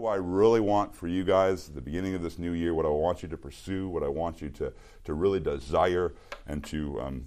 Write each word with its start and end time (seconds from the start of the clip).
do 0.00 0.06
I 0.06 0.16
really 0.16 0.60
want 0.60 0.94
for 0.94 1.08
you 1.08 1.24
guys 1.24 1.68
at 1.68 1.74
the 1.74 1.80
beginning 1.82 2.14
of 2.14 2.22
this 2.22 2.38
new 2.38 2.52
year? 2.52 2.72
What 2.72 2.86
I 2.86 2.88
want 2.88 3.22
you 3.22 3.28
to 3.28 3.36
pursue, 3.36 3.86
what 3.88 4.02
I 4.02 4.08
want 4.08 4.40
you 4.40 4.48
to, 4.50 4.72
to 5.04 5.12
really 5.12 5.40
desire 5.40 6.14
and 6.46 6.64
to, 6.64 6.98
um, 7.02 7.26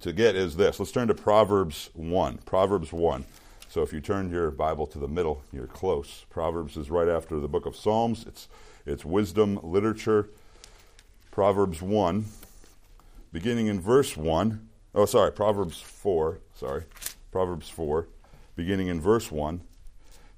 to 0.00 0.12
get 0.12 0.34
is 0.34 0.56
this. 0.56 0.80
Let's 0.80 0.90
turn 0.90 1.06
to 1.08 1.14
Proverbs 1.14 1.90
1. 1.94 2.38
Proverbs 2.38 2.92
1. 2.92 3.24
So 3.68 3.82
if 3.82 3.92
you 3.92 4.00
turn 4.00 4.30
your 4.30 4.50
Bible 4.50 4.88
to 4.88 4.98
the 4.98 5.06
middle, 5.06 5.44
you're 5.52 5.68
close. 5.68 6.26
Proverbs 6.28 6.76
is 6.76 6.90
right 6.90 7.08
after 7.08 7.38
the 7.38 7.46
book 7.46 7.66
of 7.66 7.76
Psalms. 7.76 8.24
It's, 8.26 8.48
it's 8.84 9.04
wisdom 9.04 9.60
literature. 9.62 10.28
Proverbs 11.30 11.82
1, 11.82 12.24
beginning 13.32 13.68
in 13.68 13.80
verse 13.80 14.16
1. 14.16 14.68
Oh, 14.92 15.04
sorry, 15.04 15.30
Proverbs 15.30 15.80
4. 15.80 16.40
Sorry. 16.56 16.82
Proverbs 17.30 17.68
4, 17.68 18.08
beginning 18.56 18.88
in 18.88 19.00
verse 19.00 19.30
1. 19.30 19.60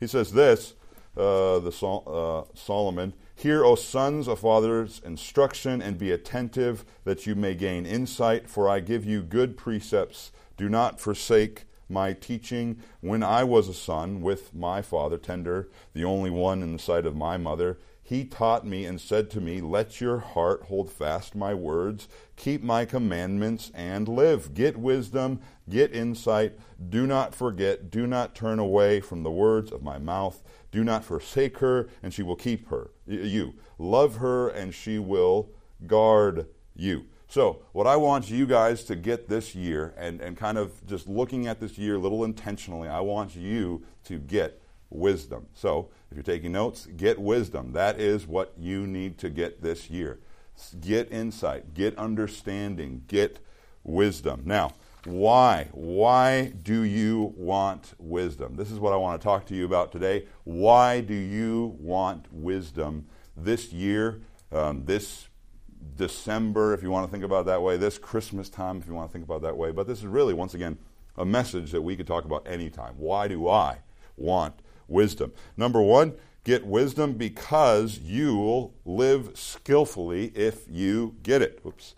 He 0.00 0.06
says 0.06 0.32
this, 0.32 0.74
uh, 1.18 1.58
the 1.58 1.72
Sol- 1.72 2.04
uh, 2.06 2.56
Solomon, 2.56 3.12
Hear, 3.38 3.64
O 3.64 3.76
sons 3.76 4.26
of 4.26 4.40
fathers, 4.40 5.00
instruction, 5.04 5.80
and 5.80 5.96
be 5.96 6.10
attentive, 6.10 6.84
that 7.04 7.24
you 7.24 7.36
may 7.36 7.54
gain 7.54 7.86
insight, 7.86 8.50
for 8.50 8.68
I 8.68 8.80
give 8.80 9.04
you 9.04 9.23
good 9.23 9.56
precepts. 9.56 10.32
Do 10.56 10.68
not 10.68 11.00
forsake 11.00 11.64
my 11.88 12.14
teaching. 12.14 12.80
When 13.00 13.23
I 13.23 13.45
was 13.45 13.68
a 13.68 13.74
son 13.74 14.23
with 14.23 14.52
my 14.52 14.82
father, 14.82 15.18
tender, 15.18 15.68
the 15.95 16.04
only 16.04 16.30
one 16.30 16.64
in 16.64 16.73
the 16.73 16.80
sight 16.80 17.06
of 17.06 17.14
my 17.14 17.37
mother, 17.37 17.78
he 18.08 18.24
taught 18.24 18.66
me 18.66 18.86
and 18.86 18.98
said 18.98 19.28
to 19.28 19.38
me, 19.38 19.60
Let 19.60 20.00
your 20.00 20.18
heart 20.18 20.62
hold 20.68 20.90
fast 20.90 21.34
my 21.34 21.52
words, 21.52 22.08
keep 22.36 22.62
my 22.62 22.86
commandments, 22.86 23.70
and 23.74 24.08
live. 24.08 24.54
Get 24.54 24.78
wisdom, 24.78 25.40
get 25.68 25.94
insight. 25.94 26.58
Do 26.88 27.06
not 27.06 27.34
forget, 27.34 27.90
do 27.90 28.06
not 28.06 28.34
turn 28.34 28.58
away 28.58 29.00
from 29.02 29.24
the 29.24 29.30
words 29.30 29.70
of 29.70 29.82
my 29.82 29.98
mouth. 29.98 30.42
Do 30.72 30.82
not 30.84 31.04
forsake 31.04 31.58
her, 31.58 31.90
and 32.02 32.14
she 32.14 32.22
will 32.22 32.34
keep 32.34 32.70
her. 32.70 32.92
You. 33.06 33.56
Love 33.76 34.16
her, 34.16 34.48
and 34.48 34.72
she 34.72 34.98
will 34.98 35.50
guard 35.87 36.46
you. 36.74 37.04
So, 37.28 37.60
what 37.72 37.87
I 37.87 37.96
want 37.96 38.30
you 38.30 38.46
guys 38.46 38.84
to 38.84 38.96
get 38.96 39.28
this 39.28 39.54
year, 39.54 39.93
and, 39.98 40.22
and 40.22 40.34
kind 40.34 40.56
of 40.56 40.87
just 40.87 41.09
looking 41.09 41.46
at 41.46 41.60
this 41.60 41.76
year 41.76 41.96
a 41.96 41.98
little 41.98 42.24
intentionally, 42.24 42.88
I 42.88 43.00
want 43.00 43.37
you 43.37 43.84
to 44.04 44.18
get 44.18 44.62
wisdom. 44.90 45.46
So, 45.54 45.90
if 46.10 46.16
you're 46.16 46.22
taking 46.22 46.52
notes, 46.52 46.86
get 46.96 47.18
wisdom. 47.18 47.72
That 47.72 48.00
is 48.00 48.26
what 48.26 48.54
you 48.58 48.86
need 48.86 49.18
to 49.18 49.30
get 49.30 49.62
this 49.62 49.90
year. 49.90 50.20
Get 50.80 51.12
insight, 51.12 51.74
get 51.74 51.96
understanding, 51.98 53.04
get 53.06 53.38
wisdom. 53.84 54.42
Now, 54.44 54.72
why? 55.04 55.68
Why 55.72 56.52
do 56.62 56.82
you 56.82 57.32
want 57.36 57.94
wisdom? 57.98 58.56
This 58.56 58.70
is 58.70 58.78
what 58.78 58.92
I 58.92 58.96
want 58.96 59.20
to 59.20 59.24
talk 59.24 59.46
to 59.46 59.54
you 59.54 59.64
about 59.64 59.92
today. 59.92 60.26
Why 60.44 61.00
do 61.00 61.14
you 61.14 61.76
want 61.78 62.26
wisdom 62.32 63.06
this 63.36 63.72
year, 63.72 64.20
um, 64.50 64.84
this 64.84 65.28
December, 65.94 66.75
if 66.75 66.82
you 66.82 66.91
want 66.91 67.06
to 67.06 67.12
think 67.12 67.25
about 67.25 67.42
it 67.42 67.47
that 67.47 67.62
way, 67.62 67.76
this 67.76 67.97
Christmas 67.97 68.48
time, 68.48 68.78
if 68.78 68.86
you 68.86 68.94
want 68.94 69.09
to 69.09 69.12
think 69.12 69.25
about 69.25 69.36
it 69.36 69.42
that 69.42 69.56
way? 69.56 69.70
But 69.70 69.86
this 69.86 69.98
is 69.98 70.06
really, 70.06 70.34
once 70.34 70.54
again, 70.54 70.78
a 71.16 71.25
message 71.25 71.70
that 71.70 71.82
we 71.82 71.97
could 71.97 72.06
talk 72.06 72.25
about 72.25 72.47
anytime. 72.48 72.94
Why 72.97 73.28
do 73.28 73.48
I 73.48 73.78
want 74.16 74.54
wisdom. 74.88 75.32
Number 75.56 75.81
one, 75.81 76.14
get 76.44 76.66
wisdom 76.66 77.12
because 77.12 77.98
you'll 77.98 78.75
live 78.84 79.38
skillfully 79.38 80.32
if 80.34 80.64
you 80.69 81.14
get 81.22 81.42
it. 81.42 81.60
Oops. 81.64 81.94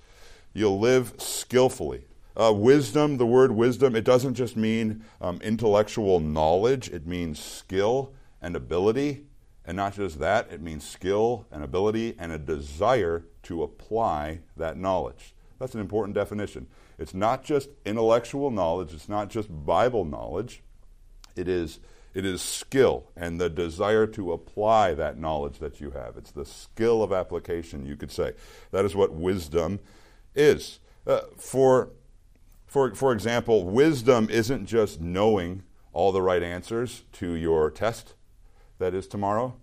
You'll 0.52 0.78
live 0.78 1.14
skillfully. 1.18 2.05
Uh, 2.36 2.52
wisdom, 2.52 3.16
the 3.16 3.27
word 3.27 3.52
wisdom, 3.52 3.94
it 3.94 4.05
doesn't 4.05 4.34
just 4.34 4.56
mean 4.56 5.05
um, 5.20 5.41
intellectual 5.42 6.20
knowledge, 6.20 6.88
it 6.88 7.06
means 7.06 7.38
skill 7.38 8.12
and 8.41 8.56
ability. 8.56 9.27
And 9.64 9.77
not 9.77 9.94
just 9.94 10.18
that, 10.20 10.50
it 10.50 10.61
means 10.61 10.88
skill 10.88 11.46
and 11.52 11.62
ability 11.62 12.16
and 12.18 12.33
a 12.33 12.38
desire 12.38 13.27
to 13.44 13.62
apply 13.62 14.41
that 14.56 14.77
knowledge. 14.77 15.34
That's 15.58 15.74
an 15.74 15.80
important 15.80 16.14
definition. 16.14 16.66
It's 16.98 17.14
not 17.14 17.45
just 17.45 17.68
intellectual 17.84 18.50
knowledge, 18.50 18.95
it's 18.95 19.08
not 19.08 19.29
just 19.29 19.48
Bible 19.67 20.05
knowledge, 20.05 20.62
it 21.36 21.46
is 21.46 21.79
it 22.15 22.25
is 22.25 22.43
skill 22.43 23.11
and 23.17 23.41
the 23.41 23.48
desire 23.48 24.07
to 24.09 24.33
apply 24.33 24.95
that 24.95 25.19
knowledge 25.19 25.59
that 25.59 25.81
you 25.81 25.91
have. 25.93 26.17
It's 26.17 26.33
the 26.33 26.45
skill 26.45 27.03
of 27.03 27.13
application, 27.13 27.87
you 27.87 27.97
could 27.97 28.11
say. 28.11 28.33
That 28.73 28.85
is 28.85 28.97
what 28.97 29.13
wisdom 29.13 29.81
is. 30.35 30.81
Uh, 31.07 31.21
for, 31.37 31.91
for, 32.67 32.95
for 32.95 33.13
example, 33.13 33.65
wisdom 33.65 34.29
isn't 34.31 34.67
just 34.67 35.01
knowing 35.01 35.63
all 35.93 36.13
the 36.13 36.23
right 36.23 36.43
answers 36.43 37.05
to 37.13 37.33
your 37.33 37.71
test 37.71 38.15
that 38.79 38.95
is 38.95 39.07
tomorrow. 39.07 39.57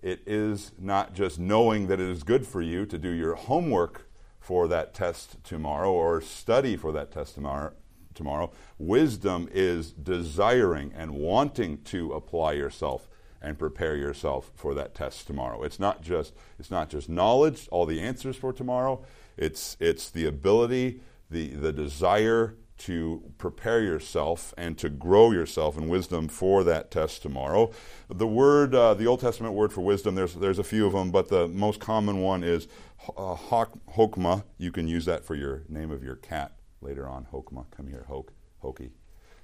It 0.00 0.20
is 0.26 0.72
not 0.78 1.14
just 1.14 1.40
knowing 1.40 1.88
that 1.88 2.00
it 2.00 2.08
is 2.08 2.22
good 2.22 2.46
for 2.46 2.62
you 2.62 2.86
to 2.86 2.98
do 2.98 3.10
your 3.10 3.34
homework 3.34 4.08
for 4.38 4.68
that 4.68 4.94
test 4.94 5.42
tomorrow 5.42 5.90
or 5.90 6.20
study 6.20 6.76
for 6.76 6.92
that 6.92 7.10
test 7.10 7.34
tomorrow 7.34 7.72
tomorrow. 8.18 8.52
Wisdom 8.76 9.48
is 9.50 9.92
desiring 9.92 10.92
and 10.94 11.12
wanting 11.12 11.78
to 11.84 12.12
apply 12.12 12.52
yourself 12.52 13.08
and 13.40 13.58
prepare 13.58 13.96
yourself 13.96 14.50
for 14.54 14.74
that 14.74 14.94
test 14.94 15.26
tomorrow. 15.26 15.62
It's 15.62 15.80
not 15.80 16.02
just 16.02 16.34
it's 16.58 16.70
not 16.70 16.90
just 16.90 17.08
knowledge, 17.08 17.68
all 17.70 17.86
the 17.86 18.00
answers 18.00 18.36
for 18.36 18.52
tomorrow. 18.52 19.04
It's 19.36 19.76
it's 19.80 20.10
the 20.10 20.26
ability, 20.26 21.00
the 21.30 21.48
the 21.54 21.72
desire 21.72 22.56
to 22.78 23.32
prepare 23.38 23.80
yourself 23.80 24.54
and 24.56 24.78
to 24.78 24.88
grow 24.88 25.32
yourself 25.32 25.76
in 25.76 25.88
wisdom 25.88 26.28
for 26.28 26.62
that 26.62 26.92
test 26.92 27.22
tomorrow. 27.22 27.72
The 28.08 28.26
word, 28.26 28.72
uh, 28.72 28.94
the 28.94 29.06
Old 29.06 29.20
Testament 29.20 29.54
word 29.54 29.72
for 29.72 29.80
wisdom, 29.80 30.14
there's 30.14 30.34
there's 30.34 30.58
a 30.58 30.64
few 30.64 30.86
of 30.86 30.92
them, 30.92 31.10
but 31.10 31.28
the 31.28 31.48
most 31.48 31.80
common 31.80 32.20
one 32.20 32.42
is 32.42 32.68
uh, 33.16 33.36
hokmah. 33.36 34.44
You 34.58 34.72
can 34.72 34.88
use 34.88 35.04
that 35.04 35.24
for 35.24 35.34
your 35.34 35.62
name 35.68 35.90
of 35.90 36.02
your 36.02 36.16
cat 36.16 36.57
later 36.80 37.08
on. 37.08 37.26
Hokma. 37.32 37.66
come 37.76 37.88
here, 37.88 38.04
Hok, 38.08 38.32
Hoki 38.62 38.90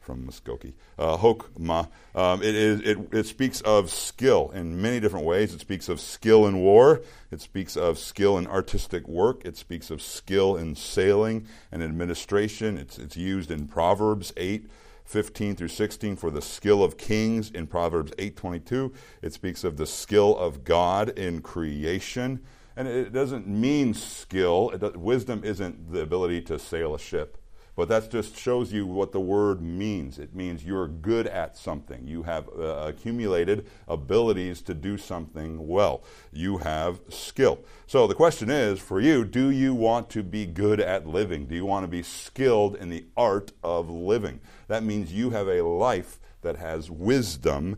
from 0.04 0.26
Muskogee. 0.26 0.74
Uh, 0.98 1.16
Hokmah, 1.16 1.88
um, 2.14 2.42
it, 2.42 2.54
is, 2.54 2.80
it, 2.82 2.98
it 3.12 3.26
speaks 3.26 3.60
of 3.62 3.90
skill 3.90 4.50
in 4.54 4.80
many 4.80 5.00
different 5.00 5.26
ways. 5.26 5.52
It 5.52 5.60
speaks 5.60 5.88
of 5.88 6.00
skill 6.00 6.46
in 6.46 6.58
war. 6.58 7.02
It 7.30 7.40
speaks 7.40 7.76
of 7.76 7.98
skill 7.98 8.38
in 8.38 8.46
artistic 8.46 9.08
work. 9.08 9.44
It 9.44 9.56
speaks 9.56 9.90
of 9.90 10.02
skill 10.02 10.56
in 10.56 10.76
sailing 10.76 11.46
and 11.72 11.82
administration. 11.82 12.78
It's, 12.78 12.98
it's 12.98 13.16
used 13.16 13.50
in 13.50 13.66
Proverbs 13.66 14.32
8. 14.36 14.68
15 15.06 15.54
through 15.54 15.68
16 15.68 16.16
for 16.16 16.30
the 16.30 16.40
skill 16.40 16.82
of 16.82 16.96
kings 16.96 17.50
in 17.50 17.66
Proverbs 17.66 18.10
8:22 18.12 18.90
it 19.20 19.34
speaks 19.34 19.62
of 19.62 19.76
the 19.76 19.84
skill 19.84 20.34
of 20.34 20.64
God 20.64 21.10
in 21.10 21.42
creation 21.42 22.40
and 22.76 22.88
it 22.88 23.12
doesn't 23.12 23.46
mean 23.46 23.94
skill. 23.94 24.70
Does, 24.70 24.96
wisdom 24.96 25.42
isn't 25.44 25.92
the 25.92 26.00
ability 26.00 26.42
to 26.42 26.58
sail 26.58 26.94
a 26.94 26.98
ship, 26.98 27.38
but 27.76 27.88
that 27.88 28.10
just 28.10 28.36
shows 28.36 28.72
you 28.72 28.86
what 28.86 29.12
the 29.12 29.20
word 29.20 29.60
means. 29.60 30.18
It 30.18 30.34
means 30.34 30.64
you're 30.64 30.88
good 30.88 31.26
at 31.26 31.56
something. 31.56 32.06
You 32.06 32.22
have 32.24 32.48
uh, 32.48 32.86
accumulated 32.88 33.66
abilities 33.88 34.60
to 34.62 34.74
do 34.74 34.96
something 34.96 35.66
well. 35.66 36.02
You 36.32 36.58
have 36.58 37.00
skill. 37.08 37.60
So 37.86 38.06
the 38.06 38.14
question 38.14 38.50
is 38.50 38.80
for 38.80 39.00
you 39.00 39.24
do 39.24 39.50
you 39.50 39.74
want 39.74 40.10
to 40.10 40.22
be 40.22 40.46
good 40.46 40.80
at 40.80 41.06
living? 41.06 41.46
Do 41.46 41.54
you 41.54 41.66
want 41.66 41.84
to 41.84 41.88
be 41.88 42.02
skilled 42.02 42.76
in 42.76 42.90
the 42.90 43.06
art 43.16 43.52
of 43.62 43.90
living? 43.90 44.40
That 44.68 44.82
means 44.82 45.12
you 45.12 45.30
have 45.30 45.48
a 45.48 45.62
life 45.62 46.18
that 46.42 46.56
has 46.56 46.90
wisdom 46.90 47.76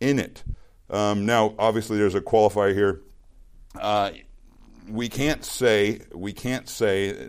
in 0.00 0.18
it. 0.18 0.44
Um, 0.88 1.26
now, 1.26 1.54
obviously, 1.58 1.98
there's 1.98 2.14
a 2.14 2.20
qualifier 2.20 2.72
here. 2.72 3.02
Uh, 3.74 4.12
we 4.88 5.08
can't 5.08 5.44
say 5.44 6.00
we 6.14 6.32
can't 6.32 6.68
say 6.68 7.28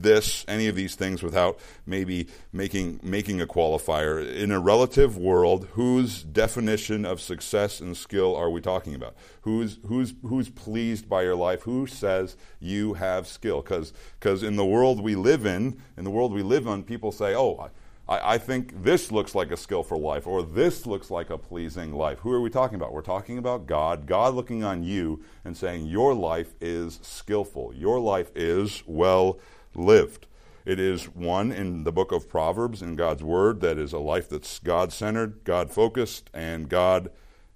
this 0.00 0.44
any 0.48 0.68
of 0.68 0.76
these 0.76 0.94
things 0.94 1.22
without 1.22 1.58
maybe 1.86 2.28
making 2.52 3.00
making 3.02 3.40
a 3.40 3.46
qualifier. 3.46 4.24
In 4.34 4.50
a 4.50 4.60
relative 4.60 5.16
world 5.16 5.68
whose 5.72 6.22
definition 6.22 7.04
of 7.04 7.20
success 7.20 7.80
and 7.80 7.96
skill 7.96 8.34
are 8.36 8.50
we 8.50 8.60
talking 8.60 8.94
about? 8.94 9.14
Who's 9.42 9.78
who's 9.86 10.14
who's 10.22 10.50
pleased 10.50 11.08
by 11.08 11.22
your 11.22 11.36
life? 11.36 11.62
Who 11.62 11.86
says 11.86 12.36
you 12.60 12.94
have 12.94 13.26
skill? 13.26 13.62
Because 13.62 13.92
because 14.18 14.42
in 14.42 14.56
the 14.56 14.64
world 14.64 15.02
we 15.02 15.14
live 15.14 15.46
in 15.46 15.80
in 15.96 16.04
the 16.04 16.10
world 16.10 16.32
we 16.32 16.42
live 16.42 16.66
on 16.66 16.82
people 16.82 17.12
say 17.12 17.34
oh 17.34 17.70
I, 18.08 18.34
I, 18.34 18.38
think 18.38 18.82
this 18.82 19.12
looks 19.12 19.34
like 19.34 19.50
a 19.50 19.56
skillful 19.56 20.00
life, 20.00 20.26
or 20.26 20.42
this 20.42 20.86
looks 20.86 21.10
like 21.10 21.30
a 21.30 21.38
pleasing 21.38 21.92
life. 21.92 22.20
Who 22.20 22.32
are 22.32 22.40
we 22.40 22.50
talking 22.50 22.76
about? 22.76 22.92
We're 22.92 23.02
talking 23.02 23.38
about 23.38 23.66
God, 23.66 24.06
God 24.06 24.34
looking 24.34 24.64
on 24.64 24.82
you 24.82 25.22
and 25.44 25.56
saying, 25.56 25.86
Your 25.86 26.14
life 26.14 26.54
is 26.60 26.98
skillful, 27.02 27.74
your 27.74 28.00
life 28.00 28.30
is 28.34 28.82
well 28.86 29.38
lived. 29.74 30.26
It 30.64 30.78
is 30.78 31.04
one 31.04 31.50
in 31.50 31.84
the 31.84 31.92
book 31.92 32.12
of 32.12 32.28
Proverbs 32.28 32.82
in 32.82 32.94
God's 32.94 33.22
Word 33.22 33.60
that 33.62 33.78
is 33.78 33.92
a 33.92 33.98
life 33.98 34.28
that's 34.28 34.58
God 34.58 34.92
centered, 34.92 35.42
God 35.44 35.70
focused, 35.70 36.28
and 36.34 36.68
God 36.68 37.10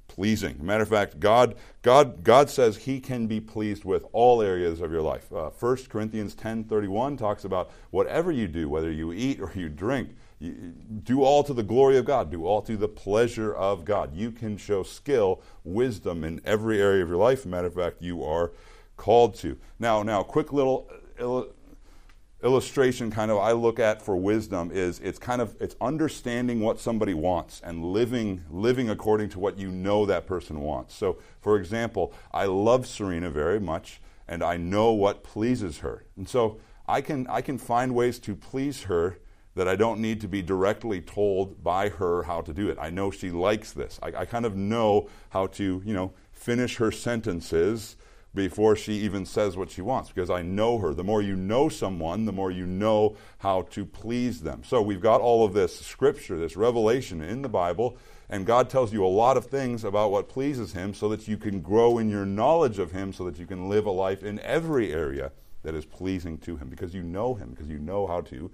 pleasing. 0.09 0.65
Matter 0.65 0.83
of 0.83 0.89
fact, 0.89 1.21
God, 1.21 1.55
God, 1.83 2.23
God 2.23 2.51
says 2.51 2.77
He 2.77 3.01
can 3.01 3.27
be 3.27 3.41
pleased 3.41 3.85
with 3.85 4.05
all 4.13 4.43
areas 4.43 4.81
of 4.81 4.93
your 4.93 5.03
life. 5.03 5.33
Uh, 5.33 5.51
1 5.51 5.77
Corinthians 5.89 6.35
ten 6.35 6.65
thirty 6.65 6.89
one 6.89 7.17
talks 7.17 7.45
about 7.45 7.71
whatever 7.91 8.31
you 8.31 8.47
do, 8.47 8.69
whether 8.69 8.91
you 8.91 9.13
eat 9.13 9.41
or 9.41 9.53
you 9.55 9.69
drink, 9.69 10.11
do 11.05 11.23
all 11.23 11.45
to 11.45 11.55
the 11.55 11.63
glory 11.63 11.97
of 11.99 12.05
God, 12.05 12.31
do 12.31 12.47
all 12.47 12.63
to 12.63 12.77
the 12.77 12.89
pleasure 12.89 13.55
of 13.55 13.85
God. 13.85 14.15
You 14.15 14.31
can 14.31 14.57
show 14.57 14.83
skill, 14.83 15.41
wisdom 15.65 16.25
in 16.25 16.41
every 16.45 16.81
area 16.81 17.03
of 17.03 17.09
your 17.09 17.19
life. 17.19 17.47
matter 17.47 17.69
of 17.69 17.75
fact, 17.75 18.03
you 18.03 18.25
are 18.25 18.53
called 18.97 19.35
to. 19.37 19.57
Now, 19.79 20.03
now, 20.03 20.23
quick 20.23 20.53
little 20.53 20.91
uh, 21.19 21.45
illustration 22.43 23.11
kind 23.11 23.31
of 23.31 23.39
I 23.39 23.53
look 23.53 23.79
at 23.79 24.03
for 24.03 24.17
wisdom 24.17 24.71
is 24.73 24.99
it's 24.99 25.19
kind 25.19 25.41
of 25.41 25.57
it's 25.61 25.77
understanding 25.81 26.61
what 26.61 26.81
somebody 26.81 27.15
wants 27.15 27.61
and 27.65 27.85
living 27.85 28.43
living 28.51 28.91
according 28.91 29.29
to 29.31 29.39
what 29.39 29.59
you 29.59 29.71
know 29.71 30.07
that 30.07 30.27
person 30.27 30.61
wants. 30.61 30.95
So, 30.95 31.19
for 31.41 31.57
example, 31.57 32.13
I 32.33 32.47
love 32.47 32.87
Serena 32.87 33.31
very 33.31 33.61
much 33.61 34.01
and 34.27 34.43
I 34.43 34.57
know 34.57 34.93
what 34.93 35.23
pleases 35.23 35.79
her. 35.79 36.05
And 36.17 36.29
so 36.29 36.59
I 36.89 37.01
can 37.01 37.27
I 37.29 37.43
can 37.43 37.59
find 37.59 37.95
ways 37.95 38.19
to 38.21 38.35
please 38.35 38.85
her 38.85 39.19
that 39.55 39.69
I 39.69 39.77
don't 39.77 40.01
need 40.01 40.21
to 40.23 40.29
be 40.29 40.43
directly 40.43 41.01
told 41.01 41.63
by 41.63 41.91
her 41.91 42.23
how 42.23 42.41
to 42.41 42.53
do 42.53 42.69
it. 42.69 42.79
I 42.81 42.91
know 42.91 43.11
she 43.11 43.31
likes 43.31 43.73
this. 43.73 43.99
I, 44.03 44.13
I 44.19 44.25
kind 44.25 44.47
of 44.47 44.57
know 44.57 45.09
how 45.31 45.49
to, 45.49 45.83
you 45.85 45.95
know, 45.95 46.13
finish 46.33 46.77
her 46.77 46.91
sentences 46.91 47.97
before 48.35 48.75
she 48.75 48.95
even 48.95 49.27
says 49.27 49.57
what 49.57 49.71
she 49.71 49.83
wants 49.83 50.09
because 50.09 50.31
I 50.31 50.43
know 50.43 50.79
her. 50.79 50.95
The 50.95 51.05
more 51.05 51.21
you 51.21 51.37
know 51.37 51.69
someone, 51.69 52.25
the 52.25 52.33
more 52.33 52.51
you 52.51 52.67
know 52.67 53.17
how 53.39 53.63
to 53.63 53.85
please 53.85 54.41
them. 54.41 54.63
So 54.65 54.81
we've 54.81 55.03
got 55.03 55.21
all 55.21 55.45
of 55.45 55.53
this 55.53 55.79
scripture, 55.79 56.39
this 56.39 56.57
revelation 56.57 57.21
in 57.21 57.43
the 57.43 57.49
Bible, 57.49 57.99
and 58.31 58.47
God 58.47 58.71
tells 58.71 58.93
you 58.93 59.05
a 59.05 59.07
lot 59.07 59.37
of 59.37 59.47
things 59.47 59.85
about 59.85 60.11
what 60.11 60.31
pleases 60.31 60.73
Him 60.73 60.95
so 60.95 61.11
that 61.11 61.29
you 61.29 61.37
can 61.37 61.61
grow 61.61 61.99
in 61.99 62.09
your 62.09 62.25
knowledge 62.25 62.79
of 62.79 62.93
Him 62.93 63.13
so 63.13 63.25
that 63.25 63.39
you 63.39 63.47
can 63.47 63.69
live 63.69 63.85
a 63.85 63.91
life 63.91 64.23
in 64.23 64.41
every 64.41 64.93
area 64.93 65.33
that 65.63 65.75
is 65.75 65.85
pleasing 65.85 66.39
to 66.39 66.57
Him 66.57 66.69
because 66.69 66.95
you 66.95 67.03
know 67.03 67.35
Him, 67.35 67.51
because 67.51 67.69
you 67.69 67.79
know 67.79 68.07
how 68.07 68.23
to 68.23 68.51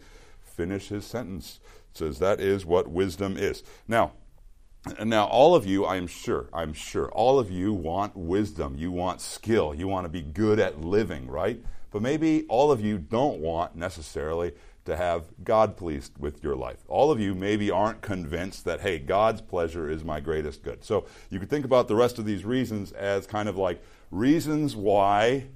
finish 0.59 0.89
His 0.89 1.07
sentence. 1.07 1.61
It 1.93 1.99
says 1.99 2.19
that 2.19 2.41
is 2.41 2.67
what 2.67 2.89
wisdom 2.89 3.37
is. 3.39 3.63
Now, 3.87 4.13
now, 5.05 5.27
all 5.27 5.55
of 5.55 5.67
you, 5.67 5.87
I'm 5.87 6.07
sure, 6.07 6.49
I'm 6.53 6.73
sure, 6.73 7.11
all 7.13 7.39
of 7.39 7.51
you 7.51 7.73
want 7.73 8.17
wisdom. 8.17 8.77
You 8.77 8.91
want 8.91 9.21
skill. 9.21 9.75
You 9.75 9.89
want 9.89 10.05
to 10.05 10.09
be 10.09 10.23
good 10.23 10.59
at 10.59 10.81
living, 10.81 11.27
right? 11.29 11.63
But 11.91 12.03
maybe 12.03 12.45
all 12.49 12.71
of 12.71 12.81
you 12.81 12.99
don't 12.99 13.41
want 13.41 13.77
necessarily 13.77 14.53
to 14.85 14.97
have 14.97 15.25
God 15.45 15.77
pleased 15.77 16.17
with 16.19 16.43
your 16.43 16.57
life. 16.57 16.79
All 16.89 17.11
of 17.11 17.21
you 17.21 17.35
maybe 17.35 17.71
aren't 17.71 18.01
convinced 18.01 18.65
that, 18.65 18.81
hey, 18.81 18.99
God's 18.99 19.43
pleasure 19.43 19.91
is 19.91 20.05
my 20.05 20.21
greatest 20.21 20.63
good. 20.63 20.85
So 20.85 21.07
you 21.29 21.39
could 21.39 21.51
think 21.51 21.65
about 21.65 21.89
the 21.89 21.97
rest 21.97 22.19
of 22.19 22.25
these 22.25 22.45
reasons 22.45 22.93
as 22.93 23.27
kind 23.27 23.49
of 23.49 23.57
like 23.57 23.83
reasons 24.11 24.75
why 24.75 25.49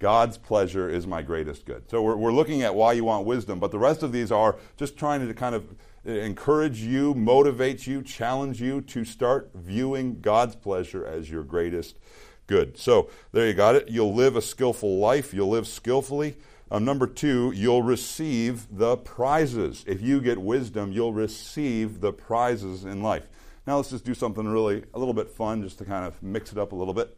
God's 0.00 0.38
pleasure 0.38 0.88
is 0.88 1.06
my 1.06 1.22
greatest 1.22 1.66
good. 1.66 1.88
So 1.90 2.02
we're, 2.02 2.16
we're 2.16 2.32
looking 2.32 2.62
at 2.62 2.74
why 2.74 2.94
you 2.94 3.04
want 3.04 3.26
wisdom, 3.26 3.60
but 3.60 3.70
the 3.70 3.78
rest 3.78 4.02
of 4.02 4.12
these 4.12 4.32
are 4.32 4.56
just 4.76 4.96
trying 4.96 5.26
to 5.28 5.32
kind 5.34 5.54
of 5.54 5.76
encourage 6.04 6.80
you, 6.80 7.14
motivate 7.14 7.86
you, 7.86 8.02
challenge 8.02 8.62
you 8.62 8.80
to 8.80 9.04
start 9.04 9.50
viewing 9.54 10.20
God's 10.22 10.56
pleasure 10.56 11.04
as 11.04 11.30
your 11.30 11.44
greatest 11.44 11.98
good. 12.46 12.78
So 12.78 13.10
there 13.32 13.46
you 13.46 13.52
got 13.52 13.76
it. 13.76 13.90
You'll 13.90 14.14
live 14.14 14.36
a 14.36 14.42
skillful 14.42 14.98
life, 14.98 15.34
you'll 15.34 15.50
live 15.50 15.68
skillfully. 15.68 16.36
Um, 16.70 16.84
number 16.84 17.06
two, 17.06 17.52
you'll 17.54 17.82
receive 17.82 18.66
the 18.74 18.96
prizes. 18.96 19.84
If 19.86 20.00
you 20.00 20.20
get 20.20 20.38
wisdom, 20.38 20.92
you'll 20.92 21.12
receive 21.12 22.00
the 22.00 22.12
prizes 22.12 22.84
in 22.84 23.02
life. 23.02 23.28
Now 23.66 23.76
let's 23.76 23.90
just 23.90 24.04
do 24.04 24.14
something 24.14 24.48
really 24.48 24.84
a 24.94 24.98
little 24.98 25.12
bit 25.12 25.28
fun 25.28 25.62
just 25.62 25.78
to 25.78 25.84
kind 25.84 26.06
of 26.06 26.22
mix 26.22 26.52
it 26.52 26.58
up 26.58 26.72
a 26.72 26.76
little 26.76 26.94
bit. 26.94 27.16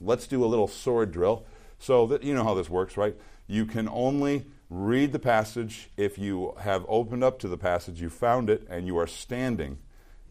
Let's 0.00 0.26
do 0.26 0.44
a 0.44 0.46
little 0.46 0.68
sword 0.68 1.10
drill. 1.10 1.44
So 1.80 2.06
that 2.08 2.22
you 2.22 2.34
know 2.34 2.44
how 2.44 2.54
this 2.54 2.70
works, 2.70 2.96
right? 2.96 3.16
You 3.48 3.66
can 3.66 3.88
only 3.88 4.44
read 4.68 5.12
the 5.12 5.18
passage. 5.18 5.90
If 5.96 6.18
you 6.18 6.54
have 6.60 6.84
opened 6.88 7.24
up 7.24 7.40
to 7.40 7.48
the 7.48 7.58
passage, 7.58 8.00
you 8.00 8.10
found 8.10 8.48
it, 8.48 8.66
and 8.70 8.86
you 8.86 8.98
are 8.98 9.06
standing, 9.06 9.78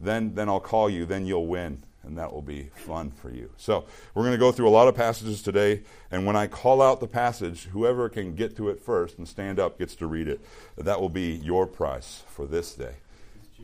then, 0.00 0.34
then 0.34 0.48
I'll 0.48 0.60
call 0.60 0.88
you, 0.88 1.04
then 1.04 1.26
you'll 1.26 1.46
win, 1.48 1.82
and 2.04 2.16
that 2.16 2.32
will 2.32 2.40
be 2.40 2.70
fun 2.74 3.10
for 3.10 3.30
you. 3.30 3.50
So, 3.56 3.84
we're 4.14 4.22
going 4.22 4.32
to 4.32 4.38
go 4.38 4.52
through 4.52 4.68
a 4.68 4.70
lot 4.70 4.88
of 4.88 4.94
passages 4.94 5.42
today, 5.42 5.82
and 6.10 6.24
when 6.24 6.36
I 6.36 6.46
call 6.46 6.80
out 6.80 7.00
the 7.00 7.08
passage, 7.08 7.64
whoever 7.64 8.08
can 8.08 8.34
get 8.34 8.56
to 8.56 8.70
it 8.70 8.80
first 8.80 9.18
and 9.18 9.28
stand 9.28 9.58
up 9.58 9.78
gets 9.78 9.96
to 9.96 10.06
read 10.06 10.28
it. 10.28 10.40
That 10.78 11.00
will 11.00 11.10
be 11.10 11.34
your 11.34 11.66
prize 11.66 12.22
for 12.28 12.46
this 12.46 12.74
day. 12.74 12.94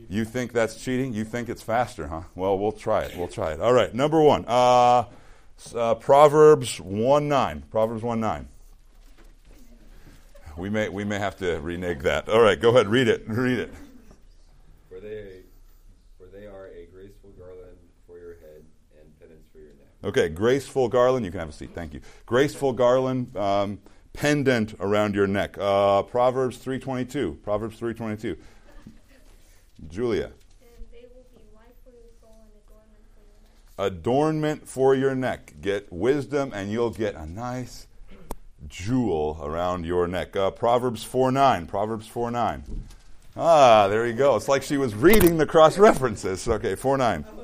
You 0.09 0.25
think 0.25 0.53
that's 0.53 0.75
cheating? 0.75 1.13
You 1.13 1.23
think 1.23 1.49
it's 1.49 1.63
faster, 1.63 2.07
huh? 2.07 2.23
Well, 2.35 2.59
we'll 2.59 2.71
try 2.71 3.03
it. 3.03 3.17
We'll 3.17 3.27
try 3.27 3.53
it. 3.53 3.61
All 3.61 3.73
right, 3.73 3.93
number 3.93 4.21
one. 4.21 4.45
Uh, 4.45 5.05
uh, 5.75 5.95
Proverbs 5.95 6.79
1 6.79 7.27
9. 7.27 7.63
Proverbs 7.71 8.03
1 8.03 8.19
9. 8.19 8.47
We 10.57 10.69
may 10.71 10.89
we 10.89 11.03
may 11.03 11.19
have 11.19 11.37
to 11.37 11.59
renege 11.59 11.99
that. 11.99 12.27
All 12.27 12.41
right, 12.41 12.59
go 12.59 12.69
ahead, 12.69 12.87
read 12.87 13.07
it. 13.07 13.23
Read 13.27 13.59
it. 13.59 13.73
For 14.89 14.99
they 14.99 15.41
for 16.17 16.25
they 16.25 16.47
are 16.47 16.67
a 16.67 16.87
graceful 16.91 17.29
garland 17.37 17.77
for 18.07 18.17
your 18.17 18.35
head 18.35 18.65
and 18.99 19.19
pendants 19.19 19.47
for 19.51 19.59
your 19.59 19.73
neck. 19.75 19.85
Okay, 20.03 20.29
graceful 20.29 20.89
garland. 20.89 21.25
You 21.25 21.31
can 21.31 21.41
have 21.41 21.49
a 21.49 21.53
seat. 21.53 21.71
Thank 21.75 21.93
you. 21.93 22.01
Graceful 22.25 22.73
garland, 22.73 23.37
um, 23.37 23.79
pendant 24.13 24.73
around 24.79 25.13
your 25.13 25.27
neck. 25.27 25.57
Uh, 25.59 26.01
Proverbs 26.01 26.57
three 26.57 26.79
twenty 26.79 27.05
two. 27.05 27.37
Proverbs 27.43 27.77
three 27.77 27.93
twenty 27.93 28.17
two. 28.17 28.35
Julia. 29.87 30.31
Adornment 33.77 34.67
for 34.67 34.95
your 34.95 35.13
neck. 35.13 35.53
Get 35.61 35.91
wisdom, 35.93 36.51
and 36.53 36.71
you'll 36.71 36.89
get 36.89 37.15
a 37.15 37.25
nice 37.27 37.87
jewel 38.67 39.39
around 39.43 39.85
your 39.85 40.07
neck. 40.07 40.35
Uh, 40.35 40.49
Proverbs 40.51 41.03
4 41.03 41.31
9. 41.31 41.67
Proverbs 41.67 42.07
4 42.07 42.31
9. 42.31 42.63
Ah, 43.35 43.87
there 43.87 44.07
you 44.07 44.13
go. 44.13 44.35
It's 44.35 44.47
like 44.47 44.63
she 44.63 44.77
was 44.77 44.95
reading 44.95 45.37
the 45.37 45.45
cross 45.45 45.77
references. 45.77 46.47
Okay, 46.47 46.73
4 46.73 46.97
9. 46.97 47.25
Um, 47.29 47.37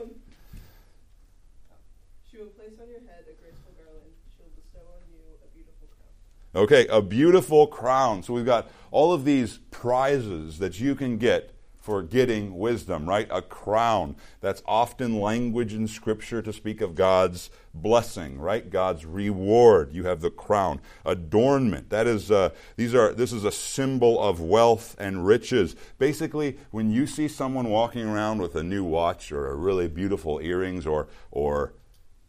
she 2.31 2.37
will 2.37 2.47
place 2.47 2.71
on 2.81 2.89
your 2.89 3.01
head 3.01 3.25
a 3.29 3.39
graceful 3.39 3.73
garland. 3.77 4.01
She 4.35 4.41
will 4.41 4.49
bestow 4.55 4.79
on 4.79 5.01
you 5.11 5.19
a 5.43 5.53
beautiful 5.53 5.87
crown. 5.95 6.63
Okay, 6.63 6.87
a 6.87 7.01
beautiful 7.01 7.67
crown. 7.67 8.23
So 8.23 8.33
we've 8.33 8.43
got 8.43 8.71
all 8.89 9.13
of 9.13 9.23
these 9.23 9.59
prizes 9.69 10.57
that 10.57 10.79
you 10.79 10.95
can 10.95 11.19
get 11.19 11.51
for 11.83 12.01
getting 12.01 12.57
wisdom, 12.57 13.09
right? 13.09 13.27
A 13.29 13.41
crown. 13.41 14.15
That's 14.39 14.63
often 14.65 15.19
language 15.19 15.73
in 15.73 15.85
Scripture 15.89 16.41
to 16.41 16.53
speak 16.53 16.79
of 16.79 16.95
God's 16.95 17.49
blessing, 17.73 18.39
right? 18.39 18.69
God's 18.69 19.05
reward. 19.05 19.91
You 19.91 20.05
have 20.05 20.21
the 20.21 20.29
crown. 20.29 20.79
Adornment. 21.05 21.89
That 21.89 22.07
is, 22.07 22.31
uh, 22.31 22.51
these 22.77 22.95
are, 22.95 23.11
this 23.11 23.33
is 23.33 23.43
a 23.43 23.51
symbol 23.51 24.17
of 24.23 24.39
wealth 24.39 24.95
and 24.97 25.27
riches. 25.27 25.75
Basically, 25.97 26.57
when 26.71 26.89
you 26.89 27.05
see 27.05 27.27
someone 27.27 27.69
walking 27.69 28.07
around 28.07 28.41
with 28.41 28.55
a 28.55 28.63
new 28.63 28.85
watch 28.85 29.33
or 29.33 29.49
a 29.49 29.55
really 29.55 29.89
beautiful 29.89 30.39
earrings 30.39 30.87
or, 30.87 31.09
or, 31.31 31.73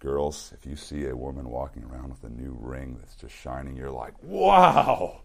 girls, 0.00 0.52
if 0.52 0.68
you 0.68 0.74
see 0.74 1.06
a 1.06 1.16
woman 1.16 1.48
walking 1.48 1.84
around 1.84 2.10
with 2.10 2.24
a 2.24 2.28
new 2.28 2.56
ring 2.60 2.96
that's 2.98 3.14
just 3.14 3.36
shining, 3.36 3.76
you're 3.76 3.88
like, 3.88 4.20
wow! 4.20 5.20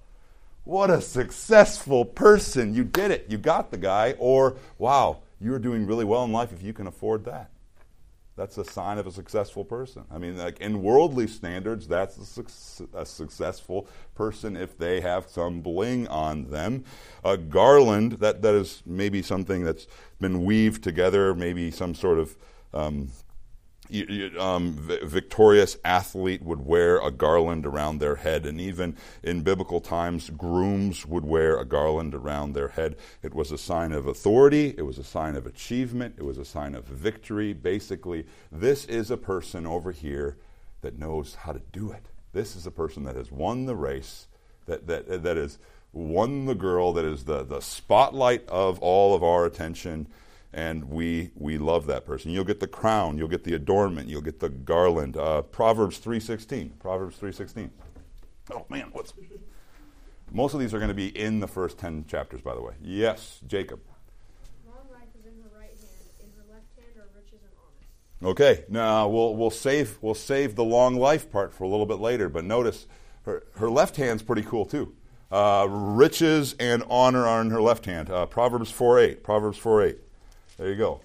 What 0.69 0.91
a 0.91 1.01
successful 1.01 2.05
person. 2.05 2.75
You 2.75 2.83
did 2.83 3.09
it. 3.09 3.25
You 3.27 3.39
got 3.39 3.71
the 3.71 3.77
guy. 3.77 4.15
Or, 4.19 4.55
wow, 4.77 5.17
you're 5.41 5.57
doing 5.57 5.88
really 5.88 6.05
well 6.05 6.23
in 6.23 6.31
life 6.31 6.53
if 6.53 6.61
you 6.61 6.73
can 6.73 6.85
afford 6.85 7.25
that. 7.25 7.49
That's 8.35 8.57
a 8.57 8.63
sign 8.63 8.99
of 8.99 9.07
a 9.07 9.11
successful 9.11 9.65
person. 9.65 10.05
I 10.09 10.19
mean, 10.19 10.38
like 10.38 10.61
in 10.61 10.81
worldly 10.81 11.27
standards, 11.27 11.88
that's 11.88 12.17
a, 12.17 12.25
su- 12.47 12.88
a 12.93 13.05
successful 13.05 13.88
person 14.15 14.55
if 14.55 14.77
they 14.77 15.01
have 15.01 15.27
some 15.27 15.59
bling 15.59 16.07
on 16.07 16.45
them. 16.45 16.85
A 17.25 17.35
garland, 17.35 18.13
that, 18.19 18.41
that 18.43 18.53
is 18.53 18.83
maybe 18.85 19.21
something 19.23 19.63
that's 19.63 19.88
been 20.21 20.45
weaved 20.45 20.83
together, 20.83 21.33
maybe 21.33 21.71
some 21.71 21.95
sort 21.95 22.19
of 22.19 22.38
um, 22.73 23.09
um, 24.38 24.74
victorious 25.03 25.77
athlete 25.84 26.43
would 26.43 26.65
wear 26.65 27.00
a 27.00 27.12
garland 27.12 27.65
around 27.65 28.00
their 28.00 28.15
head, 28.15 28.46
and 28.46 28.62
even 28.62 28.96
in 29.24 29.41
biblical 29.41 29.81
times, 29.81 30.29
grooms 30.29 31.05
would 31.05 31.25
wear 31.25 31.58
a 31.58 31.65
garland 31.65 32.13
around 32.13 32.53
their 32.53 32.69
head. 32.69 32.96
It 33.24 33.34
was 33.34 33.51
a 33.51 33.58
sign 33.58 33.91
of 33.91 34.05
authority, 34.05 34.75
it 34.77 34.84
was 34.84 34.98
a 34.98 35.03
sign 35.03 35.36
of 35.36 35.46
achievement, 35.46 36.15
it 36.17 36.24
was 36.24 36.38
a 36.38 36.46
sign 36.46 36.75
of 36.75 36.86
victory. 36.86 37.53
Basically, 37.53 38.25
this 38.51 38.86
is 38.86 39.10
a 39.10 39.17
person 39.17 39.65
over 39.65 39.91
here 39.91 40.38
that 40.81 41.00
knows 41.00 41.36
how 41.36 41.51
to 41.51 41.62
do 41.72 41.91
it. 41.91 42.05
This 42.31 42.55
is 42.55 42.67
a 42.67 42.72
person 42.72 43.03
that 43.03 43.15
has 43.15 43.31
won 43.31 43.65
the 43.65 43.75
race, 43.75 44.27
that, 44.67 44.88
that, 44.88 45.24
that 45.24 45.38
has 45.38 45.58
won 45.91 46.46
the 46.46 46.55
girl, 46.55 46.93
that 46.93 47.05
is 47.05 47.25
the, 47.25 47.43
the 47.43 47.60
spotlight 47.60 48.48
of 48.48 48.79
all 48.79 49.15
of 49.15 49.24
our 49.24 49.46
attention 49.46 50.08
and 50.53 50.85
we 50.85 51.31
we 51.35 51.57
love 51.57 51.85
that 51.87 52.05
person. 52.05 52.31
You'll 52.31 52.43
get 52.43 52.59
the 52.59 52.67
crown, 52.67 53.17
you'll 53.17 53.27
get 53.27 53.43
the 53.43 53.53
adornment, 53.53 54.09
you'll 54.09 54.21
get 54.21 54.39
the 54.39 54.49
garland. 54.49 55.17
Uh, 55.17 55.41
Proverbs 55.43 55.97
three 55.97 56.19
sixteen. 56.19 56.71
Proverbs 56.79 57.17
three 57.17 57.31
sixteen. 57.31 57.71
Oh 58.51 58.65
man, 58.69 58.89
what's 58.91 59.13
most 60.31 60.53
of 60.53 60.59
these 60.59 60.73
are 60.73 60.79
going 60.79 60.89
to 60.89 60.95
be 60.95 61.07
in 61.17 61.39
the 61.39 61.47
first 61.47 61.77
ten 61.77 62.05
chapters, 62.05 62.41
by 62.41 62.55
the 62.55 62.61
way. 62.61 62.73
Yes, 62.81 63.39
Jacob. 63.47 63.79
Long 64.67 64.77
life 64.91 65.07
is 65.19 65.25
in 65.25 65.33
her 65.41 65.49
right 65.57 65.69
hand. 65.69 65.79
In 66.21 66.29
her 66.37 66.53
left 66.53 66.67
hand 66.75 66.97
are 66.97 67.09
riches 67.15 67.39
and 67.43 67.51
honor. 68.21 68.31
Okay, 68.31 68.65
now 68.69 69.07
we'll 69.07 69.35
we'll 69.35 69.49
save 69.51 69.97
we'll 70.01 70.15
save 70.15 70.55
the 70.55 70.63
long 70.63 70.95
life 70.95 71.31
part 71.31 71.53
for 71.53 71.63
a 71.63 71.67
little 71.67 71.85
bit 71.85 71.99
later. 71.99 72.27
But 72.29 72.45
notice 72.45 72.87
her 73.23 73.43
her 73.57 73.69
left 73.69 73.97
hand's 73.97 74.23
pretty 74.23 74.43
cool 74.43 74.65
too. 74.65 74.95
Uh, 75.31 75.67
riches 75.69 76.55
and 76.59 76.83
honor 76.89 77.27
are 77.27 77.41
in 77.41 77.51
her 77.51 77.61
left 77.61 77.85
hand. 77.85 78.09
Uh, 78.09 78.25
Proverbs 78.25 78.71
4 78.71 78.99
8. 78.99 79.23
Proverbs 79.23 79.59
4 79.59 79.83
8. 79.83 79.97
There 80.59 80.67
you 80.67 80.75
go. 80.75 80.99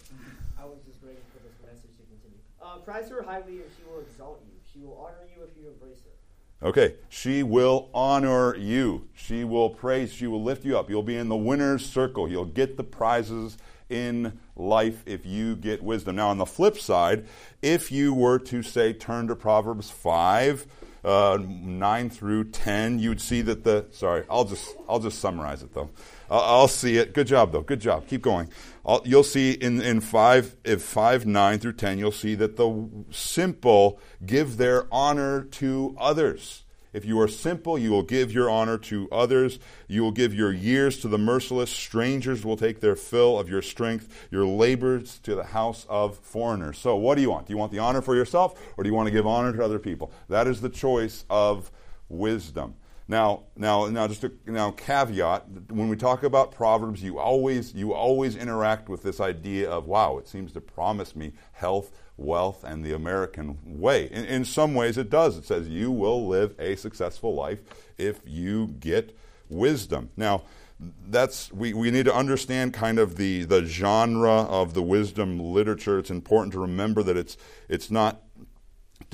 I 0.61 0.64
was 0.64 0.78
just 0.84 1.00
waiting 1.00 1.23
for 1.32 1.40
this 1.44 1.54
message 1.62 1.96
to 1.96 2.02
continue. 2.11 2.38
Uh, 2.61 2.78
prize 2.78 3.08
her 3.08 3.23
highly, 3.23 3.62
and 3.62 3.70
she 3.78 3.88
will 3.88 4.00
exalt 4.00 4.42
you. 4.44 4.52
She 4.73 4.80
will 4.84 4.99
honor 5.00 5.28
you 5.32 5.44
if 5.44 5.50
you 5.56 5.68
embrace 5.68 6.00
her. 6.02 6.68
Okay, 6.68 6.96
she 7.08 7.44
will 7.44 7.88
honor 7.94 8.56
you. 8.56 9.06
She 9.14 9.44
will 9.44 9.70
praise. 9.70 10.12
She 10.12 10.26
will 10.26 10.42
lift 10.42 10.64
you 10.64 10.76
up. 10.76 10.90
You'll 10.90 11.04
be 11.04 11.14
in 11.14 11.28
the 11.28 11.37
winner's 11.37 11.87
circle. 11.87 12.28
You'll 12.28 12.46
get 12.46 12.76
the 12.76 12.82
prizes 12.82 13.56
in 13.88 14.40
life 14.56 15.04
if 15.06 15.25
you 15.25 15.54
get 15.54 15.84
wisdom. 15.84 16.16
Now, 16.16 16.30
on 16.30 16.38
the 16.38 16.46
flip 16.46 16.76
side, 16.76 17.25
if 17.62 17.92
you 17.92 18.12
were 18.12 18.40
to 18.40 18.61
say, 18.61 18.92
turn 18.92 19.28
to 19.28 19.37
Proverbs 19.37 19.88
5, 19.88 20.66
uh, 21.04 21.38
9 21.40 22.11
through 22.11 22.44
10, 22.50 22.99
you'd 22.99 23.20
see 23.20 23.40
that 23.42 23.62
the, 23.62 23.87
sorry, 23.92 24.25
I'll 24.28 24.46
just, 24.46 24.75
I'll 24.88 24.99
just 24.99 25.20
summarize 25.20 25.62
it 25.62 25.73
though. 25.75 25.90
I'll, 26.31 26.40
I'll 26.40 26.69
see 26.69 26.97
it. 26.97 27.14
Good 27.14 27.26
job 27.26 27.52
though. 27.52 27.62
Good 27.62 27.81
job. 27.81 28.07
Keep 28.07 28.23
going. 28.23 28.49
I'll, 28.87 29.02
you'll 29.04 29.23
see 29.23 29.52
in, 29.52 29.81
in 29.81 30.00
5, 30.00 30.57
if 30.64 30.83
5, 30.83 31.26
9 31.26 31.59
through 31.59 31.73
10, 31.73 31.99
you'll 31.99 32.12
see 32.12 32.35
that 32.35 32.57
the 32.57 32.88
simple 33.11 33.99
give 34.25 34.57
their 34.57 34.87
honor 34.93 35.45
to 35.45 35.97
others. 35.99 36.64
If 36.95 37.04
you 37.04 37.21
are 37.21 37.28
simple, 37.28 37.76
you 37.76 37.90
will 37.90 38.04
give 38.04 38.31
your 38.31 38.49
honor 38.49 38.78
to 38.78 39.09
others. 39.11 39.59
You 39.88 40.04
will 40.04 40.12
give 40.12 40.33
your 40.33 40.52
years 40.52 41.00
to 41.00 41.09
the 41.09 41.19
merciless. 41.19 41.71
Strangers 41.71 42.45
will 42.45 42.57
take 42.57 42.78
their 42.78 42.95
fill 42.95 43.37
of 43.37 43.49
your 43.49 43.62
strength, 43.62 44.28
your 44.31 44.47
labors 44.47 45.19
to 45.25 45.35
the 45.35 45.43
house 45.43 45.87
of 45.88 46.16
foreigners. 46.19 46.78
So, 46.78 46.95
what 46.95 47.16
do 47.16 47.21
you 47.21 47.31
want? 47.31 47.49
Do 47.49 47.52
you 47.52 47.59
want 47.59 47.73
the 47.73 47.81
honor 47.81 48.00
for 48.00 48.14
yourself, 48.14 48.62
or 48.76 48.85
do 48.85 48.88
you 48.88 48.95
want 48.95 49.09
to 49.09 49.11
give 49.11 49.26
honor 49.26 49.52
to 49.52 49.64
other 49.64 49.81
people? 49.81 50.12
That 50.28 50.47
is 50.47 50.61
the 50.61 50.69
choice 50.69 51.25
of 51.28 51.73
wisdom. 52.09 52.76
Now, 53.06 53.44
now, 53.54 53.87
now, 53.87 54.08
just 54.08 54.25
a 54.25 54.32
now 54.46 54.70
caveat. 54.70 55.70
When 55.70 55.88
we 55.88 55.96
talk 55.96 56.23
about 56.23 56.52
proverbs, 56.52 57.02
you 57.02 57.18
always 57.18 57.75
you 57.75 57.92
always 57.92 58.34
interact 58.34 58.88
with 58.88 59.02
this 59.02 59.20
idea 59.20 59.70
of 59.70 59.87
wow, 59.87 60.16
it 60.16 60.26
seems 60.26 60.52
to 60.52 60.61
promise 60.62 61.14
me 61.14 61.32
health, 61.52 61.92
wealth, 62.16 62.64
and 62.64 62.82
the 62.82 62.94
American 62.94 63.58
way. 63.64 64.06
In, 64.11 64.25
in 64.25 64.44
some 64.46 64.75
ways, 64.75 64.96
it 64.96 65.11
does. 65.11 65.37
It 65.37 65.44
says 65.44 65.68
you 65.68 65.90
will 65.90 66.26
live 66.26 66.54
a 66.58 66.76
successful 66.76 67.34
life 67.34 67.61
if 67.99 68.20
you 68.25 68.68
get 68.68 69.14
wisdom. 69.50 70.08
Now, 70.16 70.44
that's 71.06 71.52
we, 71.52 71.75
we 71.75 71.90
need 71.90 72.06
to 72.06 72.14
understand 72.14 72.73
kind 72.73 72.99
of 72.99 73.16
the 73.16 73.44
the 73.44 73.66
genre 73.66 74.44
of 74.44 74.73
the 74.73 74.82
wisdom 74.82 75.38
literature. 75.38 75.99
It's 75.99 76.11
important 76.11 76.54
to 76.54 76.61
remember 76.61 77.02
that 77.02 77.18
it's 77.18 77.37
it's 77.68 77.90
not 77.90 78.23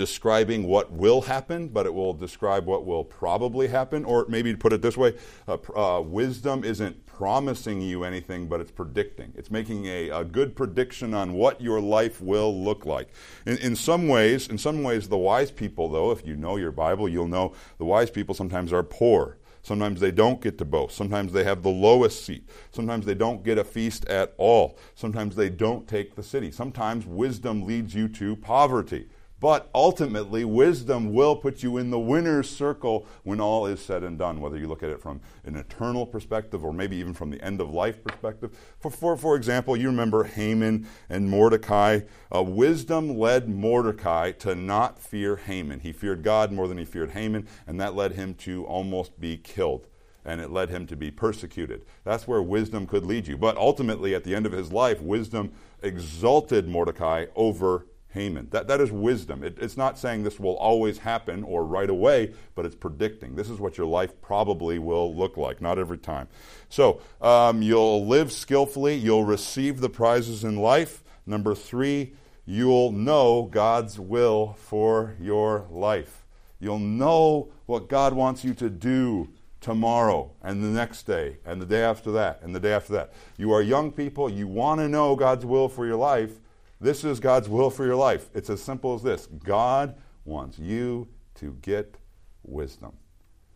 describing 0.01 0.67
what 0.67 0.91
will 0.91 1.21
happen, 1.21 1.69
but 1.69 1.85
it 1.85 1.93
will 1.93 2.15
describe 2.15 2.65
what 2.65 2.87
will 2.87 3.05
probably 3.05 3.69
happen. 3.69 4.03
Or 4.07 4.25
maybe 4.31 4.51
to 4.51 4.57
put 4.57 4.73
it 4.73 4.81
this 4.81 4.97
way, 4.97 5.15
uh, 5.47 5.59
uh, 5.77 6.01
wisdom 6.01 6.65
isn't 6.65 7.05
promising 7.05 7.83
you 7.83 8.03
anything, 8.03 8.49
but 8.49 8.63
it's 8.63 8.71
predicting. 8.71 9.31
It's 9.37 9.51
making 9.51 9.85
a, 9.85 10.09
a 10.09 10.25
good 10.25 10.57
prediction 10.57 11.13
on 11.13 11.35
what 11.35 11.61
your 11.61 11.83
life 11.83 12.23
will 12.23 12.65
look 12.65 12.87
like. 12.87 13.11
In, 13.45 13.59
in 13.59 13.77
some 13.77 14.09
ways, 14.09 14.49
in 14.49 14.57
some 14.57 14.83
ways, 14.83 15.07
the 15.07 15.19
wise 15.19 15.51
people, 15.51 15.91
though, 15.91 16.13
if 16.13 16.27
you 16.27 16.35
know 16.35 16.57
your 16.57 16.73
Bible, 16.73 17.07
you'll 17.07 17.29
know 17.29 17.53
the 17.77 17.85
wise 17.85 18.11
people 18.11 18.35
sometimes 18.35 18.73
are 18.73 18.83
poor. 18.83 19.37
Sometimes 19.63 20.01
they 20.01 20.13
don't 20.13 20.41
get 20.41 20.57
to 20.57 20.65
boast. 20.65 20.97
Sometimes 20.97 21.31
they 21.35 21.45
have 21.45 21.63
the 21.63 21.69
lowest 21.69 22.25
seat. 22.25 22.49
Sometimes 22.73 23.05
they 23.05 23.15
don't 23.15 23.45
get 23.45 23.59
a 23.59 23.65
feast 23.65 24.07
at 24.07 24.33
all. 24.39 24.79
Sometimes 24.95 25.37
they 25.37 25.51
don't 25.51 25.87
take 25.87 26.17
the 26.17 26.23
city. 26.23 26.51
Sometimes 26.51 27.05
wisdom 27.05 27.67
leads 27.67 27.95
you 27.95 28.09
to 28.09 28.35
poverty. 28.37 29.11
But 29.41 29.71
ultimately, 29.75 30.45
wisdom 30.45 31.15
will 31.15 31.35
put 31.35 31.63
you 31.63 31.79
in 31.79 31.91
the 31.91 31.99
winner's 31.99 32.49
circle 32.49 33.07
when 33.25 33.41
all 33.41 33.65
is 33.65 33.81
said 33.81 34.05
and 34.05 34.19
done, 34.19 34.39
whether 34.39 34.59
you 34.59 34.69
look 34.69 34.83
at 34.83 34.91
it 34.91 35.01
from 35.01 35.23
an 35.45 35.57
eternal 35.57 36.05
perspective 36.05 36.63
or 36.63 36.75
maybe 36.75 36.97
even 36.97 37.15
from 37.15 37.31
the 37.31 37.43
end 37.43 37.63
of 37.63 37.71
life 37.71 38.05
perspective. 38.05 38.57
For, 38.79 38.91
for, 38.91 39.17
for 39.17 39.37
example, 39.37 39.79
you 39.79 39.87
remember 39.87 40.25
Haman 40.25 40.87
and 41.09 41.31
Mordecai. 41.31 42.01
Uh, 42.35 42.43
wisdom 42.43 43.19
led 43.19 43.49
Mordecai 43.49 44.33
to 44.33 44.55
not 44.55 44.99
fear 44.99 45.37
Haman. 45.37 45.81
He 45.81 45.93
feared 45.93 46.23
God 46.23 46.53
more 46.53 46.69
than 46.69 46.77
he 46.77 46.85
feared 46.85 47.13
Haman, 47.13 47.49
and 47.67 47.81
that 47.81 47.95
led 47.95 48.13
him 48.13 48.35
to 48.35 48.67
almost 48.67 49.19
be 49.19 49.39
killed 49.39 49.87
and 50.23 50.39
it 50.39 50.51
led 50.51 50.69
him 50.69 50.87
to 50.87 50.95
be 50.95 51.11
persecuted. 51.11 51.83
That's 52.05 52.29
where 52.29 52.43
wisdom 52.43 52.87
could 52.87 53.07
lead 53.07 53.27
you. 53.27 53.39
But 53.39 53.57
ultimately, 53.57 54.15
at 54.15 54.23
the 54.23 54.35
end 54.35 54.45
of 54.45 54.53
his 54.53 54.71
life, 54.71 55.01
wisdom 55.01 55.51
exalted 55.83 56.69
Mordecai 56.69 57.25
over 57.35 57.87
Haman. 58.13 58.49
That, 58.51 58.67
that 58.67 58.81
is 58.81 58.91
wisdom. 58.91 59.45
It, 59.45 59.59
it's 59.61 59.77
not 59.77 59.99
saying 59.99 60.25
this 60.25 60.41
will 60.41 60.57
always 60.57 60.99
happen 60.99 61.45
or 61.45 61.65
right 61.65 61.89
away, 61.89 62.35
but 62.55 62.67
it's 62.67 62.75
predicting. 62.75 63.37
This 63.37 63.49
is 63.49 63.61
what 63.61 63.79
your 63.79 63.87
life 63.87 64.21
probably 64.21 64.79
will 64.79 65.15
look 65.15 65.37
like, 65.37 65.61
not 65.61 65.79
every 65.79 65.99
time. 65.99 66.29
So 66.69 67.01
um, 67.21 67.63
you'll 67.63 68.07
live 68.07 68.33
skillfully, 68.33 68.97
you'll 68.97 69.25
receive 69.25 69.81
the 69.81 69.89
prizes 69.89 70.43
in 70.43 70.57
life. 70.57 71.05
Number 71.25 71.55
three, 71.55 72.15
you'll 72.45 72.91
know 72.91 73.45
God's 73.45 74.01
will 74.01 74.55
for 74.55 75.15
your 75.21 75.67
life. 75.71 76.25
You'll 76.59 76.81
know 76.81 77.53
what 77.67 77.89
God 77.89 78.13
wants 78.13 78.45
you 78.45 78.55
to 78.55 78.69
do 78.69 79.29
tomorrow 79.61 80.33
and 80.43 80.63
the 80.63 80.69
next 80.69 81.05
day 81.05 81.37
and 81.45 81.61
the 81.61 81.67
day 81.67 81.83
after 81.83 82.11
that 82.13 82.41
and 82.43 82.55
the 82.55 82.61
day 82.61 82.73
after 82.73 82.93
that. 82.95 83.13
You 83.37 83.53
are 83.53 83.63
young 83.63 83.93
people, 83.93 84.29
you 84.29 84.49
want 84.49 84.81
to 84.81 84.89
know 84.89 85.15
God's 85.15 85.47
will 85.47 85.69
for 85.69 85.87
your 85.87 85.97
life 85.97 86.41
this 86.81 87.05
is 87.05 87.21
God's 87.21 87.49
will 87.49 87.71
for 87.71 87.85
your 87.85 87.97
life. 87.97 88.31
It's 88.35 88.51
as 88.51 88.63
simple 88.63 88.95
as 88.95 89.03
this 89.03 89.27
God 89.27 89.95
wants 90.25 90.59
you 90.59 91.09
to 91.37 91.57
get 91.63 91.97
wisdom. 92.43 92.93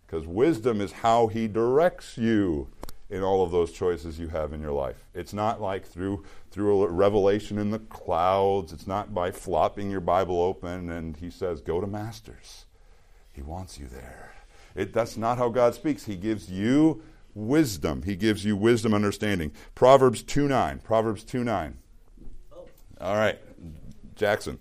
Because 0.07 0.27
wisdom 0.27 0.81
is 0.81 0.93
how 0.93 1.29
He 1.29 1.49
directs 1.49 2.19
you 2.19 2.69
in 3.11 3.23
all 3.23 3.43
of 3.43 3.51
those 3.51 3.73
choices 3.73 4.19
you 4.19 4.29
have 4.29 4.53
in 4.53 4.61
your 4.61 4.73
life. 4.73 5.05
It's 5.15 5.33
not 5.33 5.61
like 5.61 5.87
through 5.87 6.25
through 6.51 6.83
a 6.83 6.91
revelation 6.91 7.59
in 7.59 7.71
the 7.71 7.79
clouds. 7.79 8.73
It's 8.73 8.87
not 8.87 9.15
by 9.15 9.31
flopping 9.31 9.91
your 9.91 10.01
Bible 10.01 10.41
open 10.41 10.91
and 10.91 11.17
he 11.17 11.31
says, 11.31 11.61
"Go 11.61 11.81
to 11.81 11.87
Masters." 11.87 12.67
He 13.33 13.43
wants 13.43 13.79
you 13.79 13.87
there. 13.87 14.35
It, 14.75 14.93
that's 14.93 15.17
not 15.17 15.39
how 15.39 15.49
God 15.49 15.75
speaks. 15.75 16.05
He 16.05 16.17
gives 16.17 16.51
you 16.51 17.03
wisdom. 17.35 18.03
He 18.03 18.17
gives 18.17 18.45
you 18.45 18.57
wisdom, 18.57 18.95
understanding. 18.95 19.53
Proverbs 19.75 20.23
two 20.23 20.49
nine. 20.49 20.79
Proverbs 20.79 21.25
two 21.25 21.45
nine. 21.45 21.79
All 23.01 23.17
right, 23.17 23.39
Jackson. 24.15 24.59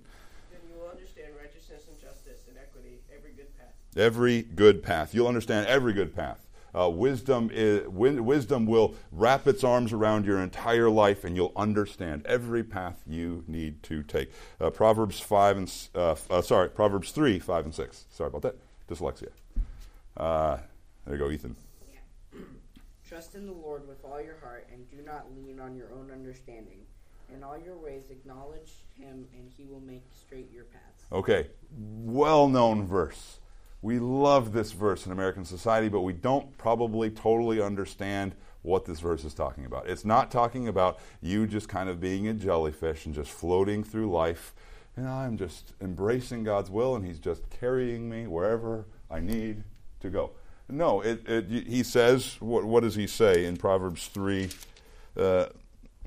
Then 0.52 0.60
you 0.68 0.80
will 0.80 0.90
understand 0.90 1.34
righteousness 1.40 1.84
and 1.88 2.00
justice 2.02 2.46
and 2.48 2.58
equity, 2.58 3.00
every 3.16 3.32
good 3.32 3.56
path. 3.58 3.74
Every 3.96 4.42
good 4.42 4.84
path. 4.84 5.14
You'll 5.14 5.28
understand 5.28 5.68
every 5.68 5.94
good 5.94 6.16
path. 6.16 6.40
Uh, 6.76 6.90
wisdom, 6.90 7.52
is, 7.54 7.88
wisdom 7.88 8.66
will 8.66 8.96
wrap 9.12 9.46
its 9.46 9.64
arms 9.64 9.94
around 9.94 10.26
your 10.26 10.40
entire 10.40 10.90
life, 10.90 11.24
and 11.24 11.36
you'll 11.36 11.52
understand 11.56 12.26
every 12.26 12.64
path 12.64 13.04
you 13.06 13.44
need 13.48 13.84
to 13.84 14.02
take. 14.02 14.32
Uh, 14.60 14.72
Proverbs 14.72 15.20
five 15.20 15.56
and 15.58 15.72
uh, 15.94 16.16
uh 16.32 16.42
sorry, 16.42 16.70
Proverbs 16.70 17.12
three, 17.12 17.38
five 17.38 17.66
and 17.66 17.76
six. 17.76 18.06
Sorry 18.10 18.28
about 18.28 18.42
that. 18.42 18.56
Dyslexia. 18.90 19.30
Uh, 20.18 20.58
there 21.06 21.16
you 21.16 21.24
go, 21.24 21.30
Ethan. 21.30 21.56
Trust 23.08 23.36
in 23.36 23.46
the 23.46 23.54
Lord 23.54 23.88
with 23.88 24.04
all 24.04 24.20
your 24.20 24.38
heart, 24.40 24.68
and 24.74 24.90
do 24.90 24.98
not 25.06 25.28
lean 25.36 25.60
on 25.60 25.76
your 25.76 25.94
own 25.94 26.10
understanding. 26.10 26.80
In 27.34 27.44
all 27.44 27.58
your 27.58 27.78
ways, 27.78 28.04
acknowledge 28.10 28.72
him, 28.96 29.26
and 29.34 29.50
he 29.56 29.66
will 29.66 29.82
make 29.82 30.04
straight 30.14 30.52
your 30.52 30.66
paths. 30.66 31.04
Okay, 31.12 31.48
well 31.72 32.48
known 32.48 32.86
verse. 32.86 33.40
We 33.82 34.00
love 34.00 34.54
this 34.54 34.72
verse 34.72 35.06
in 35.06 35.12
American 35.12 35.44
society, 35.44 35.90
but 35.90 36.02
we 36.02 36.14
don't 36.14 36.58
probably 36.58 37.10
totally 37.10 37.62
understand 37.62 38.34
what 38.62 38.86
this 38.86 39.02
verse 39.02 39.26
is 39.26 39.34
talking 39.34 39.66
about. 39.66 39.90
It's 39.90 40.06
not 40.06 40.32
talking 40.32 40.68
about 40.68 41.00
you 41.22 41.46
just 41.46 41.68
kind 41.68 41.90
of 41.90 42.00
being 42.00 42.28
a 42.28 42.34
jellyfish 42.34 43.06
and 43.06 43.14
just 43.14 43.30
floating 43.30 43.84
through 43.84 44.10
life. 44.10 44.54
And 44.96 45.08
I'm 45.08 45.38
just 45.38 45.74
embracing 45.82 46.44
God's 46.44 46.70
will, 46.70 46.96
and 46.96 47.06
He's 47.06 47.20
just 47.20 47.50
carrying 47.50 48.10
me 48.10 48.26
wherever 48.26 48.86
I 49.12 49.20
need 49.20 49.64
to 50.00 50.10
go. 50.10 50.32
No, 50.70 51.02
it, 51.02 51.28
it, 51.28 51.68
he 51.68 51.84
says, 51.84 52.38
what, 52.40 52.64
what, 52.64 52.84
does 52.84 52.96
he 52.96 53.06
say 53.06 53.46
in 53.46 53.58
Proverbs 53.58 54.08
3? 54.08 54.50
Uh, 55.18 55.48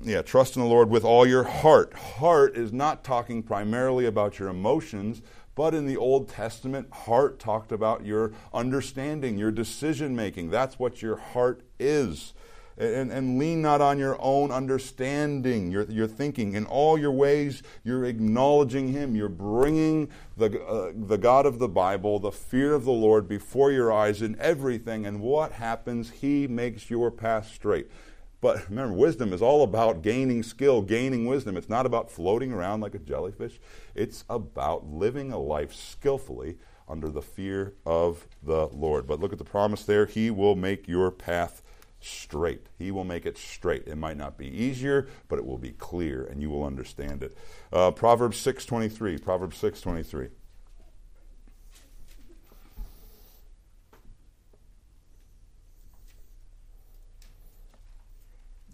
yeah, 0.03 0.21
trust 0.21 0.55
in 0.55 0.61
the 0.61 0.67
Lord 0.67 0.89
with 0.89 1.03
all 1.03 1.25
your 1.25 1.43
heart. 1.43 1.93
Heart 1.93 2.55
is 2.55 2.71
not 2.71 3.03
talking 3.03 3.41
primarily 3.41 4.05
about 4.05 4.37
your 4.37 4.49
emotions, 4.49 5.21
but 5.55 5.73
in 5.73 5.87
the 5.87 5.97
Old 5.97 6.29
Testament, 6.29 6.91
heart 6.91 7.39
talked 7.39 7.71
about 7.71 8.05
your 8.05 8.31
understanding, 8.53 9.39
your 9.39 9.51
decision 9.51 10.15
making. 10.15 10.51
That's 10.51 10.77
what 10.77 11.01
your 11.01 11.17
heart 11.17 11.61
is. 11.79 12.33
And, 12.79 13.11
and, 13.11 13.39
lean 13.39 13.63
not 13.63 13.81
on 13.81 13.97
your 13.97 14.21
own 14.21 14.51
understanding, 14.51 15.71
your, 15.71 15.85
your 15.85 16.05
thinking. 16.05 16.53
In 16.53 16.67
all 16.67 16.95
your 16.95 17.11
ways, 17.11 17.63
you're 17.83 18.05
acknowledging 18.05 18.89
Him. 18.89 19.15
You're 19.15 19.29
bringing 19.29 20.09
the, 20.37 20.63
uh, 20.63 20.91
the 20.95 21.17
God 21.17 21.47
of 21.47 21.57
the 21.57 21.67
Bible, 21.67 22.19
the 22.19 22.31
fear 22.31 22.75
of 22.75 22.85
the 22.85 22.91
Lord, 22.91 23.27
before 23.27 23.71
your 23.71 23.91
eyes 23.91 24.21
in 24.21 24.39
everything. 24.39 25.07
And 25.07 25.21
what 25.21 25.53
happens? 25.53 26.11
He 26.11 26.45
makes 26.45 26.91
your 26.91 27.09
path 27.09 27.47
straight. 27.47 27.89
But 28.39 28.69
remember, 28.69 28.93
wisdom 28.93 29.33
is 29.33 29.41
all 29.41 29.63
about 29.63 30.01
gaining 30.01 30.43
skill, 30.43 30.81
gaining 30.81 31.25
wisdom. 31.25 31.57
It's 31.57 31.69
not 31.69 31.85
about 31.85 32.11
floating 32.11 32.53
around 32.53 32.81
like 32.81 32.93
a 32.93 32.99
jellyfish. 32.99 33.59
It's 33.95 34.23
about 34.29 34.85
living 34.85 35.31
a 35.31 35.39
life 35.39 35.73
skillfully, 35.73 36.57
under 36.87 37.09
the 37.09 37.21
fear 37.21 37.73
of 37.85 38.27
the 38.41 38.67
Lord. 38.67 39.07
But 39.07 39.19
look 39.19 39.33
at 39.33 39.37
the 39.37 39.43
promise 39.43 39.83
there. 39.83 40.05
He 40.05 40.31
will 40.31 40.55
make 40.55 40.87
your 40.87 41.11
path 41.11 41.61
straight. 41.99 42.67
He 42.77 42.91
will 42.91 43.03
make 43.03 43.25
it 43.25 43.37
straight. 43.37 43.87
It 43.87 43.97
might 43.97 44.17
not 44.17 44.37
be 44.37 44.47
easier, 44.47 45.07
but 45.27 45.39
it 45.39 45.45
will 45.45 45.57
be 45.57 45.71
clear, 45.71 46.23
and 46.23 46.41
you 46.41 46.49
will 46.49 46.63
understand 46.63 47.23
it. 47.23 47.37
Uh, 47.73 47.91
Proverbs 47.91 48.37
6.23. 48.37 49.21
Proverbs 49.21 49.61
6.23. 49.61 50.29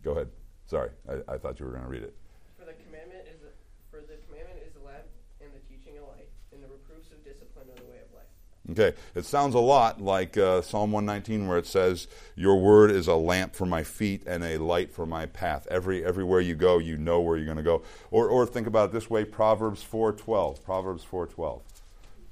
Go 0.04 0.12
ahead. 0.12 0.30
Sorry, 0.68 0.90
I, 1.10 1.34
I 1.34 1.38
thought 1.38 1.60
you 1.60 1.66
were 1.66 1.72
going 1.72 1.84
to 1.84 1.90
read 1.90 2.04
it. 2.04 2.16
For 2.60 2.66
the 2.66 2.74
commandment 2.74 3.26
is 3.28 3.42
a, 3.42 3.52
for 3.90 4.02
the 4.02 4.18
commandment 4.28 4.60
is 4.66 4.74
lamp 4.84 5.04
and 5.42 5.50
the 5.54 5.60
teaching 5.74 5.98
a 5.98 6.06
light, 6.06 6.30
and 6.52 6.62
the 6.62 6.68
reproofs 6.68 7.12
of 7.12 7.24
discipline 7.24 7.68
are 7.72 7.80
the 7.80 7.90
way 7.90 7.98
of 8.04 8.14
life. 8.14 8.28
Okay, 8.72 8.98
it 9.16 9.26
sounds 9.26 9.56
a 9.56 9.60
lot 9.60 10.02
like 10.02 10.38
uh, 10.38 10.62
Psalm 10.62 10.92
119, 10.92 11.48
where 11.48 11.58
it 11.58 11.66
says, 11.66 12.08
"Your 12.36 12.60
word 12.60 12.92
is 12.92 13.08
a 13.08 13.16
lamp 13.16 13.56
for 13.56 13.66
my 13.66 13.84
feet 13.84 14.24
and 14.26 14.44
a 14.44 14.58
light 14.58 14.92
for 14.92 15.06
my 15.06 15.26
path." 15.26 15.68
Every 15.70 16.04
everywhere 16.04 16.42
you 16.42 16.56
go, 16.56 16.78
you 16.78 16.98
know 16.98 17.22
where 17.22 17.38
you're 17.38 17.46
going 17.46 17.58
to 17.58 17.64
go. 17.64 17.84
Or, 18.12 18.28
or 18.28 18.46
think 18.46 18.68
about 18.68 18.90
it 18.90 18.94
this 18.94 19.10
way: 19.10 19.26
Proverbs 19.26 19.84
4:12. 19.84 20.64
Proverbs 20.64 21.06
4:12. 21.10 21.62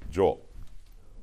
Joel. 0.09 0.41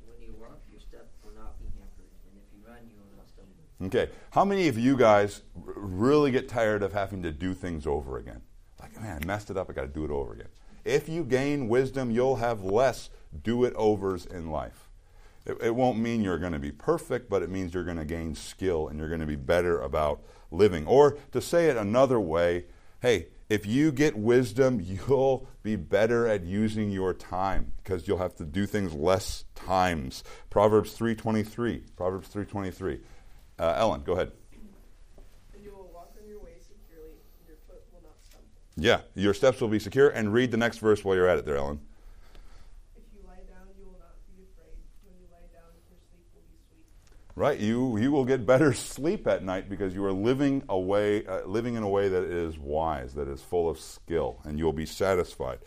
When 0.06 0.20
you 0.26 0.34
walk, 0.40 0.60
your 0.70 0.80
step 0.80 1.08
will 1.22 1.34
not 1.36 1.58
be 1.60 1.66
hampered, 1.76 2.08
and 2.24 2.40
if 2.40 2.48
you 2.52 2.60
run, 2.66 2.80
you 2.88 2.96
will 2.96 3.16
not 3.16 3.28
stumble. 3.28 3.67
Okay, 3.80 4.08
how 4.32 4.44
many 4.44 4.66
of 4.66 4.76
you 4.76 4.96
guys 4.96 5.42
really 5.54 6.32
get 6.32 6.48
tired 6.48 6.82
of 6.82 6.92
having 6.92 7.22
to 7.22 7.30
do 7.30 7.54
things 7.54 7.86
over 7.86 8.18
again? 8.18 8.42
Like, 8.80 9.00
man, 9.00 9.20
I 9.22 9.26
messed 9.26 9.50
it 9.50 9.56
up. 9.56 9.70
I 9.70 9.72
got 9.72 9.82
to 9.82 9.88
do 9.88 10.04
it 10.04 10.10
over 10.10 10.32
again. 10.32 10.48
If 10.84 11.08
you 11.08 11.22
gain 11.22 11.68
wisdom, 11.68 12.10
you'll 12.10 12.36
have 12.36 12.64
less 12.64 13.10
do 13.42 13.64
it 13.64 13.74
overs 13.74 14.26
in 14.26 14.50
life. 14.50 14.88
It, 15.46 15.58
it 15.62 15.74
won't 15.74 15.98
mean 15.98 16.22
you're 16.22 16.38
going 16.38 16.52
to 16.52 16.58
be 16.58 16.72
perfect, 16.72 17.30
but 17.30 17.42
it 17.42 17.50
means 17.50 17.72
you're 17.72 17.84
going 17.84 17.98
to 17.98 18.04
gain 18.04 18.34
skill 18.34 18.88
and 18.88 18.98
you're 18.98 19.08
going 19.08 19.20
to 19.20 19.26
be 19.26 19.36
better 19.36 19.80
about 19.80 20.22
living. 20.50 20.86
Or 20.86 21.16
to 21.32 21.40
say 21.40 21.66
it 21.66 21.76
another 21.76 22.18
way, 22.18 22.64
hey, 23.00 23.28
if 23.48 23.64
you 23.64 23.92
get 23.92 24.16
wisdom, 24.16 24.80
you'll 25.08 25.48
be 25.62 25.76
better 25.76 26.26
at 26.26 26.44
using 26.44 26.90
your 26.90 27.14
time 27.14 27.72
because 27.82 28.08
you'll 28.08 28.18
have 28.18 28.34
to 28.36 28.44
do 28.44 28.66
things 28.66 28.92
less 28.92 29.44
times. 29.54 30.24
Proverbs 30.50 30.98
3:23. 30.98 31.96
Proverbs 31.96 32.28
3:23. 32.28 33.00
Uh, 33.58 33.74
Ellen, 33.76 34.02
go 34.04 34.12
ahead. 34.12 34.30
And 35.54 35.62
you 35.62 35.72
will 35.72 35.90
walk 35.92 36.14
on 36.20 36.28
your 36.28 36.38
way 36.40 36.52
securely, 36.60 37.10
and 37.10 37.48
your 37.48 37.56
foot 37.66 37.82
will 37.92 38.02
not 38.02 38.14
stumble. 38.22 38.46
Yeah, 38.76 39.00
your 39.14 39.34
steps 39.34 39.60
will 39.60 39.68
be 39.68 39.78
secure. 39.78 40.08
And 40.10 40.32
read 40.32 40.50
the 40.50 40.56
next 40.56 40.78
verse 40.78 41.04
while 41.04 41.16
you're 41.16 41.28
at 41.28 41.38
it 41.38 41.44
there, 41.44 41.56
Ellen. 41.56 41.80
If 42.96 43.02
you 43.12 43.20
lie 43.26 43.34
down, 43.34 43.66
you 43.76 43.86
will 43.86 43.98
not 43.98 44.14
be 44.36 44.44
afraid. 44.44 44.76
When 45.04 45.14
you 45.20 45.26
lie 45.32 45.48
down, 45.52 45.72
your 45.90 45.98
sleep 46.10 46.26
will 46.34 46.42
be 46.42 46.58
sweet. 46.70 46.84
Right, 47.34 47.58
you 47.58 47.98
you 47.98 48.12
will 48.12 48.24
get 48.24 48.46
better 48.46 48.72
sleep 48.94 49.26
at 49.26 49.42
night 49.42 49.68
because 49.68 49.94
you 49.94 50.04
are 50.04 50.12
living 50.12 50.62
a 50.68 50.78
way, 50.78 51.26
uh, 51.26 51.44
living 51.46 51.74
in 51.74 51.82
a 51.82 51.88
way 51.88 52.08
that 52.08 52.22
is 52.22 52.58
wise, 52.58 53.14
that 53.14 53.26
is 53.26 53.42
full 53.42 53.68
of 53.68 53.80
skill, 53.80 54.40
and 54.44 54.58
you'll 54.58 54.72
be 54.72 54.86
satisfied. 54.86 55.58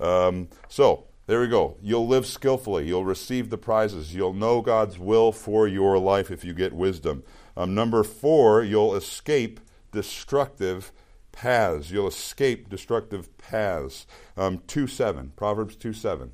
Um, 0.00 0.48
so 0.68 1.04
there 1.26 1.40
we 1.40 1.48
go. 1.48 1.76
You'll 1.82 2.06
live 2.06 2.26
skillfully. 2.26 2.86
You'll 2.86 3.04
receive 3.04 3.50
the 3.50 3.58
prizes. 3.58 4.14
You'll 4.14 4.32
know 4.32 4.60
God's 4.60 4.98
will 4.98 5.32
for 5.32 5.66
your 5.66 5.98
life 5.98 6.30
if 6.30 6.44
you 6.44 6.54
get 6.54 6.72
wisdom. 6.72 7.24
Um, 7.56 7.74
number 7.74 8.02
four, 8.04 8.62
you'll 8.62 8.94
escape 8.94 9.60
destructive 9.92 10.92
paths. 11.32 11.90
You'll 11.90 12.08
escape 12.08 12.68
destructive 12.68 13.36
paths. 13.38 14.06
Um, 14.36 14.62
two 14.66 14.86
seven, 14.86 15.32
Proverbs 15.36 15.74
two 15.76 15.92
seven. 15.92 16.32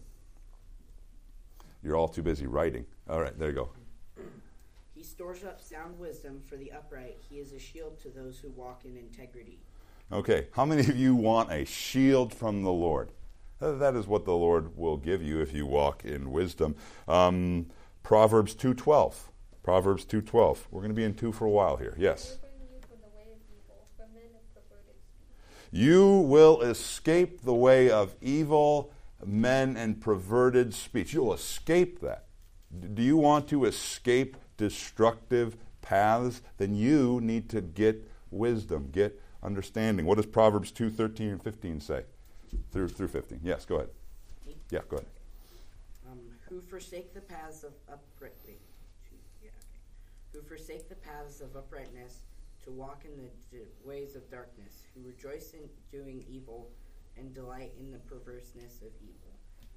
You're 1.82 1.96
all 1.96 2.08
too 2.08 2.22
busy 2.22 2.46
writing. 2.46 2.86
All 3.08 3.20
right, 3.20 3.36
there 3.38 3.48
you 3.48 3.54
go. 3.54 3.70
He 4.94 5.02
stores 5.02 5.42
up 5.42 5.60
sound 5.60 5.98
wisdom 5.98 6.40
for 6.46 6.56
the 6.56 6.70
upright. 6.70 7.18
He 7.28 7.36
is 7.36 7.52
a 7.52 7.58
shield 7.58 7.98
to 8.00 8.08
those 8.08 8.38
who 8.38 8.50
walk 8.50 8.84
in 8.84 8.96
integrity. 8.96 9.58
Okay, 10.12 10.48
how 10.52 10.64
many 10.64 10.82
of 10.82 10.96
you 10.96 11.16
want 11.16 11.50
a 11.50 11.64
shield 11.64 12.32
from 12.32 12.62
the 12.62 12.70
Lord? 12.70 13.10
That 13.62 13.94
is 13.94 14.08
what 14.08 14.24
the 14.24 14.34
Lord 14.34 14.76
will 14.76 14.96
give 14.96 15.22
you 15.22 15.40
if 15.40 15.54
you 15.54 15.66
walk 15.66 16.04
in 16.04 16.32
wisdom. 16.32 16.74
Um, 17.06 17.66
Proverbs 18.02 18.56
2:12. 18.56 19.30
Proverbs 19.62 20.04
2:12. 20.04 20.66
We're 20.72 20.80
going 20.80 20.90
to 20.90 20.96
be 20.96 21.04
in 21.04 21.14
two 21.14 21.30
for 21.30 21.44
a 21.44 21.50
while 21.50 21.76
here. 21.76 21.94
Yes. 21.96 22.38
You 25.70 26.18
will 26.18 26.60
escape 26.60 27.42
the 27.42 27.54
way 27.54 27.88
of 27.88 28.14
evil 28.20 28.92
men 29.24 29.76
and 29.76 30.00
perverted 30.00 30.74
speech. 30.74 31.14
You'll 31.14 31.32
escape 31.32 32.00
that. 32.00 32.26
Do 32.94 33.02
you 33.02 33.16
want 33.16 33.48
to 33.48 33.64
escape 33.64 34.36
destructive 34.56 35.56
paths? 35.80 36.42
Then 36.58 36.74
you 36.74 37.20
need 37.22 37.48
to 37.50 37.60
get 37.60 38.10
wisdom, 38.30 38.88
get 38.90 39.22
understanding. 39.40 40.04
What 40.04 40.16
does 40.16 40.26
Proverbs 40.26 40.72
2 40.72 40.90
13 40.90 41.28
and 41.28 41.42
15 41.42 41.80
say? 41.80 42.04
Through, 42.70 42.88
through 42.88 43.08
15. 43.08 43.40
Yes, 43.42 43.64
go 43.64 43.76
ahead. 43.76 43.88
Yeah, 44.70 44.80
go 44.88 44.96
ahead. 44.96 45.08
Um, 46.10 46.18
who 46.48 46.60
forsake 46.60 47.14
the 47.14 47.20
paths 47.20 47.62
of 47.64 47.72
upright. 47.90 48.32
Wait, 48.46 48.58
two- 49.08 49.16
yeah, 49.42 49.50
okay. 49.50 49.80
Who 50.32 50.42
forsake 50.42 50.88
the 50.88 50.94
paths 50.96 51.40
of 51.40 51.54
uprightness 51.56 52.20
to 52.64 52.70
walk 52.70 53.04
in 53.04 53.16
the 53.16 53.28
d- 53.50 53.64
ways 53.84 54.16
of 54.16 54.30
darkness. 54.30 54.82
Who 54.94 55.06
rejoice 55.06 55.52
in 55.54 55.68
doing 55.90 56.24
evil 56.28 56.70
and 57.18 57.34
delight 57.34 57.72
in 57.78 57.90
the 57.90 57.98
perverseness 57.98 58.80
of 58.82 58.92
evil. 59.02 59.16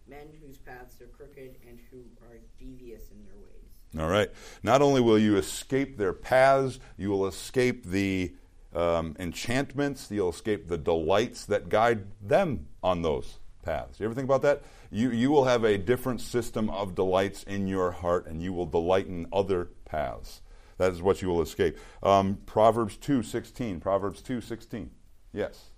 Men 0.07 0.27
whose 0.41 0.57
paths 0.57 1.01
are 1.01 1.07
crooked 1.07 1.55
and 1.67 1.79
who 1.91 1.97
are 2.25 2.37
devious 2.59 3.09
in 3.11 3.25
their 3.25 3.35
ways. 3.35 3.99
All 3.99 4.09
right. 4.09 4.29
Not 4.63 4.81
only 4.81 5.01
will 5.01 5.17
you 5.19 5.37
escape 5.37 5.97
their 5.97 6.13
paths, 6.13 6.79
you 6.97 7.09
will 7.09 7.27
escape 7.27 7.85
the 7.85 8.33
um, 8.75 9.15
enchantments, 9.19 10.09
you'll 10.11 10.29
escape 10.29 10.67
the 10.67 10.77
delights 10.77 11.45
that 11.45 11.69
guide 11.69 12.05
them 12.21 12.67
on 12.83 13.01
those 13.01 13.39
paths. 13.63 13.99
You 13.99 14.05
ever 14.05 14.15
think 14.15 14.25
about 14.25 14.41
that? 14.43 14.63
You, 14.91 15.11
you 15.11 15.31
will 15.31 15.45
have 15.45 15.63
a 15.63 15.77
different 15.77 16.21
system 16.21 16.69
of 16.69 16.95
delights 16.95 17.43
in 17.43 17.67
your 17.67 17.91
heart, 17.91 18.27
and 18.27 18.41
you 18.41 18.53
will 18.53 18.65
delight 18.65 19.07
in 19.07 19.27
other 19.33 19.69
paths. 19.85 20.41
That 20.77 20.91
is 20.91 21.01
what 21.01 21.21
you 21.21 21.29
will 21.29 21.41
escape. 21.41 21.77
Um, 22.03 22.39
Proverbs 22.45 22.97
2.16. 22.97 23.81
Proverbs 23.81 24.21
2.16. 24.21 24.89
Yes. 25.33 25.69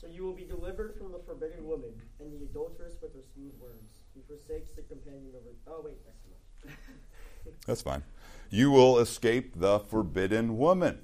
So 0.00 0.06
you 0.06 0.24
will 0.24 0.34
be 0.34 0.44
delivered 0.44 0.94
from 0.96 1.12
the 1.12 1.18
forbidden 1.26 1.66
woman 1.66 1.90
and 2.20 2.32
the 2.32 2.44
adulteress 2.44 2.94
with 3.02 3.14
her 3.14 3.22
smooth 3.34 3.52
worms, 3.60 3.90
He 4.14 4.22
forsakes 4.26 4.70
the 4.76 4.82
companion 4.82 5.32
of 5.36 5.44
her. 5.44 5.50
Oh 5.66 5.82
wait, 5.84 5.96
that's. 6.04 6.74
That's 7.66 7.82
fine. 7.82 8.02
You 8.50 8.72
will 8.72 8.98
escape 8.98 9.58
the 9.58 9.78
forbidden 9.78 10.56
woman. 10.58 10.98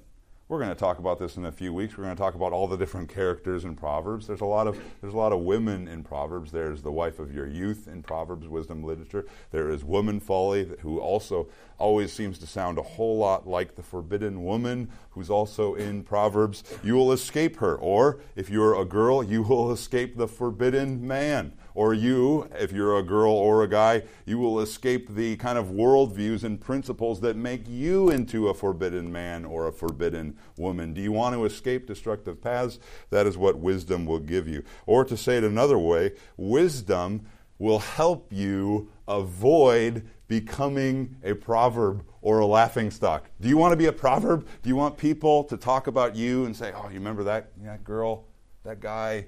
We're 0.53 0.59
going 0.59 0.69
to 0.69 0.75
talk 0.75 0.99
about 0.99 1.17
this 1.17 1.35
in 1.35 1.45
a 1.45 1.51
few 1.51 1.73
weeks. 1.73 1.97
We're 1.97 2.03
going 2.03 2.15
to 2.15 2.21
talk 2.21 2.35
about 2.35 2.53
all 2.53 2.67
the 2.67 2.77
different 2.77 3.09
characters 3.09 3.65
in 3.65 3.75
Proverbs. 3.75 4.27
There's 4.27 4.41
a 4.41 4.45
lot 4.45 4.67
of 4.67 4.79
there's 5.01 5.15
a 5.15 5.17
lot 5.17 5.33
of 5.33 5.39
women 5.39 5.87
in 5.87 6.03
Proverbs. 6.03 6.51
There's 6.51 6.83
the 6.83 6.91
wife 6.91 7.17
of 7.17 7.33
your 7.33 7.47
youth 7.47 7.87
in 7.87 8.03
Proverbs 8.03 8.47
wisdom 8.47 8.83
literature. 8.83 9.25
There 9.49 9.71
is 9.71 9.83
woman 9.83 10.19
folly 10.19 10.69
who 10.81 10.99
also 10.99 11.47
always 11.79 12.13
seems 12.13 12.37
to 12.37 12.45
sound 12.45 12.77
a 12.77 12.83
whole 12.83 13.17
lot 13.17 13.47
like 13.47 13.73
the 13.73 13.81
forbidden 13.81 14.43
woman 14.43 14.89
who's 15.09 15.31
also 15.31 15.73
in 15.73 16.03
Proverbs. 16.03 16.63
You 16.83 16.93
will 16.97 17.13
escape 17.13 17.55
her 17.55 17.75
or 17.75 18.19
if 18.35 18.51
you're 18.51 18.79
a 18.79 18.85
girl, 18.85 19.23
you 19.23 19.41
will 19.41 19.71
escape 19.79 20.17
the 20.17 20.27
forbidden 20.27 21.07
man. 21.07 21.53
Or 21.75 21.93
you, 21.93 22.47
if 22.53 22.71
you're 22.71 22.97
a 22.97 23.03
girl 23.03 23.31
or 23.31 23.63
a 23.63 23.67
guy, 23.67 24.03
you 24.25 24.37
will 24.37 24.59
escape 24.59 25.15
the 25.15 25.35
kind 25.37 25.57
of 25.57 25.67
worldviews 25.67 26.43
and 26.43 26.59
principles 26.59 27.21
that 27.21 27.35
make 27.35 27.67
you 27.67 28.09
into 28.09 28.47
a 28.49 28.53
forbidden 28.53 29.11
man 29.11 29.45
or 29.45 29.67
a 29.67 29.71
forbidden 29.71 30.37
woman. 30.57 30.93
Do 30.93 31.01
you 31.01 31.11
want 31.11 31.35
to 31.35 31.45
escape 31.45 31.87
destructive 31.87 32.41
paths? 32.41 32.79
That 33.09 33.25
is 33.25 33.37
what 33.37 33.57
wisdom 33.57 34.05
will 34.05 34.19
give 34.19 34.47
you. 34.47 34.63
Or 34.85 35.03
to 35.05 35.17
say 35.17 35.37
it 35.37 35.43
another 35.43 35.79
way, 35.79 36.13
wisdom 36.37 37.25
will 37.57 37.79
help 37.79 38.27
you 38.31 38.89
avoid 39.07 40.05
becoming 40.27 41.15
a 41.23 41.33
proverb 41.33 42.03
or 42.21 42.39
a 42.39 42.45
laughing 42.45 42.89
stock. 42.89 43.29
Do 43.39 43.49
you 43.49 43.57
want 43.57 43.71
to 43.71 43.77
be 43.77 43.85
a 43.85 43.93
proverb? 43.93 44.47
Do 44.61 44.69
you 44.69 44.75
want 44.75 44.97
people 44.97 45.43
to 45.45 45.57
talk 45.57 45.87
about 45.87 46.15
you 46.15 46.45
and 46.45 46.55
say, 46.55 46.71
"Oh, 46.75 46.87
you 46.87 46.95
remember 46.95 47.23
that 47.25 47.51
that 47.63 47.83
girl, 47.83 48.25
that 48.63 48.79
guy? 48.79 49.27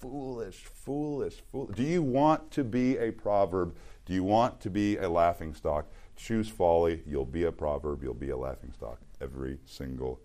Foolish, 0.00 0.64
foolish, 0.64 1.42
foolish." 1.50 1.76
Do 1.76 1.82
you 1.82 2.02
want 2.02 2.50
to 2.52 2.64
be 2.64 2.96
a 2.98 3.10
proverb? 3.10 3.76
Do 4.06 4.14
you 4.14 4.24
want 4.24 4.60
to 4.60 4.70
be 4.70 4.96
a 4.96 5.08
laughing 5.08 5.54
stock? 5.54 5.86
Choose 6.16 6.48
folly. 6.48 7.02
You'll 7.06 7.24
be 7.24 7.44
a 7.44 7.52
proverb. 7.52 8.02
You'll 8.02 8.14
be 8.14 8.30
a 8.30 8.36
laughing 8.36 8.72
stock 8.72 8.98
every 9.20 9.58
single 9.66 10.20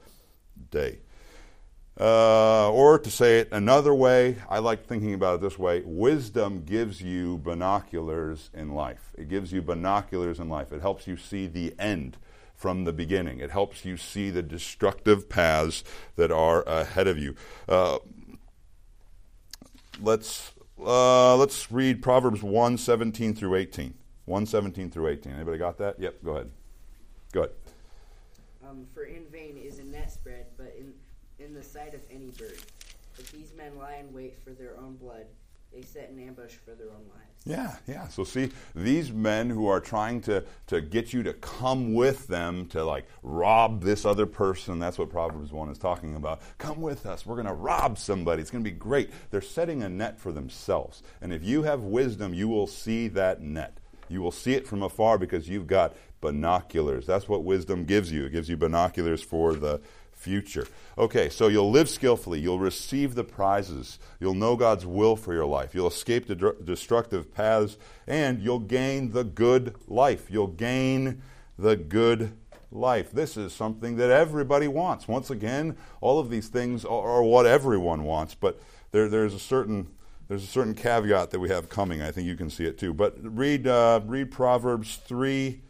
day. 0.71 0.99
Uh, 1.99 2.71
or 2.71 2.97
to 2.97 3.11
say 3.11 3.39
it 3.39 3.49
another 3.51 3.93
way, 3.93 4.37
I 4.49 4.57
like 4.57 4.87
thinking 4.87 5.13
about 5.13 5.35
it 5.35 5.41
this 5.41 5.59
way 5.59 5.83
wisdom 5.85 6.63
gives 6.63 7.01
you 7.01 7.37
binoculars 7.37 8.49
in 8.53 8.73
life. 8.73 9.11
It 9.15 9.29
gives 9.29 9.53
you 9.53 9.61
binoculars 9.61 10.39
in 10.39 10.49
life. 10.49 10.71
It 10.71 10.81
helps 10.81 11.05
you 11.05 11.17
see 11.17 11.45
the 11.45 11.75
end 11.77 12.17
from 12.55 12.85
the 12.85 12.93
beginning, 12.93 13.39
it 13.39 13.51
helps 13.51 13.83
you 13.83 13.97
see 13.97 14.29
the 14.29 14.41
destructive 14.41 15.27
paths 15.27 15.83
that 16.15 16.31
are 16.31 16.63
ahead 16.63 17.07
of 17.07 17.17
you. 17.17 17.35
Uh, 17.67 17.97
let's 20.01 20.51
uh, 20.79 21.35
let's 21.35 21.71
read 21.71 22.01
Proverbs 22.01 22.43
1 22.43 22.77
17 22.77 23.35
through 23.35 23.55
18. 23.55 23.93
1 24.25 24.45
17 24.45 24.89
through 24.89 25.07
18. 25.07 25.33
Anybody 25.33 25.57
got 25.57 25.77
that? 25.77 25.99
Yep, 25.99 26.23
go 26.23 26.31
ahead. 26.31 26.49
Go 27.31 27.41
ahead. 27.41 27.53
Um, 28.67 28.85
for 28.93 29.03
in 29.03 29.25
vain 29.31 29.57
is 29.57 29.79
a 29.79 29.83
net 29.83 30.11
spread, 30.11 30.45
but 30.57 30.75
in, 30.77 30.93
in 31.43 31.53
the 31.53 31.63
sight 31.63 31.93
of 31.93 32.01
any 32.09 32.29
bird. 32.31 32.57
But 33.15 33.27
these 33.27 33.53
men 33.55 33.77
lie 33.77 33.97
in 33.97 34.13
wait 34.13 34.37
for 34.43 34.51
their 34.51 34.77
own 34.77 34.95
blood. 34.95 35.25
They 35.73 35.81
set 35.81 36.09
an 36.11 36.19
ambush 36.19 36.51
for 36.51 36.75
their 36.75 36.87
own 36.87 37.05
lives. 37.09 37.33
Yeah, 37.45 37.75
yeah. 37.87 38.07
So 38.07 38.23
see, 38.23 38.51
these 38.75 39.11
men 39.11 39.49
who 39.49 39.67
are 39.67 39.79
trying 39.79 40.21
to, 40.21 40.43
to 40.67 40.81
get 40.81 41.11
you 41.11 41.23
to 41.23 41.33
come 41.33 41.93
with 41.93 42.27
them 42.27 42.67
to 42.67 42.85
like 42.85 43.05
rob 43.21 43.81
this 43.81 44.05
other 44.05 44.25
person, 44.25 44.79
that's 44.79 44.97
what 44.97 45.09
Proverbs 45.09 45.51
1 45.51 45.69
is 45.69 45.77
talking 45.77 46.15
about. 46.15 46.41
Come 46.57 46.81
with 46.81 47.05
us. 47.05 47.25
We're 47.25 47.35
going 47.35 47.47
to 47.47 47.53
rob 47.53 47.97
somebody. 47.97 48.41
It's 48.41 48.51
going 48.51 48.63
to 48.63 48.69
be 48.69 48.75
great. 48.75 49.09
They're 49.31 49.41
setting 49.41 49.83
a 49.83 49.89
net 49.89 50.19
for 50.19 50.31
themselves. 50.31 51.03
And 51.21 51.33
if 51.33 51.43
you 51.43 51.63
have 51.63 51.81
wisdom, 51.81 52.33
you 52.33 52.47
will 52.47 52.67
see 52.67 53.07
that 53.09 53.41
net. 53.41 53.77
You 54.09 54.21
will 54.21 54.31
see 54.31 54.53
it 54.53 54.67
from 54.67 54.83
afar 54.83 55.17
because 55.17 55.49
you've 55.49 55.67
got 55.67 55.95
binoculars. 56.21 57.05
That's 57.05 57.27
what 57.27 57.43
wisdom 57.43 57.85
gives 57.85 58.11
you. 58.11 58.25
It 58.25 58.31
gives 58.31 58.47
you 58.47 58.57
binoculars 58.57 59.23
for 59.23 59.55
the 59.55 59.81
future. 60.23 60.67
Okay, 60.97 61.29
so 61.29 61.49
you'll 61.49 61.71
live 61.71 61.89
skillfully. 61.89 62.39
You'll 62.39 62.59
receive 62.59 63.13
the 63.13 63.23
prizes. 63.23 63.99
You'll 64.19 64.33
know 64.33 64.55
God's 64.55 64.85
will 64.85 65.15
for 65.15 65.33
your 65.33 65.45
life. 65.45 65.75
You'll 65.75 65.87
escape 65.87 66.27
the 66.27 66.35
dr- 66.35 66.65
destructive 66.65 67.33
paths, 67.33 67.77
and 68.07 68.41
you'll 68.41 68.59
gain 68.59 69.11
the 69.11 69.23
good 69.23 69.75
life. 69.87 70.31
You'll 70.31 70.47
gain 70.47 71.21
the 71.57 71.75
good 71.75 72.31
life. 72.71 73.11
This 73.11 73.37
is 73.37 73.53
something 73.53 73.97
that 73.97 74.09
everybody 74.09 74.67
wants. 74.67 75.07
Once 75.07 75.29
again, 75.29 75.77
all 76.01 76.19
of 76.19 76.29
these 76.29 76.47
things 76.47 76.85
are, 76.85 77.07
are 77.15 77.23
what 77.23 77.45
everyone 77.45 78.03
wants, 78.03 78.33
but 78.33 78.59
there, 78.91 79.09
there's 79.09 79.33
a 79.33 79.39
certain 79.39 79.89
there's 80.29 80.43
a 80.43 80.47
certain 80.47 80.73
caveat 80.73 81.31
that 81.31 81.39
we 81.39 81.49
have 81.49 81.67
coming. 81.67 82.01
I 82.01 82.11
think 82.11 82.27
you 82.27 82.37
can 82.37 82.49
see 82.49 82.65
it 82.65 82.77
too. 82.79 82.93
But 82.93 83.17
read 83.21 83.67
uh, 83.67 83.99
read 84.05 84.31
Proverbs 84.31 84.95
three. 84.95 85.61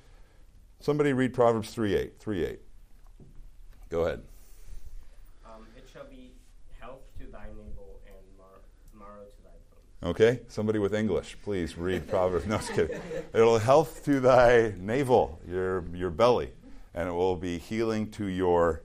Somebody 0.79 1.11
read 1.11 1.33
Proverbs 1.33 1.71
three 1.71 1.95
eight 1.95 2.19
three 2.19 2.45
eight. 2.45 2.59
Go 3.89 4.01
ahead. 4.05 4.21
Um, 5.45 5.67
it 5.77 5.87
shall 5.91 6.05
be 6.05 6.33
health 6.79 7.01
to 7.19 7.25
thy 7.31 7.47
navel 7.47 8.01
and 8.07 8.15
mar- 8.37 8.63
marrow 8.93 9.25
to 9.25 9.41
thy 9.43 9.57
bones. 9.69 9.92
Okay, 10.03 10.41
somebody 10.49 10.79
with 10.79 10.93
English, 10.93 11.37
please 11.43 11.77
read 11.77 12.07
Proverbs. 12.09 12.45
No, 12.47 12.57
just 12.57 12.73
kidding. 12.73 12.99
It'll 13.33 13.57
health 13.57 14.03
to 14.03 14.19
thy 14.19 14.73
navel, 14.77 15.39
your 15.47 15.85
your 15.93 16.09
belly, 16.09 16.51
and 16.93 17.07
it 17.07 17.13
will 17.13 17.37
be 17.37 17.57
healing 17.57 18.11
to 18.11 18.25
your 18.25 18.83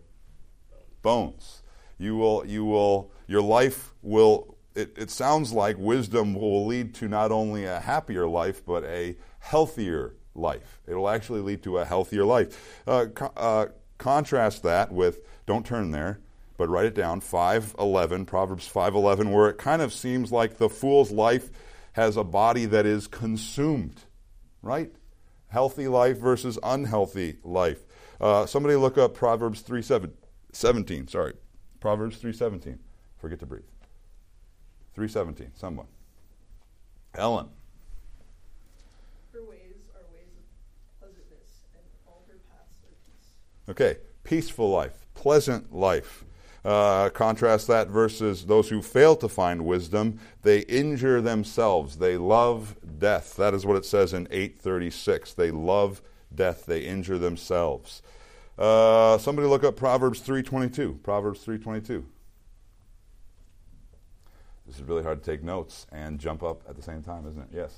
bones. 1.02 1.62
You 1.98 2.16
will 2.16 2.46
you 2.46 2.64
will 2.64 3.10
your 3.26 3.42
life 3.42 3.94
will. 4.00 4.56
It, 4.76 4.92
it 4.96 5.10
sounds 5.10 5.52
like 5.52 5.76
wisdom 5.76 6.34
will 6.34 6.64
lead 6.64 6.94
to 6.96 7.08
not 7.08 7.32
only 7.32 7.64
a 7.64 7.80
happier 7.80 8.28
life 8.28 8.64
but 8.64 8.84
a 8.84 9.16
healthier 9.40 10.14
life. 10.36 10.80
It 10.86 10.94
will 10.94 11.08
actually 11.08 11.40
lead 11.40 11.64
to 11.64 11.78
a 11.78 11.84
healthier 11.84 12.24
life. 12.24 12.80
Uh, 12.86 13.06
co- 13.12 13.32
uh, 13.36 13.66
contrast 13.96 14.62
that 14.62 14.92
with 14.92 15.18
don't 15.46 15.66
turn 15.66 15.90
there 15.90 16.20
but 16.58 16.68
write 16.68 16.84
it 16.84 16.94
down 16.94 17.20
511 17.20 18.26
proverbs 18.26 18.68
511 18.68 19.32
where 19.32 19.48
it 19.48 19.56
kind 19.56 19.80
of 19.80 19.94
seems 19.94 20.30
like 20.30 20.58
the 20.58 20.68
fool's 20.68 21.10
life 21.10 21.48
has 21.92 22.18
a 22.18 22.24
body 22.24 22.66
that 22.66 22.84
is 22.84 23.06
consumed 23.06 24.04
right? 24.62 24.92
Healthy 25.48 25.88
life 25.88 26.18
versus 26.18 26.58
unhealthy 26.62 27.36
life. 27.42 27.80
Uh, 28.20 28.46
somebody 28.46 28.76
look 28.76 28.98
up 28.98 29.14
proverbs 29.14 29.60
3 29.60 29.82
7, 29.82 30.12
17 30.52 31.08
sorry. 31.08 31.34
Proverbs 31.80 32.16
317 32.16 32.78
forget 33.16 33.38
to 33.40 33.46
breathe. 33.46 33.62
317 34.94 35.52
someone. 35.54 35.86
Ellen. 37.14 37.48
Her 39.32 39.42
ways 39.44 39.60
are 39.94 40.04
ways 40.12 40.28
of 40.36 41.00
pleasantness, 41.00 41.62
and 41.74 41.84
all 42.06 42.24
her 42.28 42.34
paths 42.50 42.74
are 42.84 42.96
peace. 43.06 43.30
Okay, 43.70 43.96
peaceful 44.24 44.70
life, 44.70 45.06
pleasant 45.14 45.72
life. 45.72 46.24
Uh, 46.64 47.08
contrast 47.10 47.66
that 47.68 47.88
versus 47.88 48.46
those 48.46 48.68
who 48.68 48.82
fail 48.82 49.14
to 49.16 49.28
find 49.28 49.64
wisdom. 49.64 50.18
They 50.42 50.60
injure 50.60 51.20
themselves. 51.20 51.98
They 51.98 52.16
love 52.16 52.76
death. 52.98 53.36
That 53.36 53.54
is 53.54 53.64
what 53.64 53.76
it 53.76 53.84
says 53.84 54.12
in 54.12 54.26
836. 54.30 55.34
They 55.34 55.50
love 55.50 56.02
death. 56.34 56.66
They 56.66 56.80
injure 56.80 57.18
themselves. 57.18 58.02
Uh, 58.58 59.18
somebody 59.18 59.46
look 59.46 59.62
up 59.62 59.76
Proverbs 59.76 60.20
322. 60.20 61.00
Proverbs 61.02 61.40
322. 61.40 62.04
This 64.66 64.76
is 64.76 64.82
really 64.82 65.02
hard 65.02 65.22
to 65.22 65.30
take 65.30 65.42
notes 65.42 65.86
and 65.92 66.18
jump 66.18 66.42
up 66.42 66.62
at 66.68 66.76
the 66.76 66.82
same 66.82 67.02
time, 67.02 67.26
isn't 67.26 67.40
it? 67.40 67.48
Yes. 67.52 67.74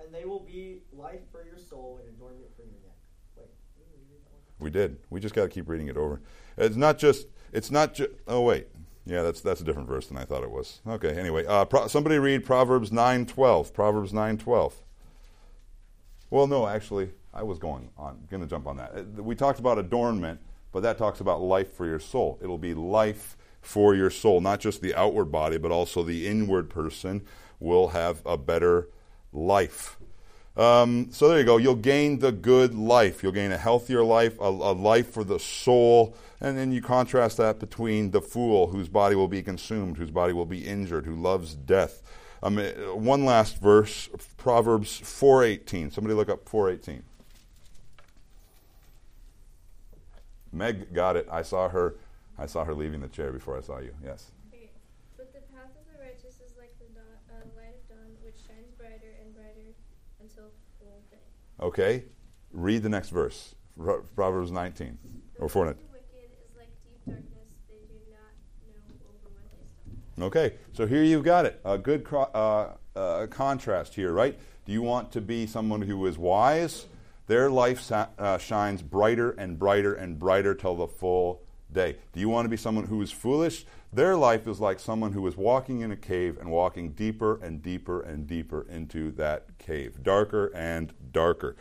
And 0.00 0.14
they 0.14 0.24
will 0.24 0.40
be 0.40 0.78
life 0.92 1.20
for 1.30 1.44
your 1.44 1.58
soul 1.58 2.00
and 2.00 2.14
adornment 2.14 2.46
for 2.56 2.62
your 2.62 2.72
neck. 2.84 2.96
Wait, 3.36 3.48
did 3.76 3.84
we 3.90 4.14
read 4.14 4.24
that 4.24 4.32
one? 4.32 4.64
We 4.64 4.70
did. 4.70 4.96
We 5.10 5.20
just 5.20 5.34
got 5.34 5.42
to 5.42 5.48
keep 5.48 5.68
reading 5.68 5.88
it 5.88 5.96
over. 5.96 6.22
It's 6.56 6.76
not 6.76 6.98
just. 6.98 7.26
It's 7.52 7.70
not 7.70 7.94
just. 7.94 8.10
Oh 8.26 8.40
wait. 8.42 8.68
Yeah, 9.06 9.22
that's 9.22 9.40
that's 9.42 9.60
a 9.60 9.64
different 9.64 9.88
verse 9.88 10.06
than 10.06 10.16
I 10.16 10.24
thought 10.24 10.42
it 10.42 10.50
was. 10.50 10.80
Okay. 10.86 11.18
Anyway, 11.18 11.44
uh, 11.46 11.64
pro- 11.66 11.88
somebody 11.88 12.18
read 12.18 12.44
Proverbs 12.44 12.90
nine 12.90 13.26
twelve. 13.26 13.72
Proverbs 13.74 14.12
nine 14.12 14.38
twelve. 14.38 14.74
Well, 16.30 16.46
no, 16.46 16.66
actually, 16.66 17.10
I 17.32 17.42
was 17.42 17.58
going 17.58 17.90
on. 17.98 18.26
Going 18.30 18.42
to 18.42 18.48
jump 18.48 18.66
on 18.66 18.78
that. 18.78 18.92
Uh, 18.96 19.22
We 19.22 19.34
talked 19.34 19.58
about 19.60 19.78
adornment, 19.78 20.40
but 20.72 20.80
that 20.80 20.98
talks 20.98 21.20
about 21.20 21.40
life 21.42 21.72
for 21.72 21.86
your 21.86 22.00
soul. 22.00 22.38
It'll 22.42 22.58
be 22.58 22.74
life 22.74 23.36
for 23.60 23.94
your 23.94 24.10
soul, 24.10 24.40
not 24.40 24.60
just 24.60 24.80
the 24.82 24.94
outward 24.94 25.26
body, 25.26 25.58
but 25.58 25.70
also 25.70 26.02
the 26.02 26.26
inward 26.26 26.70
person 26.70 27.22
will 27.60 27.88
have 27.88 28.20
a 28.26 28.36
better 28.36 28.88
life. 29.32 29.98
Um, 30.56 31.08
so 31.10 31.28
there 31.28 31.38
you 31.38 31.44
go. 31.44 31.56
You'll 31.56 31.74
gain 31.74 32.20
the 32.20 32.30
good 32.30 32.74
life. 32.74 33.22
You'll 33.22 33.32
gain 33.32 33.50
a 33.50 33.58
healthier 33.58 34.04
life, 34.04 34.38
a, 34.40 34.44
a 34.44 34.72
life 34.72 35.10
for 35.10 35.24
the 35.24 35.40
soul. 35.40 36.16
And 36.40 36.56
then 36.56 36.70
you 36.70 36.80
contrast 36.80 37.38
that 37.38 37.58
between 37.58 38.12
the 38.12 38.20
fool, 38.20 38.68
whose 38.68 38.88
body 38.88 39.16
will 39.16 39.28
be 39.28 39.42
consumed, 39.42 39.96
whose 39.96 40.10
body 40.10 40.32
will 40.32 40.46
be 40.46 40.66
injured, 40.66 41.06
who 41.06 41.16
loves 41.16 41.54
death. 41.54 42.02
Um, 42.42 42.58
uh, 42.58 42.94
one 42.94 43.24
last 43.24 43.60
verse, 43.60 44.08
Proverbs 44.36 45.00
4.18. 45.00 45.92
Somebody 45.92 46.14
look 46.14 46.28
up 46.28 46.44
4.18. 46.48 47.02
Meg 50.52 50.92
got 50.94 51.16
it. 51.16 51.26
I 51.32 51.42
saw 51.42 51.68
her. 51.68 51.96
I 52.38 52.46
saw 52.46 52.64
her 52.64 52.74
leaving 52.74 53.00
the 53.00 53.08
chair 53.08 53.32
before 53.32 53.58
I 53.58 53.60
saw 53.60 53.78
you. 53.78 53.94
Yes. 54.04 54.30
Okay. 54.52 54.70
But 55.16 55.32
the 55.32 55.40
path 55.54 55.70
of 55.74 55.84
the 55.90 55.98
righteous 55.98 56.38
is 56.44 56.54
like 56.58 56.76
the 56.78 56.86
dawn, 56.94 57.18
uh, 57.30 57.42
light 57.58 57.74
of 57.74 57.88
dawn, 57.88 58.10
which 58.22 58.38
shines 58.46 58.70
brighter 58.78 59.18
and 59.22 59.34
brighter 59.34 59.74
until 60.20 60.50
full 60.78 61.02
day. 61.10 61.26
Okay. 61.60 62.04
Read 62.52 62.82
the 62.82 62.88
next 62.88 63.10
verse. 63.10 63.54
Proverbs 64.14 64.52
19 64.52 64.98
or 65.40 65.48
4. 65.48 65.64
way 65.64 65.70
of 65.72 65.76
the 65.76 65.82
wicked 65.92 66.30
is 66.30 66.56
like 66.56 66.68
deep 66.84 67.04
darkness; 67.06 67.48
they 67.68 67.74
do 67.88 67.94
not 68.12 68.20
know 68.64 68.94
over 69.08 69.34
what 69.34 69.50
they 69.50 69.96
stumble. 70.14 70.26
Okay, 70.26 70.54
so 70.72 70.86
here 70.86 71.02
you've 71.02 71.24
got 71.24 71.44
it. 71.44 71.60
A 71.64 71.76
good 71.76 72.04
cro- 72.04 72.30
uh, 72.32 72.74
uh, 72.96 73.26
contrast 73.26 73.94
here, 73.94 74.12
right? 74.12 74.38
Do 74.64 74.72
you 74.72 74.82
want 74.82 75.10
to 75.12 75.20
be 75.20 75.46
someone 75.48 75.82
who 75.82 76.06
is 76.06 76.16
wise? 76.16 76.86
Their 77.26 77.50
life 77.50 77.80
sa- 77.80 78.08
uh, 78.18 78.38
shines 78.38 78.80
brighter 78.82 79.32
and 79.32 79.58
brighter 79.58 79.94
and 79.94 80.18
brighter 80.18 80.54
till 80.54 80.76
the 80.76 80.86
full 80.86 81.42
day. 81.72 81.96
Do 82.12 82.20
you 82.20 82.28
want 82.28 82.44
to 82.44 82.50
be 82.50 82.56
someone 82.56 82.84
who 82.86 83.02
is 83.02 83.10
foolish? 83.10 83.64
Their 83.92 84.16
life 84.16 84.46
is 84.46 84.60
like 84.60 84.78
someone 84.78 85.12
who 85.12 85.26
is 85.26 85.36
walking 85.36 85.80
in 85.80 85.90
a 85.90 85.96
cave 85.96 86.38
and 86.38 86.50
walking 86.50 86.92
deeper 86.92 87.40
and 87.42 87.62
deeper 87.62 88.00
and 88.02 88.26
deeper 88.26 88.66
into 88.68 89.10
that 89.12 89.58
cave, 89.58 90.02
darker 90.02 90.52
and 90.54 90.92
darker. 91.14 91.56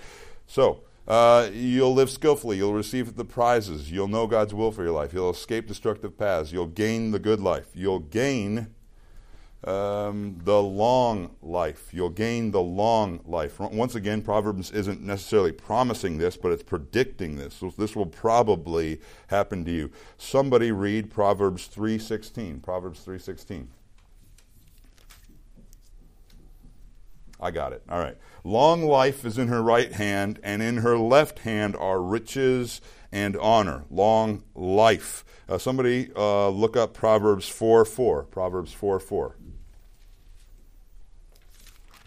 So, 0.45 0.81
uh, 1.07 1.49
you'll 1.53 1.93
live 1.93 2.09
skillfully. 2.09 2.57
You'll 2.57 2.73
receive 2.73 3.15
the 3.15 3.25
prizes. 3.25 3.91
You'll 3.91 4.07
know 4.07 4.27
God's 4.27 4.53
will 4.53 4.71
for 4.71 4.83
your 4.83 4.93
life. 4.93 5.13
You'll 5.13 5.31
escape 5.31 5.67
destructive 5.67 6.17
paths. 6.17 6.51
You'll 6.51 6.67
gain 6.67 7.11
the 7.11 7.19
good 7.19 7.39
life. 7.39 7.67
You'll 7.73 7.99
gain 7.99 8.67
um, 9.65 10.39
the 10.43 10.61
long 10.61 11.35
life. 11.41 11.93
You'll 11.93 12.09
gain 12.09 12.51
the 12.51 12.61
long 12.61 13.21
life. 13.25 13.59
Once 13.59 13.95
again, 13.95 14.21
Proverbs 14.21 14.71
isn't 14.71 15.01
necessarily 15.01 15.51
promising 15.51 16.17
this, 16.17 16.37
but 16.37 16.51
it's 16.51 16.63
predicting 16.63 17.35
this. 17.35 17.53
So 17.55 17.73
this 17.77 17.95
will 17.95 18.05
probably 18.05 19.01
happen 19.27 19.63
to 19.65 19.71
you. 19.71 19.91
Somebody 20.17 20.71
read 20.71 21.11
Proverbs 21.11 21.67
3:16. 21.67 22.61
Proverbs 22.61 23.01
3:16. 23.01 23.67
I 27.43 27.51
got 27.51 27.73
it. 27.73 27.83
All 27.89 27.99
right. 27.99 28.17
Long 28.45 28.83
life 28.83 29.25
is 29.25 29.37
in 29.37 29.49
her 29.49 29.61
right 29.61 29.91
hand, 29.91 30.39
and 30.43 30.63
in 30.63 30.77
her 30.77 30.97
left 30.97 31.39
hand 31.39 31.75
are 31.75 32.01
riches 32.01 32.79
and 33.11 33.35
honor. 33.35 33.83
Long 33.91 34.43
life. 34.55 35.25
Uh, 35.49 35.57
somebody 35.57 36.09
uh, 36.15 36.47
look 36.47 36.77
up 36.77 36.93
Proverbs 36.93 37.49
4 37.49 37.83
4. 37.83 38.23
Proverbs 38.23 38.71
4 38.71 38.97
4. 38.97 39.35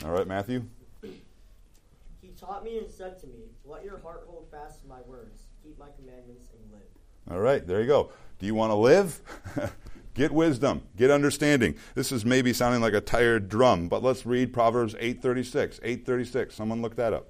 All 0.06 0.10
right, 0.10 0.26
Matthew? 0.26 0.64
He 1.02 2.28
taught 2.40 2.64
me 2.64 2.78
and 2.78 2.90
said 2.90 3.20
to 3.20 3.26
me, 3.26 3.50
Let 3.66 3.84
your 3.84 3.98
heart 3.98 4.24
hold 4.26 4.50
fast 4.50 4.80
to 4.82 4.88
my 4.88 5.00
words, 5.06 5.42
keep 5.62 5.78
my 5.78 5.88
commandments 5.98 6.48
and 6.52 6.72
live. 6.72 6.82
All 7.30 7.40
right, 7.40 7.66
there 7.66 7.82
you 7.82 7.86
go. 7.86 8.10
Do 8.38 8.46
you 8.46 8.54
want 8.54 8.70
to 8.70 8.76
live? 8.76 9.20
Get 10.16 10.32
wisdom, 10.32 10.80
get 10.96 11.10
understanding. 11.10 11.76
This 11.94 12.10
is 12.10 12.24
maybe 12.24 12.54
sounding 12.54 12.80
like 12.80 12.94
a 12.94 13.02
tired 13.02 13.50
drum, 13.50 13.86
but 13.88 14.02
let's 14.02 14.24
read 14.24 14.50
Proverbs 14.50 14.94
8:36. 14.98 15.78
8:36. 15.82 16.54
Someone 16.54 16.80
look 16.80 16.96
that 16.96 17.12
up. 17.12 17.28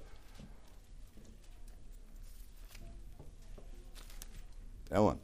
Ellen. 4.89 5.19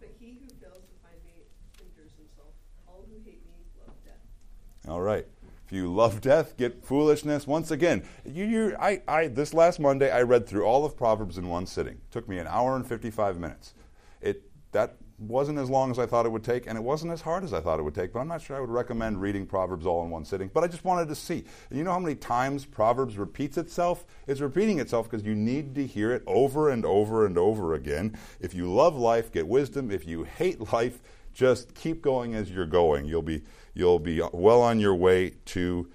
But 0.00 0.08
he 0.18 0.30
who 0.30 0.48
fails 0.60 0.82
to 0.82 0.96
find 1.00 1.14
me 1.24 1.44
injures 1.80 2.10
himself. 2.18 2.50
All 2.88 3.04
who 3.08 3.20
hate 3.24 3.40
me 3.46 3.52
love 3.86 3.94
death. 4.04 4.90
All 4.90 5.00
right. 5.00 5.28
If 5.64 5.72
you 5.72 5.94
love 5.94 6.20
death, 6.20 6.56
get 6.56 6.84
foolishness. 6.84 7.46
Once 7.46 7.70
again, 7.70 8.02
you, 8.26 8.44
you, 8.44 8.76
I, 8.80 9.00
I, 9.06 9.28
this 9.28 9.54
last 9.54 9.78
Monday, 9.78 10.10
I 10.10 10.22
read 10.22 10.48
through 10.48 10.64
all 10.64 10.84
of 10.84 10.96
Proverbs 10.96 11.38
in 11.38 11.48
one 11.48 11.66
sitting. 11.66 11.94
It 11.94 12.10
took 12.10 12.28
me 12.28 12.38
an 12.38 12.48
hour 12.48 12.74
and 12.74 12.84
55 12.84 13.38
minutes. 13.38 13.74
It, 14.20 14.42
that 14.72 14.96
wasn't 15.18 15.58
as 15.58 15.70
long 15.70 15.90
as 15.90 15.98
I 15.98 16.06
thought 16.06 16.26
it 16.26 16.32
would 16.32 16.44
take, 16.44 16.66
and 16.66 16.76
it 16.76 16.82
wasn't 16.82 17.12
as 17.12 17.20
hard 17.20 17.44
as 17.44 17.52
I 17.52 17.60
thought 17.60 17.78
it 17.78 17.82
would 17.82 17.94
take, 17.94 18.12
but 18.12 18.20
I'm 18.20 18.28
not 18.28 18.42
sure 18.42 18.56
I 18.56 18.60
would 18.60 18.70
recommend 18.70 19.20
reading 19.20 19.46
Proverbs 19.46 19.86
all 19.86 20.04
in 20.04 20.10
one 20.10 20.24
sitting. 20.24 20.50
But 20.52 20.64
I 20.64 20.66
just 20.66 20.84
wanted 20.84 21.08
to 21.08 21.14
see. 21.14 21.44
And 21.70 21.78
you 21.78 21.84
know 21.84 21.92
how 21.92 21.98
many 21.98 22.14
times 22.14 22.64
Proverbs 22.64 23.16
repeats 23.16 23.56
itself? 23.56 24.04
It's 24.26 24.40
repeating 24.40 24.80
itself 24.80 25.08
because 25.10 25.24
you 25.24 25.34
need 25.34 25.74
to 25.76 25.86
hear 25.86 26.12
it 26.12 26.22
over 26.26 26.68
and 26.70 26.84
over 26.84 27.26
and 27.26 27.38
over 27.38 27.74
again. 27.74 28.18
If 28.40 28.54
you 28.54 28.72
love 28.72 28.96
life, 28.96 29.30
get 29.30 29.46
wisdom. 29.46 29.90
If 29.90 30.06
you 30.06 30.24
hate 30.24 30.72
life, 30.72 31.00
just 31.32 31.74
keep 31.74 32.02
going 32.02 32.34
as 32.34 32.50
you're 32.50 32.66
going. 32.66 33.04
You'll 33.06 33.22
be 33.22 33.42
you'll 33.74 33.98
be 33.98 34.22
well 34.32 34.62
on 34.62 34.78
your 34.78 34.94
way 34.94 35.34
to 35.46 35.90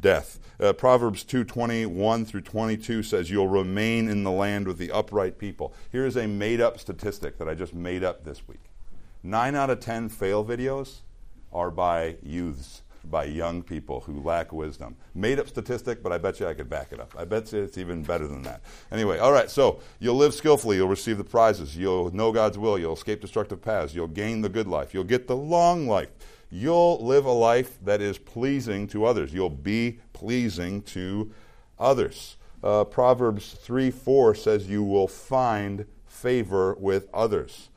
death. 0.00 0.38
Uh, 0.60 0.72
Proverbs 0.72 1.24
2:21 1.24 2.24
through 2.24 2.40
22 2.40 3.02
says 3.02 3.30
you'll 3.30 3.48
remain 3.48 4.08
in 4.08 4.24
the 4.24 4.30
land 4.30 4.66
with 4.66 4.78
the 4.78 4.90
upright 4.90 5.38
people. 5.38 5.74
Here's 5.90 6.16
a 6.16 6.26
made-up 6.26 6.78
statistic 6.78 7.38
that 7.38 7.48
I 7.48 7.54
just 7.54 7.74
made 7.74 8.04
up 8.04 8.24
this 8.24 8.46
week. 8.48 8.70
9 9.22 9.54
out 9.54 9.70
of 9.70 9.80
10 9.80 10.08
fail 10.08 10.44
videos 10.44 11.00
are 11.52 11.70
by 11.70 12.16
youths, 12.22 12.82
by 13.04 13.24
young 13.24 13.62
people 13.62 14.00
who 14.00 14.20
lack 14.20 14.52
wisdom. 14.52 14.96
Made 15.14 15.38
up 15.38 15.48
statistic, 15.48 16.02
but 16.02 16.12
I 16.12 16.18
bet 16.18 16.40
you 16.40 16.46
I 16.46 16.54
could 16.54 16.70
back 16.70 16.92
it 16.92 17.00
up. 17.00 17.14
I 17.16 17.24
bet 17.24 17.52
you 17.52 17.62
it's 17.62 17.78
even 17.78 18.02
better 18.02 18.26
than 18.26 18.42
that. 18.42 18.62
Anyway, 18.90 19.18
all 19.18 19.32
right, 19.32 19.50
so 19.50 19.80
you'll 20.00 20.16
live 20.16 20.34
skillfully, 20.34 20.76
you'll 20.76 20.88
receive 20.88 21.18
the 21.18 21.24
prizes, 21.24 21.76
you'll 21.76 22.14
know 22.14 22.32
God's 22.32 22.58
will, 22.58 22.78
you'll 22.78 22.94
escape 22.94 23.20
destructive 23.20 23.60
paths, 23.60 23.94
you'll 23.94 24.08
gain 24.08 24.40
the 24.40 24.48
good 24.48 24.66
life, 24.66 24.94
you'll 24.94 25.04
get 25.04 25.26
the 25.26 25.36
long 25.36 25.86
life 25.86 26.10
you'll 26.52 27.04
live 27.04 27.24
a 27.24 27.32
life 27.32 27.78
that 27.82 28.02
is 28.02 28.18
pleasing 28.18 28.86
to 28.88 29.06
others. 29.06 29.32
You'll 29.32 29.48
be 29.48 29.98
pleasing 30.12 30.82
to 30.82 31.32
others. 31.78 32.36
Uh, 32.62 32.84
Proverbs 32.84 33.54
3 33.54 33.90
4 33.90 34.34
says, 34.34 34.68
You 34.68 34.84
will 34.84 35.08
find 35.08 35.86
favor 36.06 36.76
with 36.78 37.08
others. 37.12 37.70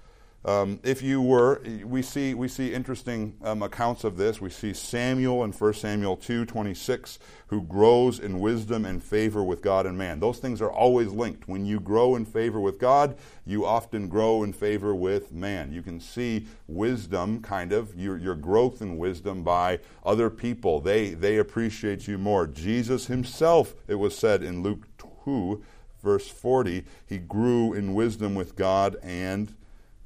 Um, 0.46 0.80
if 0.84 1.02
you 1.02 1.24
were, 1.24 1.60
we 1.84 2.04
see, 2.04 2.36
we 2.36 2.48
see 2.48 2.72
interesting 2.72 3.36
um, 3.44 3.64
accounts 3.64 4.04
of 4.04 4.16
this. 4.16 4.40
We 4.40 4.52
see 4.52 4.74
Samuel 4.74 5.44
in 5.44 5.52
1 5.52 5.74
Samuel 5.74 6.16
2 6.16 6.46
26, 6.46 7.18
who 7.48 7.64
grows 7.64 8.20
in 8.20 8.40
wisdom 8.40 8.86
and 8.86 9.04
favor 9.04 9.44
with 9.44 9.64
God 9.64 9.88
and 9.88 9.98
man. 9.98 10.20
Those 10.20 10.38
things 10.38 10.62
are 10.62 10.72
always 10.72 11.08
linked. 11.08 11.48
When 11.48 11.66
you 11.66 11.80
grow 11.80 12.16
in 12.16 12.26
favor 12.26 12.60
with 12.60 12.78
God, 12.78 13.18
you 13.44 13.66
often 13.66 14.08
grow 14.08 14.44
in 14.44 14.54
favor 14.54 14.94
with 14.94 15.32
man. 15.32 15.74
You 15.74 15.82
can 15.82 16.00
see 16.00 16.46
wisdom, 16.68 17.42
kind 17.42 17.72
of, 17.72 17.96
your, 17.96 18.16
your 18.16 18.36
growth 18.36 18.84
in 18.84 19.00
wisdom 19.00 19.42
by 19.42 19.80
other 20.06 20.30
people. 20.30 20.80
They, 20.80 21.16
they 21.16 21.38
appreciate 21.38 22.08
you 22.08 22.20
more. 22.20 22.46
Jesus 22.46 23.08
himself, 23.08 23.74
it 23.88 23.96
was 23.96 24.16
said 24.16 24.44
in 24.44 24.62
Luke 24.62 24.86
2, 25.26 25.64
verse 26.04 26.28
40, 26.28 26.86
he 27.08 27.18
grew 27.18 27.74
in 27.74 27.96
wisdom 27.96 28.36
with 28.36 28.56
God 28.56 28.96
and 29.02 29.52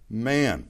man. 0.10 0.68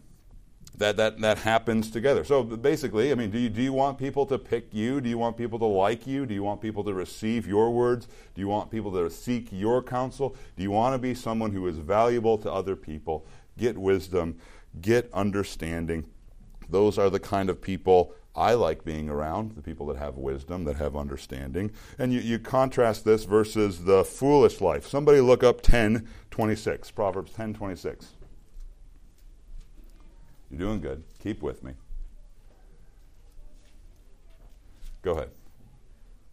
That, 0.78 0.95
that, 0.95 1.19
that 1.19 1.39
happens 1.39 1.91
together. 1.91 2.23
So 2.23 2.41
basically, 2.41 3.12
I 3.12 3.15
mean, 3.15 3.32
do 3.32 3.38
you, 3.38 3.49
do 3.49 3.62
you 3.62 3.73
want 3.73 3.97
people 3.97 4.25
to 4.28 4.38
pick 4.38 4.73
you? 4.73 5.02
Do 5.02 5.10
you 5.10 5.17
want 5.17 5.36
people 5.36 5.60
to 5.60 5.65
like 5.65 6.08
you? 6.08 6.25
Do 6.25 6.34
you 6.34 6.41
want 6.41 6.62
people 6.62 6.86
to 6.86 6.93
receive 6.93 7.45
your 7.45 7.71
words? 7.71 8.08
Do 8.34 8.39
you 8.39 8.47
want 8.47 8.71
people 8.71 8.93
to 8.93 9.10
seek 9.10 9.49
your 9.52 9.84
counsel? 9.84 10.38
Do 10.56 10.63
you 10.63 10.71
want 10.71 10.93
to 10.93 10.97
be 10.97 11.13
someone 11.13 11.52
who 11.52 11.67
is 11.67 11.78
valuable 11.78 12.38
to 12.38 12.52
other 12.52 12.78
people? 12.78 13.25
Get 13.58 13.78
wisdom, 13.78 14.38
get 14.80 15.10
understanding. 15.13 16.06
Those 16.69 16.97
are 16.97 17.10
the 17.10 17.19
kind 17.19 17.49
of 17.49 17.62
people 17.62 18.13
I 18.34 18.54
like 18.54 18.86
being 18.86 19.10
around, 19.10 19.56
the 19.56 19.62
people 19.62 19.86
that 19.88 19.97
have 19.97 20.15
wisdom, 20.15 20.63
that 20.63 20.78
have 20.78 20.95
understanding. 20.95 21.71
And 21.97 22.13
you, 22.13 22.21
you 22.21 22.39
contrast 22.39 23.04
this 23.04 23.25
versus 23.25 23.84
the 23.84 24.06
foolish 24.06 24.62
life. 24.62 24.88
Somebody 24.88 25.19
look 25.19 25.43
up 25.43 25.58
1026, 25.58 26.91
Proverbs 26.91 27.32
1026. 27.32 28.13
You're 30.49 30.59
doing 30.59 30.81
good. 30.81 31.03
Keep 31.21 31.41
with 31.43 31.63
me. 31.63 31.73
Go 35.01 35.12
ahead. 35.13 35.29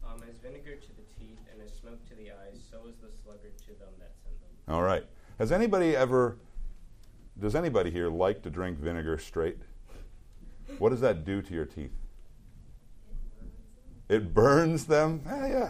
Um, 0.07 0.23
as 0.29 0.37
vinegar 0.39 0.75
to 0.77 0.89
the 0.89 1.03
teeth 1.19 1.39
and 1.53 1.63
as 1.63 1.73
smoke 1.75 2.05
to 2.09 2.15
the 2.15 2.31
eyes, 2.31 2.61
so 2.71 2.79
is 2.89 2.97
the 2.97 3.09
sluggard 3.23 3.57
to 3.59 3.67
them 3.79 3.93
that 3.99 4.13
send 4.25 4.35
them. 4.37 4.75
All 4.75 4.83
right. 4.83 5.05
Has 5.39 5.53
anybody 5.53 5.95
ever, 5.95 6.39
does 7.39 7.55
anybody 7.55 7.91
here 7.91 8.09
like 8.09 8.43
to 8.43 8.51
drink 8.51 8.79
vinegar 8.79 9.19
straight? 9.19 9.59
What 10.79 10.91
does 10.91 11.01
that 11.01 11.25
do 11.25 11.43
to 11.43 11.55
your 11.55 11.67
teeth? 11.67 11.93
It 14.09 14.33
burns 14.35 14.85
them? 14.87 15.21
Eh, 15.27 15.31
yeah. 15.31 15.35
I 15.37 15.47
don't 15.49 15.59
know 15.59 15.69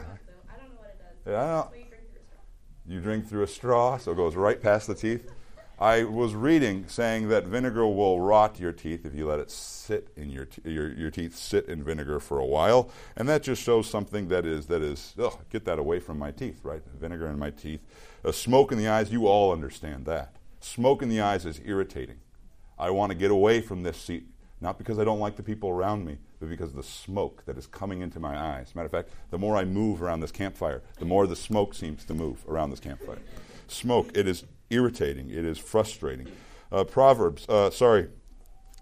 what 0.76 0.88
it 0.88 0.98
does. 1.24 1.32
Yeah, 1.32 1.42
I 1.42 1.46
don't- 1.62 1.70
But 1.70 1.78
you 1.78 1.84
drink 1.88 2.02
through 2.10 2.20
a 2.20 2.26
straw. 2.26 2.38
You 2.86 3.00
drink 3.00 3.28
through 3.28 3.42
a 3.42 3.46
straw, 3.46 3.98
so 3.98 4.12
it 4.12 4.16
goes 4.16 4.36
right 4.36 4.60
past 4.62 4.86
the 4.86 4.94
teeth. 4.94 5.30
I 5.78 6.04
was 6.04 6.34
reading 6.34 6.86
saying 6.88 7.28
that 7.28 7.44
vinegar 7.44 7.86
will 7.86 8.18
rot 8.18 8.58
your 8.58 8.72
teeth 8.72 9.04
if 9.04 9.14
you 9.14 9.26
let 9.26 9.40
it 9.40 9.50
sit 9.50 10.08
in 10.16 10.30
your, 10.30 10.46
te- 10.46 10.70
your 10.70 10.90
your 10.90 11.10
teeth 11.10 11.36
sit 11.36 11.66
in 11.66 11.84
vinegar 11.84 12.18
for 12.18 12.38
a 12.38 12.46
while, 12.46 12.90
and 13.14 13.28
that 13.28 13.42
just 13.42 13.62
shows 13.62 13.86
something 13.86 14.28
that 14.28 14.46
is 14.46 14.66
that 14.66 14.80
is 14.80 15.14
ugh, 15.18 15.38
get 15.50 15.66
that 15.66 15.78
away 15.78 16.00
from 16.00 16.18
my 16.18 16.30
teeth, 16.30 16.60
right? 16.62 16.80
Vinegar 16.98 17.26
in 17.26 17.38
my 17.38 17.50
teeth, 17.50 17.80
smoke 18.32 18.72
in 18.72 18.78
the 18.78 18.88
eyes. 18.88 19.12
You 19.12 19.26
all 19.26 19.52
understand 19.52 20.06
that. 20.06 20.34
Smoke 20.60 21.02
in 21.02 21.10
the 21.10 21.20
eyes 21.20 21.44
is 21.44 21.60
irritating. 21.62 22.20
I 22.78 22.88
want 22.88 23.12
to 23.12 23.18
get 23.18 23.30
away 23.30 23.60
from 23.60 23.82
this 23.82 23.98
seat, 23.98 24.24
not 24.62 24.78
because 24.78 24.98
I 24.98 25.04
don't 25.04 25.20
like 25.20 25.36
the 25.36 25.42
people 25.42 25.68
around 25.68 26.06
me, 26.06 26.16
but 26.40 26.48
because 26.48 26.70
of 26.70 26.76
the 26.76 26.82
smoke 26.82 27.44
that 27.44 27.58
is 27.58 27.66
coming 27.66 28.00
into 28.00 28.18
my 28.18 28.34
eyes. 28.34 28.74
Matter 28.74 28.86
of 28.86 28.92
fact, 28.92 29.10
the 29.30 29.38
more 29.38 29.56
I 29.56 29.66
move 29.66 30.02
around 30.02 30.20
this 30.20 30.32
campfire, 30.32 30.82
the 30.98 31.04
more 31.04 31.26
the 31.26 31.36
smoke 31.36 31.74
seems 31.74 32.06
to 32.06 32.14
move 32.14 32.44
around 32.48 32.70
this 32.70 32.80
campfire. 32.80 33.18
Smoke, 33.68 34.16
it 34.16 34.26
is 34.26 34.44
irritating, 34.70 35.30
it 35.30 35.44
is 35.44 35.58
frustrating. 35.58 36.28
Uh, 36.70 36.84
Proverbs, 36.84 37.46
uh, 37.48 37.70
sorry, 37.70 38.08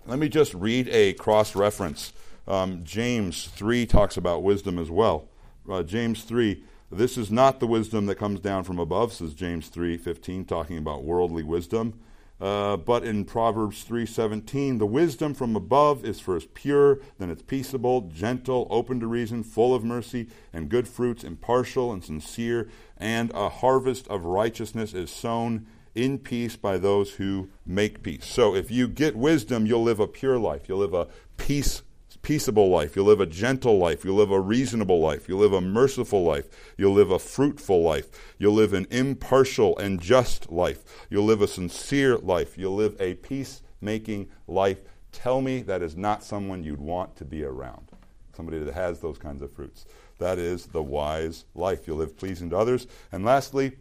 let 0.06 0.18
me 0.18 0.28
just 0.28 0.54
read 0.54 0.88
a 0.88 1.14
cross 1.14 1.54
reference. 1.54 2.12
Um, 2.46 2.84
James 2.84 3.46
3 3.48 3.86
talks 3.86 4.16
about 4.16 4.42
wisdom 4.42 4.78
as 4.78 4.90
well. 4.90 5.28
Uh, 5.68 5.82
James 5.82 6.24
3, 6.24 6.62
this 6.90 7.16
is 7.16 7.30
not 7.30 7.58
the 7.58 7.66
wisdom 7.66 8.06
that 8.06 8.16
comes 8.16 8.40
down 8.40 8.64
from 8.64 8.78
above, 8.78 9.12
says 9.12 9.34
James 9.34 9.68
3:15, 9.68 10.44
talking 10.44 10.78
about 10.78 11.04
worldly 11.04 11.42
wisdom. 11.42 11.94
Uh, 12.40 12.76
but 12.76 13.04
in 13.04 13.24
Proverbs 13.24 13.84
3:17, 13.84 14.78
the 14.78 14.86
wisdom 14.86 15.34
from 15.34 15.56
above 15.56 16.04
is 16.04 16.20
first 16.20 16.52
pure, 16.52 17.00
then 17.18 17.30
it's 17.30 17.42
peaceable, 17.42 18.02
gentle, 18.02 18.66
open 18.70 19.00
to 19.00 19.06
reason, 19.06 19.42
full 19.42 19.74
of 19.74 19.84
mercy 19.84 20.28
and 20.52 20.68
good 20.68 20.86
fruits, 20.86 21.24
impartial 21.24 21.92
and 21.92 22.04
sincere, 22.04 22.68
and 22.98 23.30
a 23.34 23.48
harvest 23.48 24.06
of 24.08 24.24
righteousness 24.24 24.94
is 24.94 25.10
sown 25.10 25.66
in 25.94 26.18
peace 26.18 26.56
by 26.56 26.78
those 26.78 27.12
who 27.12 27.50
make 27.66 28.02
peace. 28.02 28.26
So 28.26 28.54
if 28.54 28.70
you 28.70 28.88
get 28.88 29.16
wisdom, 29.16 29.66
you'll 29.66 29.82
live 29.82 30.00
a 30.00 30.08
pure 30.08 30.38
life. 30.38 30.68
You'll 30.68 30.78
live 30.78 30.94
a 30.94 31.08
peace 31.36 31.82
peaceable 32.24 32.70
life. 32.70 32.96
You'll 32.96 33.04
live 33.04 33.20
a 33.20 33.26
gentle 33.26 33.78
life. 33.78 34.04
You'll 34.04 34.16
live 34.16 34.30
a 34.30 34.40
reasonable 34.40 34.98
life. 34.98 35.28
You'll 35.28 35.40
live 35.40 35.52
a 35.52 35.60
merciful 35.60 36.24
life. 36.24 36.48
You'll 36.76 36.94
live 36.94 37.10
a 37.10 37.18
fruitful 37.18 37.82
life. 37.82 38.08
You'll 38.38 38.54
live 38.54 38.72
an 38.72 38.86
impartial 38.90 39.78
and 39.78 40.00
just 40.00 40.50
life. 40.50 41.06
You'll 41.10 41.26
live 41.26 41.42
a 41.42 41.46
sincere 41.46 42.16
life. 42.16 42.58
You'll 42.58 42.74
live 42.74 42.96
a 42.98 43.14
peacemaking 43.14 44.30
life. 44.48 44.78
Tell 45.12 45.42
me 45.42 45.60
that 45.62 45.82
is 45.82 45.96
not 45.96 46.24
someone 46.24 46.64
you'd 46.64 46.80
want 46.80 47.14
to 47.16 47.24
be 47.24 47.44
around. 47.44 47.90
Somebody 48.34 48.58
that 48.58 48.74
has 48.74 49.00
those 49.00 49.18
kinds 49.18 49.42
of 49.42 49.52
fruits. 49.52 49.84
That 50.18 50.38
is 50.38 50.66
the 50.66 50.82
wise 50.82 51.44
life. 51.54 51.86
You'll 51.86 51.98
live 51.98 52.16
pleasing 52.16 52.50
to 52.50 52.56
others. 52.56 52.86
And 53.12 53.24
lastly, 53.24 53.72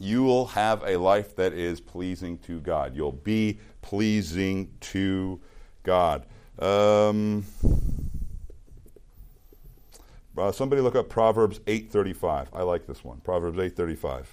you 0.00 0.22
will 0.22 0.46
have 0.46 0.82
a 0.84 0.96
life 0.96 1.36
that 1.36 1.52
is 1.52 1.80
pleasing 1.80 2.38
to 2.38 2.60
God. 2.60 2.94
You'll 2.94 3.12
be 3.12 3.58
pleasing 3.82 4.70
to 4.80 5.40
God. 5.82 6.26
Um, 6.58 7.44
uh, 10.36 10.52
somebody 10.52 10.82
look 10.82 10.94
up 10.94 11.08
Proverbs 11.08 11.60
8:35. 11.66 12.48
I 12.52 12.62
like 12.62 12.86
this 12.86 13.04
one. 13.04 13.20
Proverbs 13.20 13.58
8:35. 13.58 14.26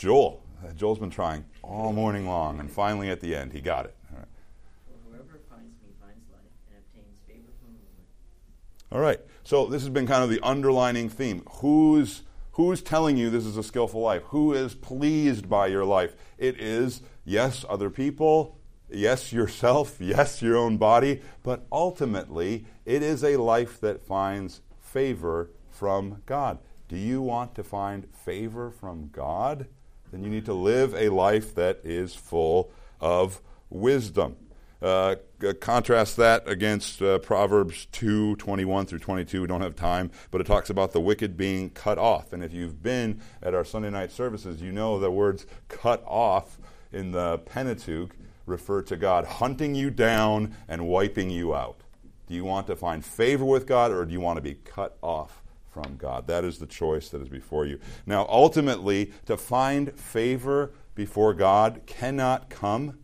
Joel. 0.00 0.42
Joel's 0.76 0.98
been 0.98 1.10
trying 1.10 1.44
all 1.62 1.92
morning 1.92 2.26
long, 2.26 2.58
and 2.58 2.70
finally 2.70 3.10
at 3.10 3.20
the 3.20 3.34
end, 3.36 3.52
he 3.52 3.60
got 3.60 3.84
it. 3.84 3.94
All 4.10 4.18
right. 4.18 4.28
For 4.88 4.96
whoever 5.10 5.40
finds 5.48 5.76
me 5.84 5.92
finds 6.00 6.24
life 6.32 6.40
and 6.68 6.78
obtains 6.80 7.20
favor 7.28 7.52
from 7.60 7.76
the 7.76 7.84
Lord. 7.84 8.08
All 8.92 9.00
right. 9.00 9.20
So 9.44 9.66
this 9.66 9.82
has 9.82 9.88
been 9.88 10.06
kind 10.06 10.24
of 10.24 10.30
the 10.30 10.40
underlining 10.42 11.08
theme. 11.08 11.42
Who's 11.60 12.22
who's 12.52 12.82
telling 12.82 13.16
you 13.16 13.30
this 13.30 13.46
is 13.46 13.56
a 13.56 13.62
skillful 13.62 14.00
life? 14.00 14.22
Who 14.26 14.52
is 14.52 14.74
pleased 14.74 15.48
by 15.48 15.68
your 15.68 15.84
life? 15.84 16.16
It 16.38 16.60
is 16.60 17.02
yes, 17.24 17.64
other 17.68 17.88
people, 17.88 18.58
yes, 18.88 19.32
yourself, 19.32 19.96
yes, 20.00 20.42
your 20.42 20.56
own 20.56 20.76
body, 20.76 21.22
but 21.42 21.66
ultimately 21.70 22.66
it 22.84 23.02
is 23.02 23.22
a 23.22 23.36
life 23.36 23.80
that 23.80 24.02
finds 24.02 24.60
favor 24.80 25.50
from 25.70 26.22
God. 26.26 26.58
Do 26.88 26.96
you 26.96 27.22
want 27.22 27.54
to 27.54 27.62
find 27.62 28.12
favor 28.12 28.72
from 28.72 29.10
God? 29.12 29.68
Then 30.10 30.24
you 30.24 30.30
need 30.30 30.46
to 30.46 30.54
live 30.54 30.94
a 30.94 31.10
life 31.10 31.54
that 31.54 31.80
is 31.84 32.16
full 32.16 32.72
of 33.00 33.40
wisdom. 33.68 34.36
Uh, 34.82 35.16
contrast 35.60 36.16
that 36.16 36.48
against 36.48 37.02
uh, 37.02 37.18
Proverbs 37.18 37.86
2 37.92 38.36
21 38.36 38.86
through 38.86 38.98
22. 38.98 39.42
We 39.42 39.46
don't 39.46 39.60
have 39.60 39.76
time, 39.76 40.10
but 40.30 40.40
it 40.40 40.46
talks 40.46 40.70
about 40.70 40.92
the 40.92 41.00
wicked 41.00 41.36
being 41.36 41.70
cut 41.70 41.98
off. 41.98 42.32
And 42.32 42.42
if 42.42 42.52
you've 42.52 42.82
been 42.82 43.20
at 43.42 43.54
our 43.54 43.64
Sunday 43.64 43.90
night 43.90 44.10
services, 44.10 44.62
you 44.62 44.72
know 44.72 44.98
the 44.98 45.10
words 45.10 45.46
cut 45.68 46.02
off 46.06 46.58
in 46.92 47.12
the 47.12 47.38
Pentateuch 47.38 48.10
refer 48.46 48.82
to 48.82 48.96
God 48.96 49.24
hunting 49.24 49.74
you 49.74 49.90
down 49.90 50.56
and 50.68 50.86
wiping 50.86 51.30
you 51.30 51.54
out. 51.54 51.80
Do 52.26 52.34
you 52.34 52.44
want 52.44 52.66
to 52.68 52.76
find 52.76 53.04
favor 53.04 53.44
with 53.44 53.66
God 53.66 53.92
or 53.92 54.04
do 54.04 54.12
you 54.12 54.20
want 54.20 54.36
to 54.36 54.42
be 54.42 54.54
cut 54.54 54.96
off 55.02 55.42
from 55.72 55.96
God? 55.96 56.26
That 56.26 56.44
is 56.44 56.58
the 56.58 56.66
choice 56.66 57.08
that 57.10 57.20
is 57.20 57.28
before 57.28 57.66
you. 57.66 57.80
Now, 58.06 58.26
ultimately, 58.28 59.12
to 59.26 59.36
find 59.36 59.92
favor 59.98 60.72
before 60.94 61.34
God 61.34 61.82
cannot 61.86 62.50
come 62.50 62.98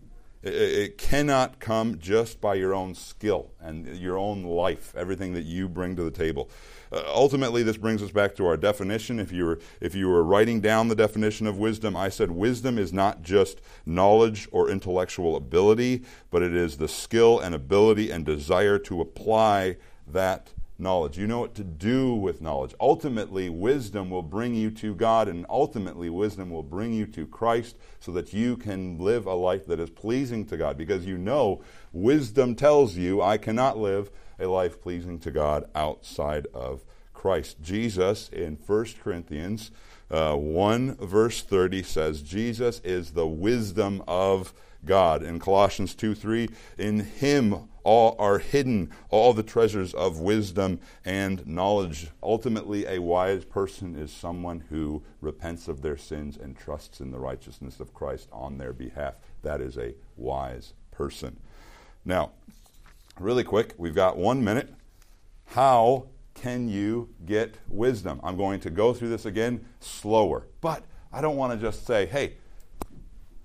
it 0.46 0.98
cannot 0.98 1.58
come 1.58 1.98
just 1.98 2.40
by 2.40 2.54
your 2.54 2.74
own 2.74 2.94
skill 2.94 3.50
and 3.60 3.86
your 3.96 4.16
own 4.16 4.42
life, 4.44 4.94
everything 4.96 5.32
that 5.34 5.44
you 5.44 5.68
bring 5.68 5.96
to 5.96 6.02
the 6.02 6.10
table. 6.10 6.50
Uh, 6.92 7.02
ultimately, 7.06 7.62
this 7.62 7.76
brings 7.76 8.02
us 8.02 8.12
back 8.12 8.34
to 8.36 8.46
our 8.46 8.56
definition. 8.56 9.18
If 9.18 9.32
you, 9.32 9.44
were, 9.44 9.58
if 9.80 9.94
you 9.94 10.08
were 10.08 10.22
writing 10.22 10.60
down 10.60 10.88
the 10.88 10.94
definition 10.94 11.46
of 11.46 11.58
wisdom, 11.58 11.96
I 11.96 12.08
said 12.08 12.30
wisdom 12.30 12.78
is 12.78 12.92
not 12.92 13.22
just 13.22 13.60
knowledge 13.84 14.48
or 14.52 14.70
intellectual 14.70 15.36
ability, 15.36 16.04
but 16.30 16.42
it 16.42 16.54
is 16.54 16.76
the 16.76 16.88
skill 16.88 17.40
and 17.40 17.54
ability 17.54 18.10
and 18.10 18.24
desire 18.24 18.78
to 18.78 19.00
apply 19.00 19.76
that 20.06 20.52
knowledge. 20.78 21.18
You 21.18 21.26
know 21.26 21.40
what 21.40 21.54
to 21.54 21.64
do 21.64 22.14
with 22.14 22.40
knowledge. 22.40 22.74
Ultimately, 22.80 23.48
wisdom 23.48 24.10
will 24.10 24.22
bring 24.22 24.54
you 24.54 24.70
to 24.72 24.94
God, 24.94 25.28
and 25.28 25.46
ultimately, 25.48 26.10
wisdom 26.10 26.50
will 26.50 26.62
bring 26.62 26.92
you 26.92 27.06
to 27.06 27.26
Christ 27.26 27.76
so 28.00 28.12
that 28.12 28.32
you 28.32 28.56
can 28.56 28.98
live 28.98 29.26
a 29.26 29.34
life 29.34 29.66
that 29.66 29.80
is 29.80 29.90
pleasing 29.90 30.44
to 30.46 30.56
God. 30.56 30.76
Because 30.76 31.06
you 31.06 31.18
know, 31.18 31.62
wisdom 31.92 32.54
tells 32.54 32.96
you, 32.96 33.22
I 33.22 33.38
cannot 33.38 33.78
live 33.78 34.10
a 34.38 34.46
life 34.46 34.80
pleasing 34.80 35.18
to 35.20 35.30
God 35.30 35.68
outside 35.74 36.46
of 36.52 36.84
Christ. 37.14 37.62
Jesus 37.62 38.28
in 38.28 38.58
1 38.66 38.86
Corinthians 39.02 39.70
uh, 40.10 40.34
1, 40.36 40.96
verse 40.96 41.42
30 41.42 41.82
says, 41.82 42.22
Jesus 42.22 42.80
is 42.84 43.12
the 43.12 43.26
wisdom 43.26 44.02
of 44.06 44.52
God. 44.84 45.22
In 45.22 45.40
Colossians 45.40 45.94
2 45.94 46.14
3, 46.14 46.48
in 46.78 47.00
him 47.00 47.68
all 47.86 48.16
are 48.18 48.38
hidden 48.38 48.90
all 49.10 49.32
the 49.32 49.44
treasures 49.44 49.94
of 49.94 50.18
wisdom 50.18 50.80
and 51.04 51.46
knowledge. 51.46 52.08
Ultimately, 52.20 52.84
a 52.84 52.98
wise 52.98 53.44
person 53.44 53.94
is 53.94 54.10
someone 54.10 54.64
who 54.70 55.04
repents 55.20 55.68
of 55.68 55.82
their 55.82 55.96
sins 55.96 56.36
and 56.36 56.58
trusts 56.58 57.00
in 57.00 57.12
the 57.12 57.18
righteousness 57.20 57.78
of 57.78 57.94
Christ 57.94 58.28
on 58.32 58.58
their 58.58 58.72
behalf. 58.72 59.14
That 59.42 59.60
is 59.60 59.78
a 59.78 59.94
wise 60.16 60.74
person. 60.90 61.38
Now, 62.04 62.32
really 63.20 63.44
quick, 63.44 63.74
we've 63.78 63.94
got 63.94 64.18
one 64.18 64.42
minute. 64.42 64.74
How 65.46 66.08
can 66.34 66.68
you 66.68 67.08
get 67.24 67.54
wisdom? 67.68 68.20
I'm 68.24 68.36
going 68.36 68.58
to 68.60 68.70
go 68.70 68.94
through 68.94 69.10
this 69.10 69.26
again 69.26 69.64
slower, 69.78 70.48
but 70.60 70.82
I 71.12 71.20
don't 71.20 71.36
want 71.36 71.52
to 71.52 71.64
just 71.64 71.86
say, 71.86 72.06
hey, 72.06 72.34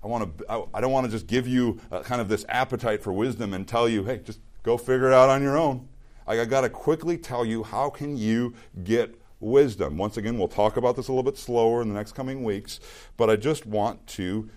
I 0.02 0.06
want 0.08 0.38
to. 0.38 0.66
I, 0.74 0.80
don't 0.80 0.92
want 0.92 1.06
to 1.06 1.12
just 1.12 1.26
give 1.26 1.46
you 1.46 1.80
kind 2.02 2.20
of 2.20 2.28
this 2.28 2.44
appetite 2.48 3.02
for 3.02 3.12
wisdom 3.12 3.54
and 3.54 3.66
tell 3.66 3.88
you, 3.88 4.04
hey, 4.04 4.18
just 4.18 4.40
go 4.62 4.76
figure 4.76 5.06
it 5.06 5.14
out 5.14 5.28
on 5.28 5.42
your 5.42 5.56
own. 5.56 5.88
I, 6.26 6.40
I 6.40 6.44
got 6.44 6.62
to 6.62 6.68
quickly 6.68 7.16
tell 7.18 7.44
you 7.44 7.62
how 7.62 7.90
can 7.90 8.16
you 8.16 8.54
get 8.84 9.20
wisdom. 9.40 9.96
Once 9.98 10.16
again, 10.16 10.38
we'll 10.38 10.48
talk 10.48 10.76
about 10.76 10.96
this 10.96 11.08
a 11.08 11.12
little 11.12 11.30
bit 11.30 11.38
slower 11.38 11.82
in 11.82 11.88
the 11.88 11.94
next 11.94 12.12
coming 12.12 12.44
weeks, 12.44 12.80
but 13.16 13.28
I 13.28 13.36
just 13.36 13.66
want 13.66 14.06
to 14.08 14.48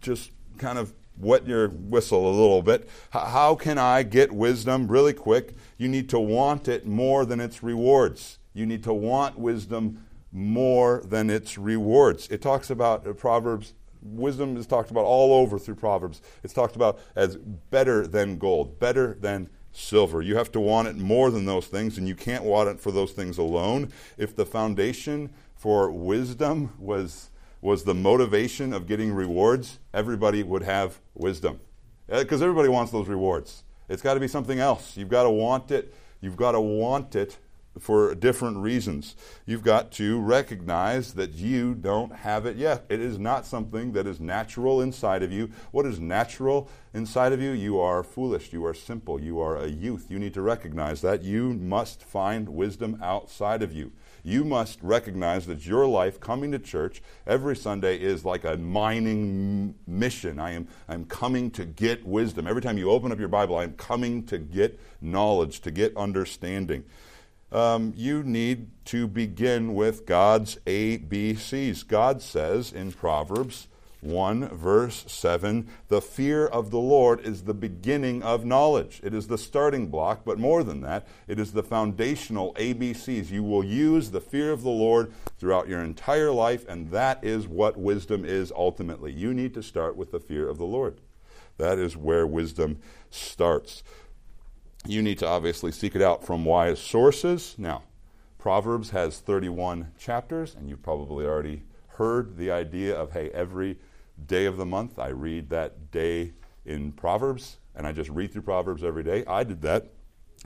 just 0.00 0.30
kind 0.58 0.78
of 0.78 0.94
wet 1.16 1.46
your 1.46 1.68
whistle 1.68 2.28
a 2.28 2.34
little 2.34 2.62
bit. 2.62 2.88
H- 3.14 3.22
how 3.28 3.54
can 3.54 3.78
I 3.78 4.02
get 4.02 4.32
wisdom 4.32 4.88
really 4.88 5.12
quick? 5.12 5.54
You 5.76 5.88
need 5.88 6.08
to 6.10 6.20
want 6.20 6.68
it 6.68 6.86
more 6.86 7.26
than 7.26 7.40
its 7.40 7.62
rewards. 7.62 8.38
You 8.54 8.66
need 8.66 8.82
to 8.84 8.92
want 8.92 9.38
wisdom 9.38 10.06
more 10.32 11.02
than 11.04 11.28
its 11.28 11.58
rewards. 11.58 12.28
It 12.28 12.40
talks 12.40 12.70
about 12.70 13.06
uh, 13.06 13.12
Proverbs 13.12 13.74
wisdom 14.02 14.56
is 14.56 14.66
talked 14.66 14.90
about 14.90 15.04
all 15.04 15.32
over 15.32 15.58
through 15.58 15.76
Proverbs. 15.76 16.22
It's 16.42 16.54
talked 16.54 16.76
about 16.76 16.98
as 17.16 17.36
better 17.36 18.06
than 18.06 18.38
gold, 18.38 18.78
better 18.78 19.16
than 19.20 19.48
silver. 19.72 20.22
You 20.22 20.36
have 20.36 20.50
to 20.52 20.60
want 20.60 20.88
it 20.88 20.96
more 20.96 21.30
than 21.30 21.46
those 21.46 21.66
things, 21.66 21.98
and 21.98 22.08
you 22.08 22.14
can't 22.14 22.44
want 22.44 22.68
it 22.68 22.80
for 22.80 22.90
those 22.90 23.12
things 23.12 23.38
alone. 23.38 23.90
If 24.18 24.34
the 24.34 24.46
foundation 24.46 25.30
for 25.54 25.90
wisdom 25.90 26.74
was 26.78 27.30
was 27.62 27.84
the 27.84 27.94
motivation 27.94 28.72
of 28.72 28.86
getting 28.86 29.12
rewards, 29.12 29.80
everybody 29.92 30.42
would 30.42 30.62
have 30.62 30.98
wisdom. 31.14 31.60
Uh, 32.10 32.20
because 32.20 32.40
everybody 32.40 32.70
wants 32.70 32.90
those 32.90 33.06
rewards. 33.06 33.64
It's 33.86 34.00
got 34.00 34.14
to 34.14 34.20
be 34.20 34.28
something 34.28 34.58
else. 34.58 34.96
You've 34.96 35.10
got 35.10 35.24
to 35.24 35.30
want 35.30 35.70
it. 35.70 35.94
You've 36.22 36.36
got 36.36 36.52
to 36.52 36.60
want 36.60 37.14
it 37.16 37.36
for 37.78 38.14
different 38.14 38.58
reasons. 38.58 39.14
You've 39.46 39.62
got 39.62 39.92
to 39.92 40.20
recognize 40.20 41.14
that 41.14 41.34
you 41.34 41.74
don't 41.74 42.14
have 42.14 42.44
it 42.44 42.56
yet. 42.56 42.84
It 42.88 43.00
is 43.00 43.18
not 43.18 43.46
something 43.46 43.92
that 43.92 44.06
is 44.06 44.20
natural 44.20 44.80
inside 44.80 45.22
of 45.22 45.30
you. 45.30 45.50
What 45.70 45.86
is 45.86 46.00
natural 46.00 46.68
inside 46.92 47.32
of 47.32 47.40
you? 47.40 47.52
You 47.52 47.78
are 47.80 48.02
foolish. 48.02 48.52
You 48.52 48.64
are 48.66 48.74
simple. 48.74 49.20
You 49.20 49.40
are 49.40 49.56
a 49.56 49.68
youth. 49.68 50.10
You 50.10 50.18
need 50.18 50.34
to 50.34 50.42
recognize 50.42 51.00
that. 51.02 51.22
You 51.22 51.54
must 51.54 52.02
find 52.02 52.48
wisdom 52.48 52.98
outside 53.00 53.62
of 53.62 53.72
you. 53.72 53.92
You 54.22 54.44
must 54.44 54.82
recognize 54.82 55.46
that 55.46 55.64
your 55.66 55.86
life 55.86 56.20
coming 56.20 56.52
to 56.52 56.58
church 56.58 57.02
every 57.26 57.56
Sunday 57.56 57.96
is 57.96 58.24
like 58.24 58.44
a 58.44 58.56
mining 58.56 59.74
mission. 59.86 60.38
I 60.38 60.52
am 60.52 60.68
I'm 60.88 61.04
coming 61.04 61.50
to 61.52 61.64
get 61.64 62.04
wisdom. 62.04 62.46
Every 62.46 62.60
time 62.60 62.76
you 62.76 62.90
open 62.90 63.12
up 63.12 63.18
your 63.18 63.28
Bible, 63.28 63.56
I'm 63.56 63.74
coming 63.74 64.26
to 64.26 64.38
get 64.38 64.78
knowledge, 65.00 65.60
to 65.60 65.70
get 65.70 65.96
understanding 65.96 66.84
um, 67.52 67.92
you 67.96 68.22
need 68.22 68.68
to 68.86 69.06
begin 69.06 69.74
with 69.74 70.06
God's 70.06 70.56
ABCs. 70.66 71.86
God 71.86 72.22
says 72.22 72.72
in 72.72 72.92
Proverbs 72.92 73.68
1, 74.00 74.48
verse 74.48 75.04
7, 75.08 75.68
the 75.88 76.00
fear 76.00 76.46
of 76.46 76.70
the 76.70 76.78
Lord 76.78 77.20
is 77.20 77.42
the 77.42 77.54
beginning 77.54 78.22
of 78.22 78.44
knowledge. 78.44 79.00
It 79.02 79.12
is 79.12 79.26
the 79.26 79.36
starting 79.36 79.88
block, 79.88 80.22
but 80.24 80.38
more 80.38 80.64
than 80.64 80.80
that, 80.82 81.06
it 81.28 81.38
is 81.38 81.52
the 81.52 81.62
foundational 81.62 82.54
ABCs. 82.54 83.30
You 83.30 83.42
will 83.42 83.64
use 83.64 84.10
the 84.10 84.20
fear 84.20 84.52
of 84.52 84.62
the 84.62 84.70
Lord 84.70 85.12
throughout 85.38 85.68
your 85.68 85.82
entire 85.82 86.32
life, 86.32 86.66
and 86.68 86.90
that 86.92 87.22
is 87.22 87.46
what 87.46 87.78
wisdom 87.78 88.24
is 88.24 88.52
ultimately. 88.52 89.12
You 89.12 89.34
need 89.34 89.54
to 89.54 89.62
start 89.62 89.96
with 89.96 90.12
the 90.12 90.20
fear 90.20 90.48
of 90.48 90.56
the 90.56 90.64
Lord. 90.64 91.00
That 91.58 91.78
is 91.78 91.94
where 91.94 92.26
wisdom 92.26 92.80
starts 93.10 93.82
you 94.86 95.02
need 95.02 95.18
to 95.18 95.26
obviously 95.26 95.72
seek 95.72 95.94
it 95.94 96.02
out 96.02 96.24
from 96.24 96.44
wise 96.44 96.78
sources. 96.78 97.54
Now, 97.58 97.82
Proverbs 98.38 98.90
has 98.90 99.18
31 99.18 99.92
chapters, 99.98 100.54
and 100.54 100.68
you've 100.68 100.82
probably 100.82 101.26
already 101.26 101.64
heard 101.88 102.36
the 102.36 102.50
idea 102.50 102.96
of 102.96 103.12
hey, 103.12 103.30
every 103.30 103.78
day 104.26 104.46
of 104.46 104.56
the 104.56 104.64
month 104.64 104.98
I 104.98 105.08
read 105.08 105.50
that 105.50 105.90
day 105.90 106.32
in 106.64 106.92
Proverbs, 106.92 107.58
and 107.74 107.86
I 107.86 107.92
just 107.92 108.10
read 108.10 108.32
through 108.32 108.42
Proverbs 108.42 108.82
every 108.82 109.02
day. 109.02 109.24
I 109.26 109.44
did 109.44 109.62
that 109.62 109.92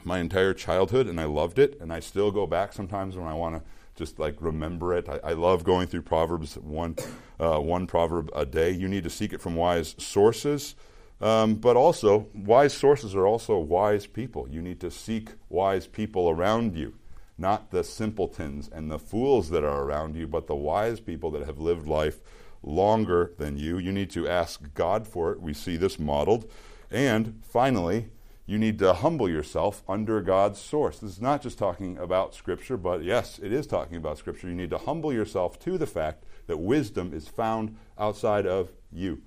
my 0.02 0.18
entire 0.18 0.54
childhood, 0.54 1.06
and 1.06 1.20
I 1.20 1.24
loved 1.24 1.58
it, 1.58 1.78
and 1.80 1.92
I 1.92 2.00
still 2.00 2.32
go 2.32 2.46
back 2.46 2.72
sometimes 2.72 3.16
when 3.16 3.28
I 3.28 3.34
want 3.34 3.56
to 3.56 3.62
just 3.94 4.18
like 4.18 4.36
remember 4.40 4.94
it. 4.94 5.08
I, 5.08 5.20
I, 5.22 5.32
love 5.34 5.62
going 5.62 5.86
through 5.86 6.02
Proverbs, 6.02 6.56
one, 6.56 6.96
uh, 7.38 7.60
one 7.60 7.86
proverb 7.86 8.28
a 8.34 8.44
day. 8.44 8.70
You 8.70 8.88
need 8.88 9.04
to 9.04 9.10
seek 9.10 9.32
it 9.32 9.40
from 9.40 9.54
wise 9.54 9.94
sources. 9.98 10.74
Um, 11.20 11.54
but 11.54 11.76
also, 11.76 12.28
wise 12.34 12.74
sources 12.74 13.14
are 13.14 13.26
also 13.26 13.58
wise 13.58 14.06
people. 14.06 14.48
You 14.48 14.60
need 14.60 14.80
to 14.80 14.90
seek 14.90 15.30
wise 15.48 15.86
people 15.86 16.28
around 16.28 16.76
you, 16.76 16.94
not 17.38 17.70
the 17.70 17.84
simpletons 17.84 18.68
and 18.72 18.90
the 18.90 18.98
fools 18.98 19.50
that 19.50 19.64
are 19.64 19.82
around 19.82 20.16
you, 20.16 20.26
but 20.26 20.46
the 20.46 20.56
wise 20.56 21.00
people 21.00 21.30
that 21.32 21.46
have 21.46 21.58
lived 21.58 21.86
life 21.86 22.20
longer 22.62 23.32
than 23.38 23.56
you. 23.56 23.78
You 23.78 23.92
need 23.92 24.10
to 24.10 24.28
ask 24.28 24.74
God 24.74 25.06
for 25.06 25.32
it. 25.32 25.40
We 25.40 25.54
see 25.54 25.76
this 25.76 25.98
modeled. 25.98 26.50
And 26.90 27.42
finally, 27.42 28.10
you 28.46 28.58
need 28.58 28.78
to 28.80 28.92
humble 28.92 29.28
yourself 29.28 29.82
under 29.88 30.20
God's 30.20 30.60
source. 30.60 30.98
This 30.98 31.12
is 31.12 31.20
not 31.20 31.42
just 31.42 31.58
talking 31.58 31.96
about 31.96 32.34
Scripture, 32.34 32.76
but 32.76 33.02
yes, 33.02 33.40
it 33.42 33.52
is 33.52 33.66
talking 33.66 33.96
about 33.96 34.18
Scripture. 34.18 34.48
You 34.48 34.54
need 34.54 34.70
to 34.70 34.78
humble 34.78 35.12
yourself 35.12 35.58
to 35.60 35.78
the 35.78 35.86
fact 35.86 36.24
that 36.46 36.58
wisdom 36.58 37.14
is 37.14 37.26
found 37.26 37.76
outside 37.98 38.46
of 38.46 38.72
you. 38.92 39.22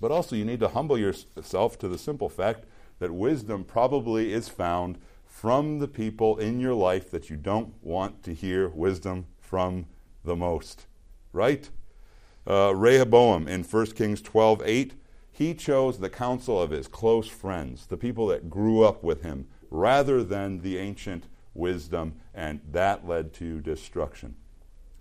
But 0.00 0.10
also, 0.10 0.36
you 0.36 0.44
need 0.44 0.60
to 0.60 0.68
humble 0.68 0.98
yourself 0.98 1.78
to 1.78 1.88
the 1.88 1.98
simple 1.98 2.28
fact 2.28 2.64
that 2.98 3.12
wisdom 3.12 3.64
probably 3.64 4.32
is 4.32 4.48
found 4.48 4.98
from 5.24 5.78
the 5.78 5.88
people 5.88 6.38
in 6.38 6.60
your 6.60 6.74
life 6.74 7.10
that 7.10 7.28
you 7.28 7.36
don't 7.36 7.74
want 7.82 8.22
to 8.22 8.34
hear 8.34 8.68
wisdom 8.68 9.26
from 9.38 9.86
the 10.24 10.36
most. 10.36 10.86
Right? 11.32 11.68
Uh, 12.46 12.74
Rehoboam 12.74 13.48
in 13.48 13.62
1 13.62 13.86
Kings 13.86 14.22
12 14.22 14.62
8, 14.64 14.94
he 15.32 15.52
chose 15.52 15.98
the 15.98 16.08
counsel 16.08 16.60
of 16.60 16.70
his 16.70 16.88
close 16.88 17.28
friends, 17.28 17.86
the 17.86 17.96
people 17.96 18.26
that 18.28 18.48
grew 18.48 18.82
up 18.82 19.02
with 19.02 19.22
him, 19.22 19.46
rather 19.70 20.22
than 20.22 20.60
the 20.60 20.78
ancient 20.78 21.24
wisdom, 21.52 22.14
and 22.34 22.60
that 22.70 23.06
led 23.06 23.34
to 23.34 23.60
destruction. 23.60 24.36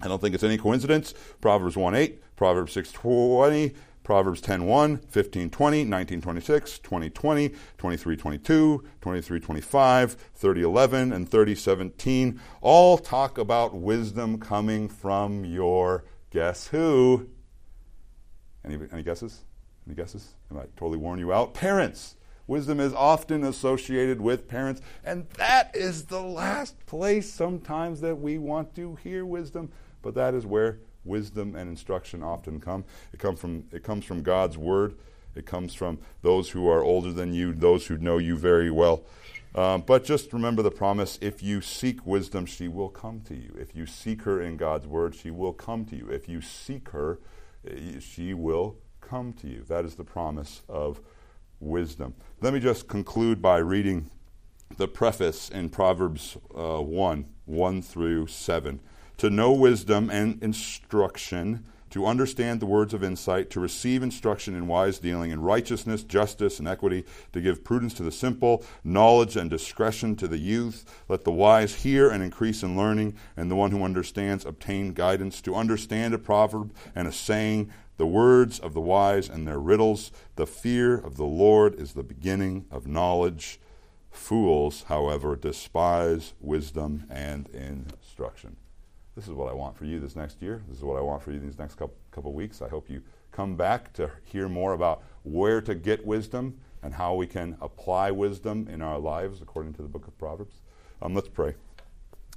I 0.01 0.07
don't 0.07 0.19
think 0.19 0.35
it's 0.35 0.43
any 0.43 0.57
coincidence. 0.57 1.13
Proverbs 1.39 1.77
1 1.77 1.95
8, 1.95 2.35
Proverbs 2.35 2.73
6 2.73 2.91
20, 2.91 3.73
Proverbs 4.05 4.39
10 4.39 4.65
1, 4.65 4.97
15 4.97 5.49
20, 5.49 5.83
19 5.83 6.21
26, 6.21 6.79
20 6.79 7.09
20, 7.09 7.51
23 7.77 8.15
22, 8.15 8.83
23 9.01 9.39
25, 9.39 10.11
30 10.13 10.61
11, 10.61 11.11
and 11.11 11.27
30 11.27 11.55
17 11.55 12.39
all 12.61 12.97
talk 12.99 13.37
about 13.37 13.75
wisdom 13.75 14.39
coming 14.39 14.87
from 14.87 15.43
your 15.43 16.05
guess 16.29 16.67
who? 16.67 17.27
Any, 18.63 18.79
any 18.93 19.03
guesses? 19.03 19.41
Any 19.87 19.95
guesses? 19.95 20.35
I 20.55 20.61
totally 20.77 20.97
worn 20.97 21.19
you 21.19 21.33
out? 21.33 21.53
Parents. 21.53 22.15
Wisdom 22.47 22.79
is 22.79 22.93
often 22.93 23.43
associated 23.43 24.21
with 24.21 24.47
parents, 24.47 24.79
and 25.03 25.27
that 25.31 25.75
is 25.75 26.05
the 26.05 26.21
last 26.21 26.85
place 26.85 27.33
sometimes 27.33 28.01
that 28.01 28.15
we 28.17 28.37
want 28.37 28.75
to 28.75 28.95
hear 29.03 29.25
wisdom, 29.25 29.71
but 30.03 30.13
that 30.13 30.35
is 30.35 30.45
where 30.45 30.77
wisdom 31.05 31.55
and 31.55 31.69
instruction 31.69 32.23
often 32.23 32.59
come. 32.59 32.83
It, 33.13 33.19
come 33.19 33.35
from, 33.35 33.65
it 33.71 33.83
comes 33.83 34.05
from 34.05 34.23
God's 34.23 34.57
Word, 34.57 34.95
it 35.35 35.45
comes 35.45 35.73
from 35.73 35.99
those 36.21 36.49
who 36.49 36.67
are 36.67 36.83
older 36.83 37.11
than 37.11 37.33
you, 37.33 37.53
those 37.53 37.87
who 37.87 37.97
know 37.97 38.17
you 38.17 38.37
very 38.37 38.71
well. 38.71 39.03
Um, 39.53 39.81
but 39.81 40.03
just 40.03 40.33
remember 40.33 40.61
the 40.61 40.71
promise 40.71 41.17
if 41.21 41.41
you 41.41 41.61
seek 41.61 42.05
wisdom, 42.05 42.45
she 42.45 42.67
will 42.67 42.89
come 42.89 43.21
to 43.21 43.35
you. 43.35 43.55
If 43.57 43.73
you 43.73 43.85
seek 43.85 44.23
her 44.23 44.41
in 44.41 44.57
God's 44.57 44.85
Word, 44.85 45.15
she 45.15 45.31
will 45.31 45.53
come 45.53 45.85
to 45.85 45.95
you. 45.95 46.09
If 46.09 46.27
you 46.27 46.41
seek 46.41 46.89
her, 46.89 47.19
eh, 47.65 47.99
she 48.01 48.33
will 48.33 48.77
come 48.99 49.31
to 49.33 49.47
you. 49.47 49.63
That 49.67 49.85
is 49.85 49.95
the 49.95 50.03
promise 50.03 50.61
of 50.67 50.99
wisdom. 51.61 52.15
Let 52.41 52.53
me 52.53 52.59
just 52.59 52.89
conclude 52.89 53.41
by 53.41 53.57
reading 53.57 54.09
the 54.77 54.87
preface 54.87 55.49
in 55.49 55.69
Proverbs 55.69 56.37
uh, 56.53 56.81
1 56.81 57.25
1 57.45 57.81
through 57.81 58.27
7. 58.27 58.79
To 59.17 59.29
know 59.29 59.51
wisdom 59.53 60.09
and 60.09 60.41
instruction, 60.43 61.65
to 61.91 62.05
understand 62.05 62.59
the 62.59 62.65
words 62.65 62.93
of 62.93 63.03
insight, 63.03 63.49
to 63.51 63.61
receive 63.61 64.03
instruction 64.03 64.53
in 64.53 64.67
wise 64.67 64.99
dealing, 64.99 65.31
in 65.31 65.41
righteousness, 65.41 66.03
justice, 66.03 66.59
and 66.59 66.67
equity, 66.67 67.05
to 67.31 67.39
give 67.39 67.63
prudence 67.63 67.93
to 67.93 68.03
the 68.03 68.11
simple, 68.11 68.65
knowledge 68.83 69.37
and 69.37 69.49
discretion 69.49 70.17
to 70.17 70.27
the 70.27 70.37
youth. 70.37 70.83
Let 71.07 71.23
the 71.23 71.31
wise 71.31 71.75
hear 71.75 72.09
and 72.09 72.21
increase 72.21 72.63
in 72.63 72.75
learning, 72.75 73.15
and 73.37 73.49
the 73.49 73.55
one 73.55 73.71
who 73.71 73.83
understands 73.83 74.45
obtain 74.45 74.91
guidance. 74.91 75.41
To 75.43 75.55
understand 75.55 76.13
a 76.13 76.17
proverb 76.17 76.73
and 76.93 77.07
a 77.07 77.13
saying, 77.13 77.71
the 77.97 78.05
words 78.05 78.59
of 78.59 78.73
the 78.73 78.81
wise 78.81 79.29
and 79.29 79.47
their 79.47 79.59
riddles. 79.59 80.11
The 80.35 80.45
fear 80.45 80.97
of 80.97 81.15
the 81.15 81.23
Lord 81.23 81.79
is 81.79 81.93
the 81.93 82.03
beginning 82.03 82.65
of 82.69 82.87
knowledge. 82.87 83.59
Fools, 84.11 84.83
however, 84.89 85.37
despise 85.37 86.33
wisdom 86.41 87.05
and 87.09 87.47
instruction. 87.49 88.57
This 89.15 89.27
is 89.27 89.33
what 89.33 89.49
I 89.49 89.53
want 89.53 89.77
for 89.77 89.85
you 89.85 89.99
this 89.99 90.15
next 90.15 90.41
year. 90.41 90.61
This 90.67 90.77
is 90.77 90.83
what 90.83 90.97
I 90.97 91.01
want 91.01 91.23
for 91.23 91.31
you 91.31 91.39
these 91.39 91.57
next 91.57 91.75
couple, 91.75 91.95
couple 92.11 92.33
weeks. 92.33 92.61
I 92.61 92.67
hope 92.67 92.89
you 92.89 93.01
come 93.31 93.55
back 93.55 93.93
to 93.93 94.11
hear 94.23 94.49
more 94.49 94.73
about 94.73 95.03
where 95.23 95.61
to 95.61 95.73
get 95.73 96.05
wisdom 96.05 96.59
and 96.83 96.93
how 96.93 97.15
we 97.15 97.25
can 97.25 97.57
apply 97.61 98.11
wisdom 98.11 98.67
in 98.69 98.81
our 98.81 98.99
lives 98.99 99.41
according 99.41 99.73
to 99.75 99.81
the 99.81 99.87
book 99.87 100.07
of 100.07 100.17
Proverbs. 100.17 100.61
Um, 101.01 101.15
let's 101.15 101.29
pray. 101.29 101.55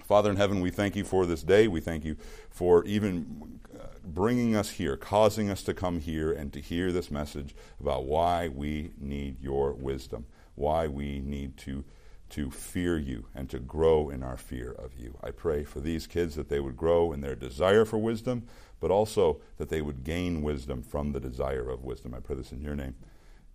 Father 0.04 0.30
in 0.30 0.36
heaven, 0.36 0.60
we 0.60 0.70
thank 0.70 0.94
you 0.94 1.04
for 1.04 1.26
this 1.26 1.42
day. 1.42 1.66
We 1.68 1.80
thank 1.80 2.04
you 2.04 2.16
for 2.48 2.84
even 2.84 3.60
uh, 3.74 3.86
bringing 4.04 4.54
us 4.54 4.70
here, 4.70 4.96
causing 4.96 5.50
us 5.50 5.62
to 5.64 5.74
come 5.74 6.00
here 6.00 6.32
and 6.32 6.52
to 6.52 6.60
hear 6.60 6.92
this 6.92 7.10
message 7.10 7.54
about 7.80 8.04
why 8.04 8.48
we 8.48 8.92
need 8.98 9.40
your 9.40 9.72
wisdom, 9.72 10.26
why 10.54 10.86
we 10.86 11.18
need 11.18 11.56
to, 11.58 11.84
to 12.30 12.50
fear 12.50 12.98
you 12.98 13.26
and 13.34 13.48
to 13.50 13.58
grow 13.58 14.10
in 14.10 14.22
our 14.22 14.36
fear 14.36 14.72
of 14.72 14.94
you. 14.96 15.16
I 15.22 15.30
pray 15.30 15.64
for 15.64 15.80
these 15.80 16.06
kids 16.06 16.34
that 16.36 16.48
they 16.48 16.60
would 16.60 16.76
grow 16.76 17.12
in 17.12 17.20
their 17.20 17.34
desire 17.34 17.84
for 17.84 17.98
wisdom, 17.98 18.46
but 18.80 18.90
also 18.90 19.40
that 19.56 19.68
they 19.68 19.80
would 19.80 20.04
gain 20.04 20.42
wisdom 20.42 20.82
from 20.82 21.12
the 21.12 21.20
desire 21.20 21.70
of 21.70 21.84
wisdom. 21.84 22.14
I 22.14 22.20
pray 22.20 22.36
this 22.36 22.52
in 22.52 22.60
your 22.60 22.76
name. 22.76 22.94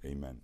Amen. 0.06 0.42